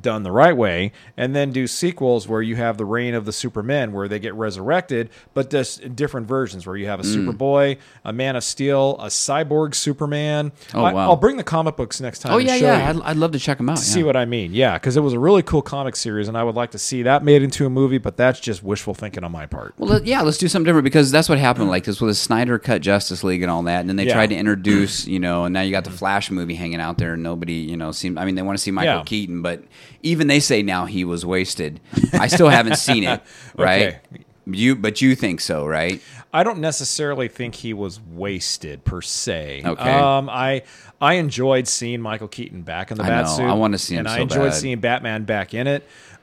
done 0.00 0.22
the 0.22 0.30
right 0.32 0.56
way, 0.56 0.92
and 1.16 1.34
then 1.34 1.50
do 1.52 1.66
sequels 1.66 2.28
where 2.28 2.42
you 2.42 2.56
have 2.56 2.76
the 2.78 2.84
reign 2.84 3.14
of 3.14 3.24
the 3.24 3.32
Supermen, 3.32 3.92
where 3.92 4.06
they 4.08 4.18
get 4.18 4.34
resurrected, 4.34 5.10
but 5.34 5.50
just 5.50 5.96
different 5.96 6.26
versions, 6.26 6.66
where 6.66 6.76
you 6.76 6.86
have 6.86 7.00
a 7.00 7.02
Mm. 7.02 7.26
Superboy, 7.34 7.76
a 8.04 8.12
Man 8.12 8.36
of 8.36 8.44
Steel, 8.44 8.96
a 9.00 9.06
cyborg 9.06 9.74
Superman. 9.74 10.52
Oh, 10.74 10.84
I, 10.84 10.92
wow. 10.92 11.08
I'll 11.10 11.16
bring 11.16 11.36
the 11.36 11.42
comic 11.44 11.76
books 11.76 12.00
next 12.00 12.20
time. 12.20 12.32
Oh 12.32 12.38
yeah, 12.38 12.54
yeah. 12.54 12.90
I'd, 12.90 13.00
I'd 13.02 13.16
love 13.16 13.32
to 13.32 13.38
check 13.38 13.56
them 13.58 13.68
out. 13.68 13.78
yeah. 13.78 13.82
see 13.82 14.02
what 14.02 14.16
I 14.16 14.24
mean. 14.24 14.52
Yeah, 14.54 14.74
because 14.74 14.96
it 14.96 15.00
was 15.00 15.12
a 15.12 15.18
really 15.18 15.42
cool 15.42 15.62
comic 15.62 15.96
series, 15.96 16.28
and 16.28 16.36
I 16.36 16.44
would 16.44 16.54
like 16.54 16.70
to 16.72 16.78
see 16.78 17.02
that 17.02 17.24
made 17.24 17.42
into 17.42 17.66
a 17.66 17.70
movie. 17.70 17.98
But 17.98 18.16
that's 18.16 18.38
just 18.40 18.62
wishful 18.62 18.94
thinking 18.94 19.24
on 19.24 19.32
my 19.32 19.46
part. 19.46 19.74
Well, 19.78 20.02
yeah, 20.04 20.22
let's 20.22 20.38
do 20.38 20.48
something 20.48 20.66
different 20.66 20.84
because 20.84 21.10
that's 21.10 21.28
what 21.28 21.38
happened. 21.38 21.68
Like 21.68 21.84
this 21.84 22.00
with 22.00 22.10
the 22.10 22.14
Snyder 22.14 22.58
cut 22.58 22.80
Justice 22.80 23.24
League 23.24 23.42
and 23.42 23.50
all 23.50 23.62
that, 23.64 23.80
and 23.80 23.88
then 23.88 23.96
they 23.96 24.06
Yeah. 24.06 24.14
tried 24.14 24.28
to 24.30 24.36
introduce, 24.36 25.06
you 25.08 25.18
know, 25.18 25.44
and 25.44 25.52
now 25.52 25.62
you 25.62 25.70
got 25.72 25.84
the 25.84 25.90
Flash 25.90 26.30
movie 26.30 26.54
hanging 26.54 26.80
out 26.80 26.98
there, 26.98 27.14
and 27.14 27.22
nobody, 27.22 27.54
you 27.54 27.76
know, 27.76 27.90
seem. 27.92 28.16
I 28.18 28.24
mean, 28.24 28.34
they 28.36 28.42
want 28.42 28.56
to 28.56 28.62
see 28.62 28.70
Michael 28.70 28.98
Yeah. 28.98 29.02
Keaton, 29.04 29.42
but 29.42 29.64
even 30.02 30.26
they 30.26 30.40
say 30.40 30.62
now 30.62 30.86
he 30.86 31.04
was 31.04 31.24
wasted. 31.26 31.80
I 32.12 32.26
still 32.26 32.48
haven't 32.48 32.76
seen 32.76 33.04
it, 33.04 33.20
right? 33.56 33.82
Okay. 33.86 34.00
You, 34.46 34.74
but 34.74 35.00
you 35.00 35.14
think 35.14 35.40
so, 35.40 35.66
right? 35.66 36.02
I 36.32 36.42
don't 36.44 36.58
necessarily 36.60 37.28
think 37.28 37.54
he 37.56 37.72
was 37.74 38.00
wasted 38.00 38.84
per 38.84 39.00
se. 39.02 39.62
Okay. 39.64 39.92
Um, 39.92 40.28
I 40.30 40.62
I 41.00 41.14
enjoyed 41.14 41.68
seeing 41.68 42.00
Michael 42.00 42.28
Keaton 42.28 42.62
back 42.62 42.90
in 42.90 42.96
the 42.96 43.04
I 43.04 43.08
bat 43.08 43.24
know. 43.26 43.30
suit. 43.32 43.44
I 43.44 43.52
wanna 43.54 43.78
see 43.78 43.94
him 43.94 44.00
and 44.00 44.08
I 44.08 44.20
enjoyed 44.20 44.50
bad. 44.50 44.54
seeing 44.54 44.80
Batman 44.80 45.24
back 45.24 45.54
in 45.54 45.66
it. 45.66 45.82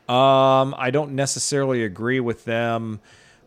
Um, 0.10 0.74
I 0.78 0.89
don't 0.91 1.12
necessarily 1.13 1.84
agree 1.84 2.20
with 2.22 2.46
them 2.46 3.00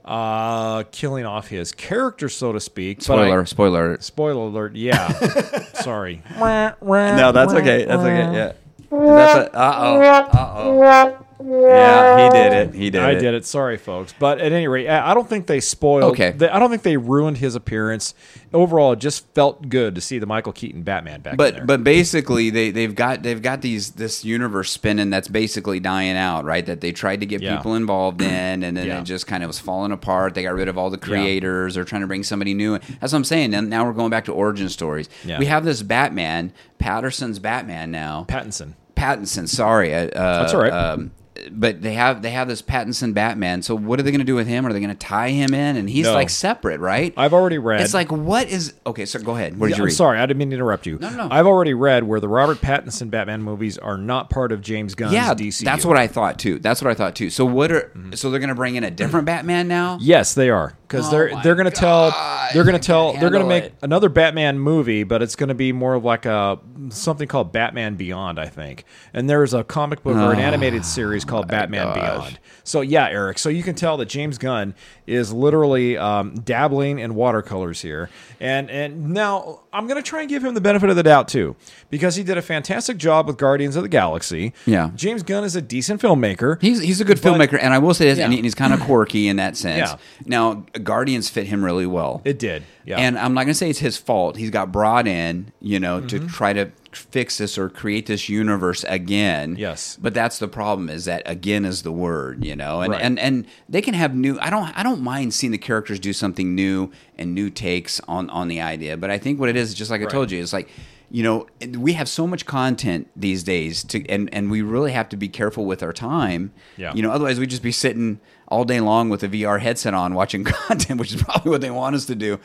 uh, 0.05 0.83
killing 0.93 1.25
off 1.27 1.49
his 1.49 1.73
character, 1.73 2.29
so 2.29 2.53
to 2.53 2.61
speak. 2.61 2.99
but 3.07 3.19
I- 3.19 3.25
Spoiler, 3.25 3.47
spoiler. 3.47 3.87
alert. 3.89 4.03
spoiler 4.05 4.43
alert. 4.43 4.77
Yeah. 4.77 5.09
Sorry. 5.75 6.23
No, 6.39 7.33
that's 7.33 7.53
okay. 7.55 7.85
That's 7.85 8.03
okay. 8.03 8.35
Yeah. 8.35 8.53
That's 8.91 9.49
a, 9.49 9.57
uh 9.57 9.75
oh. 9.79 10.01
Uh 10.01 10.29
oh. 10.35 11.27
Yeah, 11.43 12.25
he 12.25 12.31
did 12.31 12.53
it. 12.53 12.75
He 12.75 12.91
did 12.91 12.99
it. 13.03 13.05
I 13.05 13.11
it. 13.13 13.21
did 13.21 13.35
it. 13.35 13.45
Sorry, 13.47 13.77
folks. 13.77 14.15
But 14.19 14.41
at 14.41 14.53
any 14.53 14.69
rate, 14.69 14.89
I 14.89 15.11
I 15.11 15.15
don't 15.15 15.29
think 15.29 15.47
they 15.47 15.61
spoiled. 15.61 16.13
Okay. 16.13 16.33
they- 16.33 16.49
I 16.49 16.59
don't 16.59 16.71
think 16.71 16.83
they 16.83 16.97
ruined 16.97 17.39
his 17.39 17.55
appearance. 17.55 18.15
Overall, 18.53 18.93
it 18.93 18.99
just 18.99 19.33
felt 19.35 19.69
good 19.69 19.95
to 19.95 20.01
see 20.01 20.19
the 20.19 20.27
Michael 20.27 20.53
Keaton 20.53 20.83
Batman 20.83 21.21
back 21.21 21.35
in 21.35 21.37
there. 21.39 21.53
But 21.53 21.67
but 21.67 21.85
basically 21.85 22.51
they 22.51 22.71
they've 22.71 22.95
got 22.95 23.23
they've 23.23 23.41
got 23.41 23.63
these 23.63 23.93
this 23.93 24.25
universe 24.25 24.71
spinning 24.71 25.11
that's 25.11 25.29
basically 25.29 25.81
dying 25.81 26.17
out, 26.17 26.45
right? 26.45 26.67
That 26.67 26.81
they 26.81 26.93
tried 26.93 27.21
to 27.21 27.27
get 27.27 27.41
Yeah. 27.41 27.57
people 27.57 27.75
involved 27.75 28.21
in, 28.23 28.63
and 28.65 28.77
then 28.77 28.87
Yeah. 28.87 29.01
it 29.01 29.05
just 29.05 29.27
kind 29.27 29.43
of 29.43 29.49
was 29.49 29.59
falling 29.59 29.93
apart. 29.93 30.35
They 30.35 30.43
got 30.43 30.55
rid 30.55 30.69
of 30.69 30.77
all 30.77 30.91
the 30.91 30.99
creators. 30.99 31.75
They're 31.75 31.85
trying 31.85 32.03
to 32.03 32.07
bring 32.09 32.23
somebody 32.25 32.55
new. 32.55 32.79
That's 33.01 33.13
what 33.13 33.15
I'm 33.15 33.25
saying. 33.25 33.55
And 33.55 33.71
now 33.71 33.85
we're 33.87 33.93
going 33.93 34.11
back 34.11 34.25
to 34.27 34.33
origin 34.33 34.69
stories. 34.69 35.09
Yeah. 35.25 35.39
We 35.39 35.47
have 35.47 35.65
this 35.65 35.83
Batman, 35.83 36.53
Patterson's 36.79 37.39
Batman 37.39 37.91
now. 37.91 38.27
Pattinson. 38.29 38.75
Pattinson, 38.97 39.49
sorry, 39.49 39.95
uh, 39.95 40.09
That's 40.13 40.53
all 40.53 40.61
right. 40.61 40.73
Um, 40.73 41.13
but 41.51 41.83
they 41.83 41.95
have 41.95 42.23
they 42.23 42.31
have 42.31 42.49
this 42.49 42.63
Pattinson 42.63 43.15
Batman. 43.15 43.63
So 43.63 43.75
what 43.75 43.99
are 43.99 44.03
they 44.03 44.11
going 44.11 44.21
to 44.21 44.25
do 44.27 44.35
with 44.35 44.47
him? 44.47 44.67
Are 44.67 44.73
they 44.73 44.81
going 44.81 44.91
to 44.91 44.95
tie 45.07 45.29
him 45.31 45.55
in? 45.55 45.77
And 45.77 45.89
he's 45.89 46.07
No. 46.07 46.15
like 46.15 46.31
separate, 46.31 46.81
right? 46.81 47.15
I've 47.17 47.33
already 47.33 47.59
read. 47.59 47.81
It's 47.81 47.95
like 47.95 48.11
what 48.13 48.49
is 48.49 48.75
okay? 48.87 49.07
So 49.07 49.19
go 49.21 49.37
ahead. 49.37 49.59
What 49.59 49.67
did 49.69 49.71
Yeah, 49.73 49.77
you 49.79 49.83
I'm 49.83 49.87
read? 49.87 49.95
sorry, 49.95 50.19
I 50.19 50.27
didn't 50.27 50.39
mean 50.39 50.51
to 50.51 50.57
interrupt 50.57 50.87
you. 50.87 50.99
No, 50.99 51.11
no. 51.11 51.29
I've 51.31 51.47
already 51.47 51.75
read 51.75 52.05
where 52.05 52.21
the 52.21 52.29
Robert 52.29 52.59
Pattinson 52.59 53.11
Batman 53.11 53.43
movies 53.43 53.79
are 53.79 53.97
not 53.97 54.31
part 54.31 54.53
of 54.53 54.61
James 54.61 54.95
Gunn's 54.95 55.13
yeah, 55.15 55.35
DCU. 55.35 55.65
that's 55.65 55.85
what 55.85 55.97
I 55.97 56.07
thought 56.07 56.39
too. 56.39 56.59
That's 56.59 56.83
what 56.83 56.91
I 56.91 56.95
thought 56.95 57.15
too. 57.15 57.31
So 57.31 57.45
what 57.45 57.71
are 57.73 57.81
Mm-hmm. 57.81 58.13
so 58.13 58.31
they're 58.31 58.41
going 58.41 58.49
to 58.51 58.55
bring 58.55 58.77
in 58.77 58.85
a 58.85 58.91
different 58.91 59.27
Batman 59.27 59.67
now? 59.69 59.99
Yes, 60.01 60.35
they 60.35 60.51
are 60.51 60.77
because 60.87 61.09
Oh 61.09 61.11
they're 61.13 61.31
my 61.33 61.43
they're 61.43 61.55
going 61.55 61.65
to 61.71 61.71
tell 61.71 62.11
God, 62.11 62.51
they're 62.53 62.65
gonna 62.65 62.79
tell 62.79 63.13
they're 63.13 63.31
going 63.31 63.33
to 63.33 63.39
handle 63.41 63.49
make 63.49 63.65
it. 63.65 63.75
another 63.83 64.09
Batman 64.09 64.59
movie, 64.59 65.03
but 65.05 65.23
it's 65.23 65.37
going 65.37 65.49
to 65.49 65.55
be 65.55 65.73
more 65.73 65.95
of 65.95 66.05
like 66.05 66.27
a 66.27 66.59
something 66.91 67.29
called 67.29 67.53
Batman 67.53 67.95
Beyond, 67.97 68.39
I 68.39 68.47
think. 68.47 68.85
And 69.15 69.29
there's 69.31 69.55
a 69.55 69.63
comic 69.65 70.03
book 70.03 70.17
or 70.17 70.33
an 70.33 70.39
animated 70.41 70.85
series 70.85 71.25
called 71.31 71.49
Batman 71.49 71.87
gosh. 71.87 71.95
Beyond. 71.95 72.39
So 72.65 72.81
yeah, 72.83 73.09
Eric. 73.09 73.39
So 73.39 73.49
you 73.49 73.63
can 73.63 73.75
tell 73.75 73.97
that 73.97 74.07
James 74.07 74.37
Gunn 74.39 74.75
is 75.07 75.33
literally 75.33 75.97
um, 75.97 76.35
dabbling 76.35 76.99
in 76.99 77.15
watercolors 77.15 77.81
here, 77.83 78.11
and 78.39 78.71
and 78.71 79.11
now 79.11 79.61
I'm 79.73 79.87
going 79.87 79.97
to 80.01 80.09
try 80.09 80.21
and 80.21 80.29
give 80.29 80.45
him 80.45 80.55
the 80.55 80.61
benefit 80.61 80.91
of 80.91 80.97
the 80.97 81.03
doubt 81.03 81.27
too, 81.29 81.57
because 81.91 82.17
he 82.17 82.23
did 82.23 82.37
a 82.39 82.43
fantastic 82.43 82.97
job 82.97 83.27
with 83.27 83.39
Guardians 83.39 83.77
of 83.77 83.83
the 83.83 83.89
Galaxy. 83.89 84.53
Yeah. 84.67 84.91
James 84.95 85.23
Gunn 85.23 85.43
is 85.45 85.57
a 85.57 85.63
decent 85.63 86.01
filmmaker. 86.01 86.61
He's 86.61 86.81
he's 86.81 87.01
a 87.01 87.05
good 87.05 87.21
But- 87.21 87.33
filmmaker, 87.33 87.59
and 87.61 87.73
I 87.75 87.79
will 87.79 87.95
say 87.95 88.05
this, 88.07 88.19
and 88.19 88.33
Yeah. 88.33 88.37
he- 88.37 88.43
he's 88.43 88.55
kind 88.55 88.75
of 88.75 88.81
quirky 88.81 89.27
in 89.29 89.37
that 89.37 89.57
sense. 89.57 89.91
Yeah. 89.91 89.97
Now, 90.27 90.65
Guardians 90.83 91.29
fit 91.29 91.47
him 91.47 91.65
really 91.65 91.87
well. 91.87 92.21
it 92.25 92.39
did. 92.39 92.63
Yeah. 92.85 92.99
And 92.99 93.19
I'm 93.19 93.35
not 93.35 93.43
going 93.43 93.49
to 93.53 93.55
say 93.55 93.71
it's 93.71 93.79
his 93.79 93.97
fault. 93.97 94.37
He's 94.37 94.51
got 94.51 94.73
brought 94.73 95.07
in, 95.07 95.53
you 95.61 95.79
know, 95.81 95.99
Mm-hmm. 96.01 96.27
to 96.27 96.27
try 96.29 96.53
to 96.53 96.71
fix 96.93 97.39
this 97.39 97.57
or 97.57 97.69
create 97.69 98.07
this 98.07 98.29
universe 98.29 98.85
again. 98.89 99.57
Yes. 99.57 99.97
But 100.01 100.15
that's 100.15 100.39
the 100.39 100.49
problem 100.49 100.89
is 100.89 101.05
that 101.05 101.23
again 101.27 101.65
is 101.65 101.83
the 101.83 101.93
word, 101.93 102.45
you 102.45 102.57
know. 102.57 102.81
And 102.81 102.93
Right. 102.93 103.03
and 103.03 103.19
and 103.19 103.47
they 103.69 103.81
can 103.83 103.95
have 103.95 104.15
new 104.15 104.39
I 104.41 104.51
don't 104.51 104.77
I 104.79 104.83
don't 104.83 105.01
mind 105.01 105.33
seeing 105.35 105.53
the 105.53 105.59
characters 105.59 105.99
do 106.01 106.13
something 106.13 106.55
new 106.55 106.91
and 107.17 107.35
new 107.35 107.51
takes 107.51 108.01
on 108.09 108.29
on 108.31 108.49
the 108.49 108.61
idea, 108.61 108.97
but 108.97 109.11
I 109.11 109.19
think 109.19 109.39
what 109.41 109.49
it 109.49 109.57
is 109.57 109.75
just 109.75 109.91
like 109.91 110.03
I 110.03 110.07
told 110.07 110.31
you, 110.31 110.41
it's 110.43 110.53
like 110.53 110.69
you 111.13 111.25
know, 111.25 111.49
we 111.77 111.95
have 111.95 112.09
so 112.09 112.25
much 112.25 112.47
content 112.47 113.09
these 113.17 113.43
days 113.43 113.83
to 113.85 114.09
and 114.09 114.33
and 114.33 114.51
we 114.51 114.63
really 114.63 114.93
have 114.93 115.09
to 115.11 115.17
be 115.17 115.29
careful 115.29 115.65
with 115.67 115.83
our 115.83 115.93
time. 115.93 116.53
Yeah. 116.77 116.95
You 116.95 117.03
know, 117.03 117.11
otherwise 117.11 117.39
we'd 117.41 117.51
just 117.51 117.63
be 117.65 117.73
sitting 117.73 118.21
all 118.49 118.65
day 118.65 118.81
long 118.81 119.09
with 119.11 119.23
a 119.23 119.29
VR 119.29 119.61
headset 119.61 119.93
on 119.95 120.15
watching 120.15 120.45
content, 120.67 120.99
which 121.01 121.13
is 121.15 121.23
probably 121.23 121.51
what 121.51 121.61
they 121.61 121.71
want 121.71 121.95
us 121.97 122.07
to 122.07 122.15
do. 122.15 122.39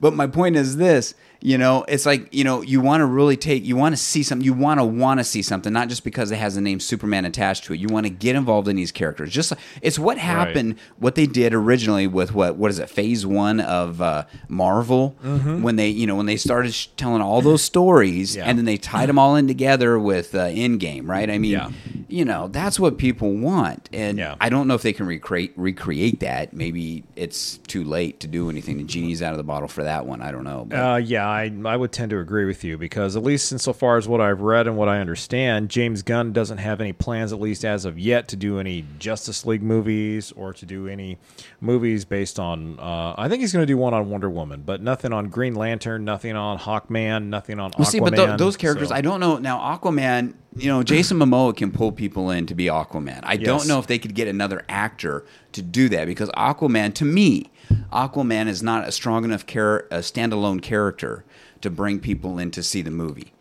But 0.00 0.14
my 0.14 0.26
point 0.26 0.56
is 0.56 0.78
this, 0.78 1.14
you 1.42 1.56
know, 1.56 1.84
it's 1.88 2.04
like, 2.04 2.32
you 2.34 2.44
know, 2.44 2.60
you 2.60 2.80
want 2.82 3.00
to 3.00 3.06
really 3.06 3.36
take, 3.36 3.64
you 3.64 3.74
want 3.76 3.94
to 3.94 3.96
see 3.96 4.22
something, 4.22 4.44
you 4.44 4.52
want 4.52 4.78
to 4.78 4.84
want 4.84 5.20
to 5.20 5.24
see 5.24 5.40
something, 5.40 5.72
not 5.72 5.88
just 5.88 6.04
because 6.04 6.30
it 6.30 6.36
has 6.36 6.54
the 6.54 6.60
name 6.60 6.80
Superman 6.80 7.24
attached 7.24 7.64
to 7.64 7.72
it. 7.72 7.80
You 7.80 7.88
want 7.88 8.04
to 8.04 8.10
get 8.10 8.36
involved 8.36 8.68
in 8.68 8.76
these 8.76 8.92
characters. 8.92 9.32
Just 9.32 9.50
like, 9.52 9.60
it's 9.80 9.98
what 9.98 10.18
happened, 10.18 10.76
what 10.98 11.14
they 11.14 11.26
did 11.26 11.54
originally 11.54 12.06
with 12.06 12.34
what, 12.34 12.56
what 12.56 12.70
is 12.70 12.78
it, 12.78 12.90
phase 12.90 13.24
one 13.24 13.58
of 13.60 14.02
uh, 14.02 14.24
Marvel, 14.48 15.10
when 15.22 15.76
they, 15.76 15.88
you 15.88 16.06
know, 16.06 16.16
when 16.16 16.26
they 16.26 16.36
started 16.36 16.74
sh- 16.74 16.88
telling 16.96 17.22
all 17.22 17.40
those 17.40 17.62
stories 17.62 18.36
Yeah. 18.36 18.44
and 18.44 18.58
then 18.58 18.64
they 18.66 18.76
tied 18.76 19.08
them 19.08 19.18
all 19.18 19.34
in 19.36 19.46
together 19.46 19.98
with 19.98 20.34
uh, 20.34 20.46
Endgame, 20.48 21.08
right? 21.08 21.30
I 21.30 21.38
mean, 21.38 21.52
Yeah. 21.52 21.70
you 22.08 22.24
know, 22.26 22.48
that's 22.48 22.78
what 22.78 22.98
people 22.98 23.32
want. 23.32 23.88
And 23.92 24.18
Yeah. 24.18 24.34
I 24.40 24.48
don't 24.50 24.68
know 24.68 24.74
if 24.74 24.82
they 24.82 24.92
can 24.92 25.06
recreate 25.06 25.52
recreate 25.56 26.20
that. 26.20 26.52
Maybe 26.52 27.04
it's 27.16 27.56
too 27.66 27.84
late 27.84 28.20
to 28.20 28.26
do 28.26 28.50
anything. 28.50 28.76
The 28.76 28.84
genie's 28.84 29.22
out 29.22 29.32
of 29.32 29.38
the 29.38 29.44
bottle 29.44 29.68
for 29.68 29.84
that 29.84 30.04
one. 30.04 30.20
I 30.20 30.32
don't 30.32 30.44
know. 30.44 30.66
But 30.68 30.76
Uh, 30.76 30.96
yeah, 30.96 31.29
I, 31.30 31.52
I 31.64 31.76
would 31.76 31.92
tend 31.92 32.10
to 32.10 32.18
agree 32.18 32.44
with 32.44 32.64
you 32.64 32.76
because 32.76 33.16
at 33.16 33.22
least 33.22 33.52
insofar 33.52 33.96
as 33.96 34.08
what 34.08 34.20
I've 34.20 34.40
read 34.40 34.66
and 34.66 34.76
what 34.76 34.88
I 34.88 34.98
understand, 34.98 35.68
James 35.70 36.02
Gunn 36.02 36.32
doesn't 36.32 36.58
have 36.58 36.80
any 36.80 36.92
plans, 36.92 37.32
at 37.32 37.40
least 37.40 37.64
as 37.64 37.84
of 37.84 37.98
yet, 37.98 38.28
to 38.28 38.36
do 38.36 38.58
any 38.58 38.84
Justice 38.98 39.46
League 39.46 39.62
movies 39.62 40.32
or 40.32 40.52
to 40.52 40.66
do 40.66 40.88
any 40.88 41.18
movies 41.60 42.04
based 42.04 42.38
on. 42.38 42.78
Uh, 42.78 43.14
I 43.16 43.28
think 43.28 43.40
he's 43.40 43.52
going 43.52 43.62
to 43.62 43.66
do 43.66 43.76
one 43.76 43.94
on 43.94 44.10
Wonder 44.10 44.28
Woman, 44.30 44.62
but 44.64 44.82
nothing 44.82 45.12
on 45.12 45.28
Green 45.28 45.54
Lantern, 45.54 46.04
nothing 46.04 46.36
on 46.36 46.58
Hawkman, 46.58 47.24
nothing 47.26 47.58
on 47.60 47.70
Well, 47.78 47.86
Aquaman. 47.86 47.90
see, 47.90 48.00
but 48.00 48.16
tho- 48.16 48.36
those 48.36 48.56
characters, 48.56 48.88
so- 48.88 48.94
I 48.94 49.00
don't 49.00 49.20
know. 49.20 49.38
Now, 49.38 49.58
Aquaman, 49.58 50.34
you 50.56 50.68
know, 50.68 50.82
Jason 50.82 51.18
Momoa 51.18 51.56
can 51.56 51.70
pull 51.70 51.92
people 51.92 52.30
in 52.30 52.46
to 52.46 52.54
be 52.54 52.64
Aquaman. 52.66 53.20
I 53.22 53.34
Yes. 53.34 53.44
don't 53.46 53.68
know 53.68 53.78
if 53.78 53.86
they 53.86 53.98
could 53.98 54.14
get 54.14 54.26
another 54.28 54.64
actor 54.68 55.24
to 55.52 55.62
do 55.62 55.88
that 55.90 56.06
because 56.06 56.28
Aquaman, 56.30 56.92
to 56.94 57.04
me, 57.04 57.50
Aquaman 57.92 58.48
is 58.48 58.62
not 58.62 58.86
a 58.86 58.92
strong 58.92 59.24
enough 59.24 59.46
char- 59.46 59.86
a 59.90 59.98
standalone 59.98 60.60
character 60.60 61.24
to 61.60 61.70
bring 61.70 62.00
people 62.00 62.38
in 62.38 62.50
to 62.52 62.62
see 62.62 62.82
the 62.82 62.90
movie. 62.90 63.32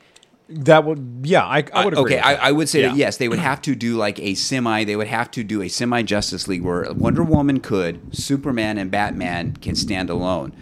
that 0.52 0.84
would, 0.84 1.22
yeah, 1.24 1.46
I, 1.46 1.64
I 1.74 1.82
uh, 1.82 1.86
would 1.86 1.94
agree. 1.94 2.16
okay, 2.16 2.20
I. 2.20 2.50
I 2.50 2.52
would 2.52 2.68
say 2.68 2.82
Yeah. 2.82 2.88
that 2.90 2.98
yes, 2.98 3.18
they 3.18 3.28
would 3.30 3.38
have 3.38 3.62
to 3.62 3.76
do 3.76 3.96
like 3.98 4.20
a 4.20 4.34
semi. 4.34 4.84
They 4.84 4.96
would 4.96 5.06
have 5.08 5.30
to 5.32 5.44
do 5.44 5.62
a 5.62 5.68
semi 5.68 6.02
Justice 6.02 6.48
League 6.48 6.64
where 6.64 6.92
Wonder 6.92 7.22
Woman 7.24 7.60
could, 7.60 8.00
Superman 8.16 8.80
and 8.80 8.90
Batman 8.90 9.56
can 9.62 9.76
stand 9.76 10.10
alone. 10.10 10.54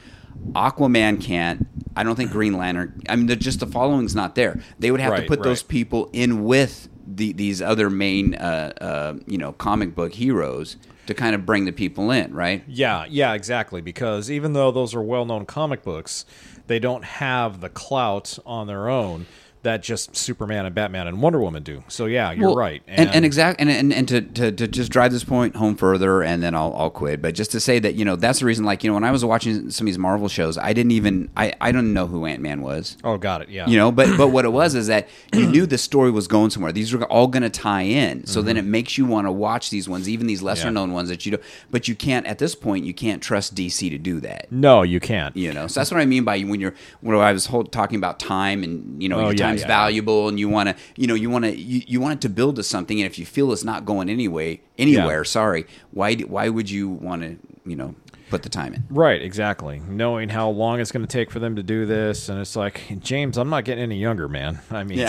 Aquaman 0.53 1.21
can't. 1.21 1.67
I 1.95 2.03
don't 2.03 2.15
think 2.15 2.31
Green 2.31 2.53
Lantern. 2.53 3.01
I 3.09 3.15
mean, 3.15 3.27
just 3.39 3.59
the 3.59 3.67
following's 3.67 4.13
not 4.15 4.35
there. 4.35 4.59
They 4.79 4.91
would 4.91 4.99
have 4.99 5.15
to 5.15 5.21
Right, 5.21 5.27
put 5.27 5.41
those 5.43 5.63
people 5.63 6.09
in 6.13 6.43
with 6.43 6.89
the, 7.07 7.33
these 7.33 7.61
other 7.61 7.89
main, 7.89 8.35
uh, 8.35 8.73
uh, 8.79 9.13
you 9.25 9.37
know, 9.37 9.53
comic 9.53 9.95
book 9.95 10.13
heroes 10.13 10.77
to 11.07 11.13
kind 11.13 11.33
of 11.33 11.45
bring 11.45 11.65
the 11.65 11.71
people 11.71 12.11
in, 12.11 12.33
right? 12.33 12.63
Yeah, 12.67 13.05
yeah, 13.09 13.33
exactly. 13.33 13.81
Because 13.81 14.29
even 14.29 14.53
though 14.53 14.71
those 14.71 14.93
are 14.93 15.01
well 15.01 15.25
known 15.25 15.45
comic 15.45 15.83
books, 15.83 16.25
they 16.67 16.79
don't 16.79 17.03
have 17.05 17.61
the 17.61 17.69
clout 17.69 18.37
on 18.45 18.67
their 18.67 18.89
own 18.89 19.25
that 19.67 19.83
just 19.83 20.15
Superman 20.15 20.65
and 20.65 20.73
Batman 20.73 21.07
and 21.07 21.21
Wonder 21.21 21.39
Woman 21.39 21.61
do. 21.63 21.83
So 21.87 22.05
yeah, 22.05 22.31
you're 22.31 22.47
Well, 22.47 22.55
right. 22.55 22.81
And, 22.87 23.09
and, 23.11 23.25
exact 23.25 23.59
and, 23.59 23.69
and, 23.69 23.93
and 23.93 24.07
to, 24.07 24.21
to, 24.21 24.51
to 24.51 24.67
just 24.67 24.91
drive 24.91 25.11
this 25.11 25.23
point 25.23 25.55
home 25.55 25.75
further, 25.75 26.23
and 26.23 26.41
then 26.41 26.55
I'll, 26.55 26.73
I'll 26.75 26.89
quit. 26.89 27.21
But 27.21 27.35
just 27.35 27.51
to 27.51 27.59
say 27.59 27.79
that 27.79 27.95
you 27.95 28.05
know 28.05 28.15
that's 28.15 28.39
the 28.39 28.45
reason. 28.45 28.65
Like 28.65 28.83
you 28.83 28.89
know 28.89 28.93
when 28.95 29.03
I 29.03 29.11
was 29.11 29.23
watching 29.23 29.69
some 29.69 29.85
of 29.85 29.87
these 29.87 29.97
Marvel 29.97 30.27
shows, 30.27 30.57
I 30.57 30.73
didn't 30.73 30.91
even 30.93 31.29
I 31.37 31.53
I 31.61 31.71
don't 31.71 31.93
know 31.93 32.07
who 32.07 32.25
Ant 32.25 32.41
Man 32.41 32.61
was. 32.61 32.97
oh, 33.03 33.17
got 33.17 33.41
it. 33.41 33.49
Yeah. 33.49 33.67
You 33.67 33.77
know, 33.77 33.91
but 33.91 34.17
but 34.17 34.29
what 34.35 34.45
it 34.45 34.51
was 34.51 34.73
is 34.75 34.87
that 34.87 35.07
you 35.33 35.45
knew 35.47 35.65
the 35.65 35.77
story 35.77 36.11
was 36.11 36.27
going 36.27 36.49
somewhere. 36.49 36.71
These 36.71 36.93
were 36.93 37.05
all 37.05 37.27
going 37.27 37.43
to 37.43 37.49
tie 37.49 37.83
in. 37.83 38.25
So 38.25 38.41
then 38.41 38.57
it 38.57 38.65
makes 38.65 38.97
you 38.97 39.05
want 39.05 39.27
to 39.27 39.31
watch 39.31 39.69
these 39.69 39.87
ones, 39.89 40.07
even 40.09 40.27
these 40.27 40.41
lesser 40.41 40.57
Mm-hmm. 40.57 40.67
Yeah. 40.67 40.71
known 40.81 40.93
ones 40.93 41.09
that 41.09 41.25
you 41.25 41.31
don't. 41.33 41.43
But 41.69 41.87
you 41.87 41.95
can't 41.95 42.25
at 42.25 42.39
this 42.39 42.55
point. 42.55 42.83
You 42.85 42.93
can't 42.93 43.21
trust 43.21 43.53
DC 43.55 43.89
to 43.89 43.97
do 43.97 44.19
that. 44.21 44.51
no, 44.51 44.81
you 44.83 44.99
can't. 44.99 45.35
You 45.35 45.53
know, 45.53 45.67
so 45.67 45.79
that's 45.79 45.91
what 45.91 45.99
I 45.99 46.05
mean 46.05 46.23
by 46.23 46.39
when 46.41 46.59
you're 46.59 46.73
when 47.01 47.15
I 47.17 47.31
was 47.31 47.45
whole, 47.45 47.63
talking 47.63 47.97
about 47.97 48.19
time 48.19 48.63
and 48.63 49.01
you 49.01 49.07
know 49.09 49.17
Oh, 49.17 49.21
your 49.29 49.33
yeah, 49.33 49.37
time's 49.57 49.61
yeah. 49.61 49.67
valuable 49.67 50.27
and 50.27 50.39
you 50.39 50.49
want 50.49 50.69
to 50.69 50.75
you 50.95 51.07
know 51.07 51.15
you 51.15 51.29
want 51.29 51.45
to 51.45 51.55
you, 51.55 51.81
you 51.87 51.99
want 51.99 52.13
it 52.13 52.21
to 52.21 52.29
build 52.29 52.55
to 52.55 52.63
something 52.63 52.99
and 52.99 53.05
if 53.05 53.17
you 53.17 53.25
feel 53.25 53.51
it's 53.51 53.63
not 53.63 53.85
going 53.85 54.09
anyway 54.09 54.59
anywhere 54.77 55.23
sorry 55.23 55.65
why 55.91 56.15
why 56.15 56.49
would 56.49 56.69
you 56.69 56.89
want 56.89 57.21
to 57.21 57.37
you 57.65 57.75
know 57.75 57.95
put 58.29 58.43
the 58.43 58.49
time 58.49 58.73
in 58.73 58.83
Right, 58.89 59.21
exactly. 59.21 59.79
Knowing 59.87 60.29
how 60.29 60.49
long 60.49 60.79
it's 60.79 60.91
going 60.91 61.05
to 61.05 61.11
take 61.11 61.31
for 61.31 61.39
them 61.39 61.55
to 61.55 61.63
do 61.63 61.85
this, 61.85 62.29
and 62.29 62.39
it's 62.39 62.55
like, 62.55 62.81
James, 62.99 63.37
I'm 63.37 63.49
not 63.49 63.65
getting 63.65 63.83
any 63.83 63.97
younger, 63.97 64.27
man. 64.27 64.59
I 64.71 64.83
mean, 64.83 64.99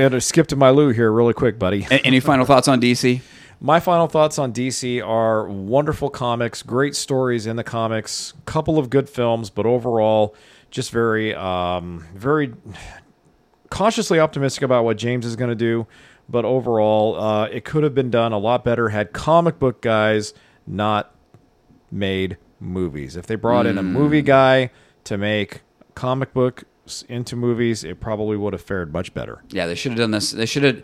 had 0.00 0.12
to 0.12 0.20
skip 0.20 0.46
to 0.48 0.56
my 0.56 0.70
Lou 0.70 0.90
here 0.90 1.10
really 1.12 1.34
quick, 1.34 1.58
buddy. 1.58 1.86
Any 1.90 2.20
final 2.20 2.44
thoughts 2.46 2.68
on 2.68 2.80
DC 2.80 3.20
My 3.60 3.80
final 3.80 4.06
thoughts 4.06 4.38
on 4.38 4.52
DC 4.52 5.06
are 5.06 5.46
wonderful 5.48 6.10
comics, 6.10 6.62
great 6.62 6.96
stories 6.96 7.46
in 7.46 7.56
the 7.56 7.64
comics, 7.64 8.34
couple 8.44 8.78
of 8.78 8.90
good 8.90 9.08
films, 9.08 9.50
but 9.50 9.66
overall, 9.66 10.34
just 10.70 10.90
very, 10.90 11.34
um, 11.34 12.06
very 12.14 12.54
cautiously 13.72 14.20
optimistic 14.20 14.62
about 14.62 14.84
what 14.84 14.96
James 14.98 15.24
is 15.26 15.34
going 15.34 15.50
to 15.50 15.56
do. 15.56 15.86
But 16.28 16.44
overall, 16.44 17.18
uh, 17.20 17.44
it 17.46 17.64
could 17.64 17.82
have 17.82 17.94
been 17.94 18.10
done 18.10 18.32
a 18.32 18.38
lot 18.38 18.64
better 18.64 18.90
had 18.90 19.12
comic 19.12 19.58
book 19.58 19.80
guys 19.82 20.32
not 20.66 21.14
made 21.90 22.36
movies. 22.60 23.16
If 23.16 23.26
they 23.26 23.34
brought 23.34 23.66
in 23.66 23.76
a 23.78 23.82
movie 23.82 24.22
guy 24.22 24.70
to 25.04 25.18
make 25.18 25.62
comic 25.94 26.32
books 26.32 26.64
into 27.08 27.34
movies, 27.36 27.82
it 27.84 27.98
probably 28.00 28.36
would 28.36 28.52
have 28.52 28.62
fared 28.62 28.92
much 28.92 29.14
better. 29.14 29.42
yeah 29.50 29.66
they 29.66 29.74
should 29.74 29.92
have 29.92 29.98
done 29.98 30.10
this 30.10 30.32
they 30.32 30.46
should 30.46 30.62
have 30.64 30.82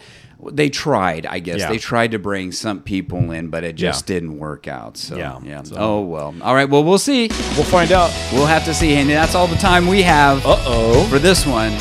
they 0.52 0.68
tried 0.70 1.26
I 1.26 1.38
guess 1.40 1.58
Yeah. 1.60 1.68
they 1.70 1.78
tried 1.78 2.12
to 2.12 2.18
bring 2.20 2.52
some 2.52 2.80
people 2.82 3.30
in 3.32 3.48
but 3.48 3.64
it 3.64 3.74
just 3.74 4.06
didn't 4.06 4.38
work 4.38 4.68
out 4.68 4.96
so 4.96 5.16
Yeah. 5.16 5.40
yeah 5.44 5.62
So- 5.64 5.76
oh 5.76 6.00
well 6.02 6.34
all 6.42 6.54
right 6.54 6.68
well 6.70 6.84
we'll 6.84 6.98
see 6.98 7.28
We'll 7.56 7.64
find 7.64 7.90
out. 7.90 8.10
we'll 8.32 8.46
have 8.46 8.64
to 8.66 8.74
see 8.74 8.94
and 8.94 9.10
that's 9.10 9.34
all 9.34 9.48
the 9.48 9.56
time 9.56 9.88
we 9.88 10.02
have 10.02 10.46
Uh 10.46 10.56
oh. 10.66 11.04
for 11.10 11.18
this 11.18 11.44
one 11.44 11.72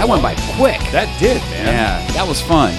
that 0.00 0.08
went 0.08 0.22
by 0.22 0.34
quick 0.56 0.80
That 0.92 1.14
did, 1.20 1.42
man. 1.50 1.66
Yeah, 1.66 2.12
that 2.14 2.26
was 2.26 2.40
fun. 2.40 2.72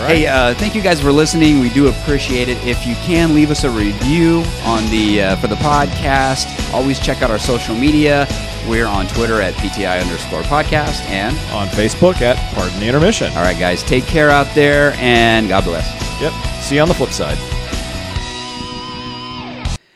Right. 0.00 0.18
Hey, 0.18 0.26
uh, 0.28 0.54
thank 0.54 0.76
you 0.76 0.80
guys 0.80 1.00
for 1.00 1.10
listening. 1.10 1.58
We 1.58 1.70
do 1.70 1.88
appreciate 1.88 2.48
it. 2.48 2.56
If 2.64 2.86
you 2.86 2.94
can 2.96 3.34
leave 3.34 3.50
us 3.50 3.64
a 3.64 3.70
review 3.70 4.44
on 4.62 4.88
the 4.90 5.22
uh, 5.22 5.36
for 5.36 5.48
the 5.48 5.56
podcast, 5.56 6.72
always 6.72 7.00
check 7.00 7.20
out 7.20 7.32
our 7.32 7.38
social 7.40 7.74
media. 7.74 8.28
We're 8.68 8.86
on 8.86 9.08
Twitter 9.08 9.40
at 9.42 9.54
PTI 9.54 10.00
underscore 10.00 10.42
podcast. 10.42 11.00
And 11.08 11.36
On 11.52 11.66
Facebook 11.66 12.20
at 12.20 12.36
Pardon 12.54 12.78
the 12.78 12.86
Intermission. 12.86 13.32
all 13.32 13.42
right, 13.42 13.58
guys, 13.58 13.82
take 13.82 14.04
care 14.04 14.30
out 14.30 14.46
there, 14.54 14.92
and 14.98 15.48
God 15.48 15.64
bless. 15.64 15.90
Yep. 16.22 16.32
See 16.62 16.76
you 16.76 16.82
on 16.82 16.86
the 16.88 16.94
flip 16.94 17.10
side. 17.10 17.36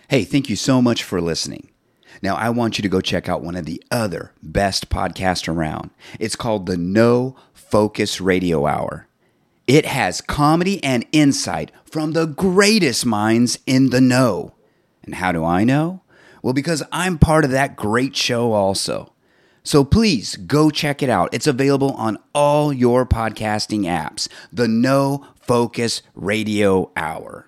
Hey, 0.08 0.24
thank 0.24 0.50
you 0.50 0.56
so 0.56 0.82
much 0.82 1.04
for 1.04 1.20
listening. 1.20 1.71
Now, 2.22 2.36
I 2.36 2.50
want 2.50 2.78
you 2.78 2.82
to 2.82 2.88
go 2.88 3.00
check 3.00 3.28
out 3.28 3.42
one 3.42 3.56
of 3.56 3.66
the 3.66 3.82
other 3.90 4.32
best 4.42 4.88
podcasts 4.88 5.48
around. 5.48 5.90
It's 6.20 6.36
called 6.36 6.66
the 6.66 6.76
No 6.76 7.34
Focus 7.52 8.20
Radio 8.20 8.66
Hour. 8.66 9.08
It 9.66 9.86
has 9.86 10.20
comedy 10.20 10.82
and 10.84 11.04
insight 11.10 11.72
from 11.84 12.12
the 12.12 12.26
greatest 12.26 13.04
minds 13.04 13.58
in 13.66 13.90
the 13.90 14.00
know. 14.00 14.54
And 15.02 15.16
how 15.16 15.32
do 15.32 15.44
I 15.44 15.64
know? 15.64 16.02
Well, 16.42 16.52
because 16.54 16.82
I'm 16.92 17.18
part 17.18 17.44
of 17.44 17.50
that 17.50 17.76
great 17.76 18.14
show 18.14 18.52
also. 18.52 19.12
So 19.64 19.84
please 19.84 20.36
go 20.36 20.70
check 20.70 21.02
it 21.02 21.08
out. 21.08 21.32
It's 21.32 21.46
available 21.46 21.92
on 21.92 22.18
all 22.34 22.72
your 22.72 23.06
podcasting 23.06 23.82
apps. 23.82 24.28
The 24.52 24.68
No 24.68 25.26
Focus 25.40 26.02
Radio 26.14 26.90
Hour. 26.96 27.46